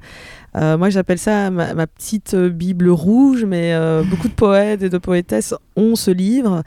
Euh, 0.57 0.79
moi, 0.79 0.91
j'appelle 0.91 1.19
ça 1.19 1.51
ma, 1.51 1.75
ma 1.75 1.87
petite 1.87 2.35
euh, 2.35 2.49
Bible 2.49 2.89
rouge, 2.89 3.45
mais 3.45 3.75
euh, 3.75 4.03
beaucoup 4.11 4.29
de 4.29 4.35
poètes 4.35 4.83
et 4.83 4.89
de 4.89 4.99
poétesses 4.99 5.55
ont 5.77 5.97
ce 5.97 6.11
livre. 6.11 6.63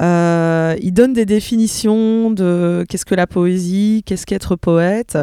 Euh, 0.00 0.76
il 0.80 0.92
donne 0.92 1.12
des 1.12 1.26
définitions 1.26 2.30
de 2.30 2.84
qu'est-ce 2.88 3.04
que 3.04 3.14
la 3.14 3.26
poésie, 3.26 4.02
qu'est-ce 4.06 4.26
qu'être 4.26 4.56
poète. 4.56 5.18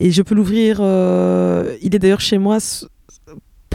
Et 0.00 0.10
je 0.10 0.22
peux 0.22 0.34
l'ouvrir. 0.34 0.80
il 0.80 1.94
est 1.94 1.98
d'ailleurs 1.98 2.20
chez 2.20 2.38
moi 2.38 2.58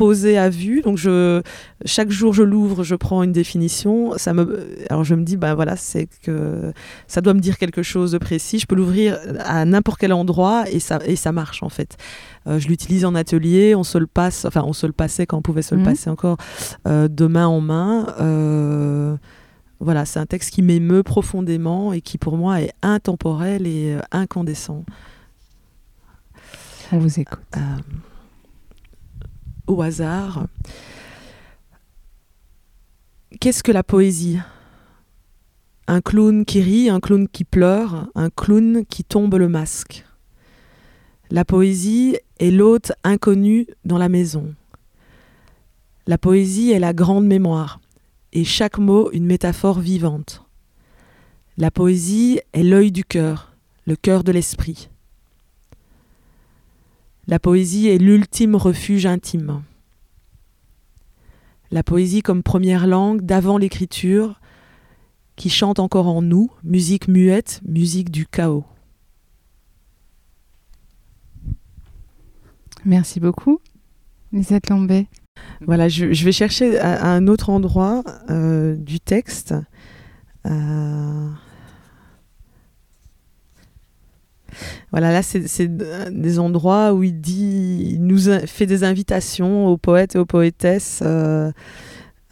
s- 0.02 0.08
posé 0.08 0.38
à 0.38 0.50
vue. 0.50 0.82
Donc 0.82 0.98
je, 0.98 1.42
chaque 1.86 2.10
jour 2.10 2.34
je 2.34 2.44
l'ouvre, 2.44 2.84
je 2.84 2.96
prends 2.96 3.22
une 3.24 3.32
définition. 3.32 4.14
Ça 4.18 4.34
me, 4.34 4.66
alors 4.90 5.04
je 5.04 5.16
me 5.16 5.24
dis, 5.24 5.38
bah 5.38 5.54
voilà, 5.56 5.76
c'est 5.76 6.08
que 6.24 6.74
ça 7.08 7.22
doit 7.22 7.34
me 7.34 7.40
dire 7.40 7.58
quelque 7.58 7.84
chose 7.84 8.12
de 8.12 8.18
précis. 8.18 8.60
Je 8.60 8.66
peux 8.66 8.76
l'ouvrir 8.76 9.18
à 9.46 9.64
n'importe 9.66 10.00
quel 10.00 10.14
endroit 10.14 10.64
et 10.72 10.80
ça, 10.80 11.00
et 11.06 11.16
ça 11.16 11.32
marche 11.32 11.62
en 11.64 11.70
fait. 11.70 11.98
Euh, 12.48 12.58
je 12.60 12.68
l'utilise 12.68 13.06
en 13.06 13.14
atelier, 13.16 13.76
on 13.76 13.84
se 13.84 13.98
le 14.00 14.08
passe, 14.08 14.46
enfin 14.46 14.64
on 14.66 14.74
se 14.74 14.88
le 14.88 14.94
passait 14.94 15.26
quand 15.28 15.38
on 15.38 15.42
pouvait 15.44 15.62
se 15.62 15.76
le 15.76 15.82
Mhm. 15.82 15.86
passer 15.88 16.10
encore 16.10 16.38
euh, 16.88 17.08
de 17.08 17.28
main 17.28 17.46
en 17.48 17.62
main. 17.62 18.08
Euh, 18.20 19.16
voilà, 19.80 20.06
c'est 20.06 20.20
un 20.20 20.26
texte 20.28 20.52
qui 20.52 20.62
m'émeut 20.62 21.04
profondément 21.04 21.92
et 21.94 22.02
qui 22.02 22.18
pour 22.18 22.38
moi 22.38 22.62
est 22.62 22.72
intemporel 22.84 23.66
et 23.68 23.98
incandescent. 24.12 24.84
On 26.92 26.98
vous 27.00 27.20
écoute. 27.20 27.40
Au 29.72 29.82
hasard. 29.82 30.48
Qu'est-ce 33.40 33.64
que 33.64 33.72
la 33.72 33.84
poésie? 33.84 34.38
Un 35.88 36.02
clown 36.02 36.44
qui 36.44 36.62
rit, 36.62 36.90
un 36.90 37.00
clown 37.00 37.26
qui 37.30 37.46
pleure, 37.46 38.10
un 38.14 38.30
clown 38.30 38.84
qui 38.86 39.06
tombe 39.06 39.36
le 39.36 39.48
masque. 39.48 40.06
La 41.30 41.46
poésie 41.46 42.18
est 42.40 42.52
l'hôte 42.52 42.92
inconnu 43.06 43.66
dans 43.86 43.98
la 43.98 44.10
maison. 44.10 44.54
La 46.06 46.18
poésie 46.18 46.72
est 46.72 46.80
la 46.80 46.92
grande 46.92 47.26
mémoire, 47.26 47.80
et 48.34 48.44
chaque 48.44 48.78
mot 48.78 49.10
une 49.14 49.26
métaphore 49.26 49.80
vivante. 49.80 50.44
La 51.56 51.72
poésie 51.72 52.42
est 52.52 52.64
l'œil 52.64 52.92
du 52.92 53.06
cœur, 53.06 53.54
le 53.86 53.96
cœur 53.96 54.26
de 54.26 54.34
l'esprit. 54.34 54.90
La 57.28 57.40
poésie 57.40 57.88
est 57.88 57.98
l'ultime 57.98 58.56
refuge 58.56 59.06
intime. 59.06 59.64
La 61.70 61.84
poésie 61.84 62.22
comme 62.22 62.44
première 62.44 62.88
langue 62.88 63.22
d'avant 63.22 63.58
l'écriture, 63.58 64.42
qui 65.36 65.50
chante 65.50 65.80
encore 65.80 66.08
en 66.08 66.22
nous, 66.22 66.52
musique 66.64 67.08
muette, 67.08 67.62
musique 67.66 68.12
du 68.12 68.26
chaos. 68.26 68.66
Merci 72.84 73.20
beaucoup. 73.20 73.60
Lisette 74.32 74.70
Lambé. 74.70 75.08
Voilà, 75.62 75.88
je, 75.88 76.14
je 76.14 76.26
vais 76.26 76.32
chercher 76.32 76.80
à, 76.80 77.04
à 77.04 77.10
un 77.10 77.28
autre 77.28 77.50
endroit 77.50 78.04
euh, 78.30 78.76
du 78.76 79.00
texte. 79.00 79.54
Euh, 80.46 81.30
Voilà, 84.92 85.12
là, 85.12 85.22
c'est 85.24 85.68
des 85.68 86.40
endroits 86.40 86.94
où 86.94 87.04
il 87.04 87.98
nous 88.00 88.20
fait 88.46 88.66
des 88.66 88.84
invitations 88.84 89.68
aux 89.68 89.78
poètes 89.78 90.16
et 90.16 90.20
aux 90.20 90.26
poétesses. 90.26 91.02
euh, 91.04 91.52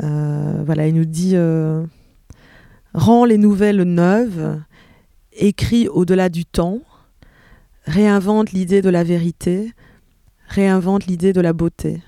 euh, 0.01 0.75
il 0.87 0.95
nous 0.95 1.05
dit 1.05 1.33
euh, 1.35 1.85
Rends 2.93 3.25
les 3.25 3.37
nouvelles 3.37 3.83
neuves, 3.83 4.59
écris 5.33 5.87
au-delà 5.87 6.29
du 6.29 6.45
temps, 6.45 6.79
réinvente 7.85 8.51
l'idée 8.51 8.81
de 8.81 8.89
la 8.89 9.03
vérité, 9.03 9.73
réinvente 10.47 11.05
l'idée 11.05 11.33
de 11.33 11.41
la 11.41 11.53
beauté. 11.53 12.01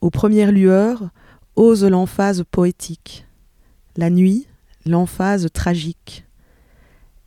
Aux 0.00 0.10
premières 0.10 0.52
lueurs, 0.52 1.10
ose 1.56 1.84
l'emphase 1.84 2.44
poétique. 2.50 3.26
La 3.96 4.10
nuit, 4.10 4.46
l'emphase 4.86 5.48
tragique. 5.52 6.24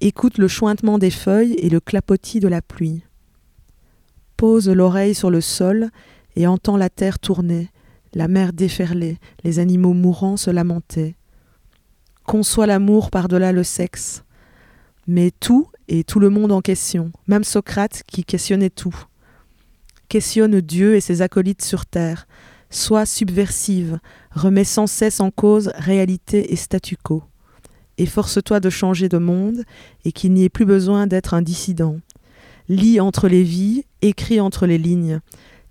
Écoute 0.01 0.37
le 0.37 0.49
chointement 0.49 0.97
des 0.97 1.09
feuilles 1.09 1.53
et 1.53 1.69
le 1.69 1.79
clapotis 1.79 2.41
de 2.41 2.49
la 2.49 2.61
pluie. 2.61 3.03
Pose 4.35 4.67
l'oreille 4.67 5.15
sur 5.15 5.29
le 5.29 5.39
sol 5.39 5.89
et 6.35 6.47
entends 6.47 6.75
la 6.75 6.89
terre 6.89 7.17
tourner, 7.17 7.69
la 8.13 8.27
mer 8.27 8.51
déferler, 8.51 9.17
les 9.43 9.59
animaux 9.59 9.93
mourants 9.93 10.35
se 10.35 10.51
lamenter. 10.51 11.15
Conçois 12.25 12.65
l'amour 12.65 13.09
par-delà 13.09 13.53
le 13.53 13.63
sexe. 13.63 14.23
Mais 15.07 15.31
tout 15.31 15.69
et 15.87 16.03
tout 16.03 16.19
le 16.19 16.29
monde 16.29 16.51
en 16.51 16.61
question, 16.61 17.11
même 17.27 17.45
Socrate 17.45 18.03
qui 18.05 18.25
questionnait 18.25 18.69
tout. 18.69 18.95
Questionne 20.09 20.59
Dieu 20.59 20.95
et 20.95 21.01
ses 21.01 21.21
acolytes 21.21 21.63
sur 21.63 21.85
terre. 21.85 22.27
Sois 22.69 23.05
subversive, 23.05 23.99
remets 24.31 24.65
sans 24.65 24.87
cesse 24.87 25.21
en 25.21 25.31
cause 25.31 25.71
réalité 25.75 26.51
et 26.51 26.55
statu 26.57 26.97
quo. 26.97 27.23
Efforce-toi 27.97 28.59
de 28.59 28.69
changer 28.69 29.09
de 29.09 29.17
monde 29.17 29.63
et 30.03 30.11
qu'il 30.11 30.33
n'y 30.33 30.43
ait 30.43 30.49
plus 30.49 30.65
besoin 30.65 31.07
d'être 31.07 31.33
un 31.33 31.41
dissident. 31.41 31.97
Lis 32.67 32.99
entre 32.99 33.27
les 33.27 33.43
vies, 33.43 33.85
écris 34.01 34.39
entre 34.39 34.65
les 34.65 34.77
lignes. 34.77 35.19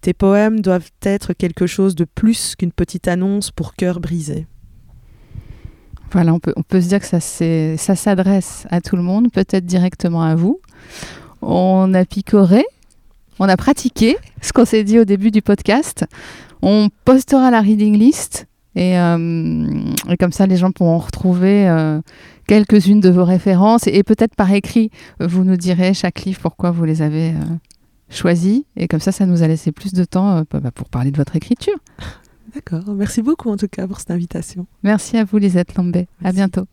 Tes 0.01 0.13
poèmes 0.13 0.61
doivent 0.61 0.91
être 1.03 1.33
quelque 1.33 1.67
chose 1.67 1.95
de 1.95 2.05
plus 2.05 2.57
qu'une 2.57 2.73
petite 2.73 3.09
annonce 3.09 3.51
pour 3.51 3.75
cœur 3.75 4.01
brisé. 4.01 4.47
Voilà, 6.13 6.33
on 6.33 6.39
peut, 6.39 6.53
on 6.57 6.63
peut 6.63 6.81
se 6.81 6.89
dire 6.89 7.01
que 7.01 7.07
ça, 7.07 7.21
ça 7.21 7.97
s'adresse 7.97 8.67
à 8.71 8.81
tout 8.81 8.97
le 8.97 9.03
monde, 9.03 9.33
peut-être 9.33 9.67
directement 9.67 10.23
à 10.23 10.35
vous. 10.35 10.61
On 11.43 11.93
a 11.93 12.05
picoré, 12.05 12.65
on 13.39 13.49
a 13.49 13.57
pratiqué 13.57 14.17
ce 14.41 14.53
qu'on 14.53 14.65
s'est 14.65 14.85
dit 14.85 14.99
au 14.99 15.05
début 15.05 15.31
du 15.31 15.43
podcast. 15.43 16.05
On 16.63 16.89
postera 17.05 17.51
la 17.51 17.61
reading 17.61 17.99
list 17.99 18.47
et, 18.77 18.99
euh, 18.99 19.93
et 20.09 20.17
comme 20.17 20.33
ça, 20.33 20.47
les 20.47 20.57
gens 20.57 20.73
pourront 20.73 20.99
retrouver 20.99 21.69
euh, 21.69 22.01
quelques-unes 22.47 23.01
de 23.01 23.11
vos 23.11 23.25
références 23.25 23.87
et, 23.87 24.03
peut-être 24.03 24.35
par 24.35 24.53
écrit, 24.53 24.91
vous 25.21 25.45
nous 25.45 25.57
direz 25.57 25.95
chaque 25.95 26.25
livre 26.25 26.41
pourquoi 26.41 26.71
vous 26.71 26.85
les 26.85 27.03
avez 27.03 27.31
euh, 27.31 27.45
choisis. 28.09 28.63
Et 28.77 28.89
comme 28.89 29.01
ça, 29.01 29.13
ça 29.13 29.27
nous 29.27 29.43
a 29.43 29.49
laissé 29.49 29.73
plus 29.73 29.93
de 29.93 30.05
temps 30.05 30.39
euh, 30.39 30.43
bah, 30.51 30.71
pour 30.71 30.89
parler 30.89 31.11
de 31.11 31.17
votre 31.17 31.37
écriture. 31.37 31.77
D'accord, 32.55 32.95
merci 32.95 33.23
beaucoup 33.23 33.51
en 33.51 33.57
tout 33.57 33.69
cas 33.69 33.87
pour 33.87 33.99
cette 33.99 34.11
invitation. 34.11 34.67
Merci 34.83 35.17
à 35.17 35.25
vous, 35.25 35.39
Lisette 35.39 35.75
Lambé. 35.75 36.01
À 36.21 36.25
Merci. 36.25 36.37
bientôt. 36.37 36.67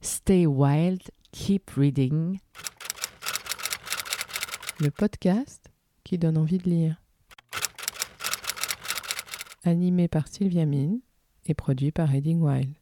Stay 0.00 0.46
wild, 0.46 1.02
keep 1.32 1.70
reading. 1.76 2.38
le 4.78 4.90
podcast 4.90 5.70
qui 6.04 6.18
donne 6.18 6.36
envie 6.36 6.58
de 6.58 6.68
lire. 6.68 7.05
Animé 9.66 10.06
par 10.06 10.28
Sylvia 10.28 10.64
Mine 10.64 11.00
et 11.44 11.54
produit 11.54 11.90
par 11.90 12.08
Reading 12.08 12.40
Wild. 12.40 12.72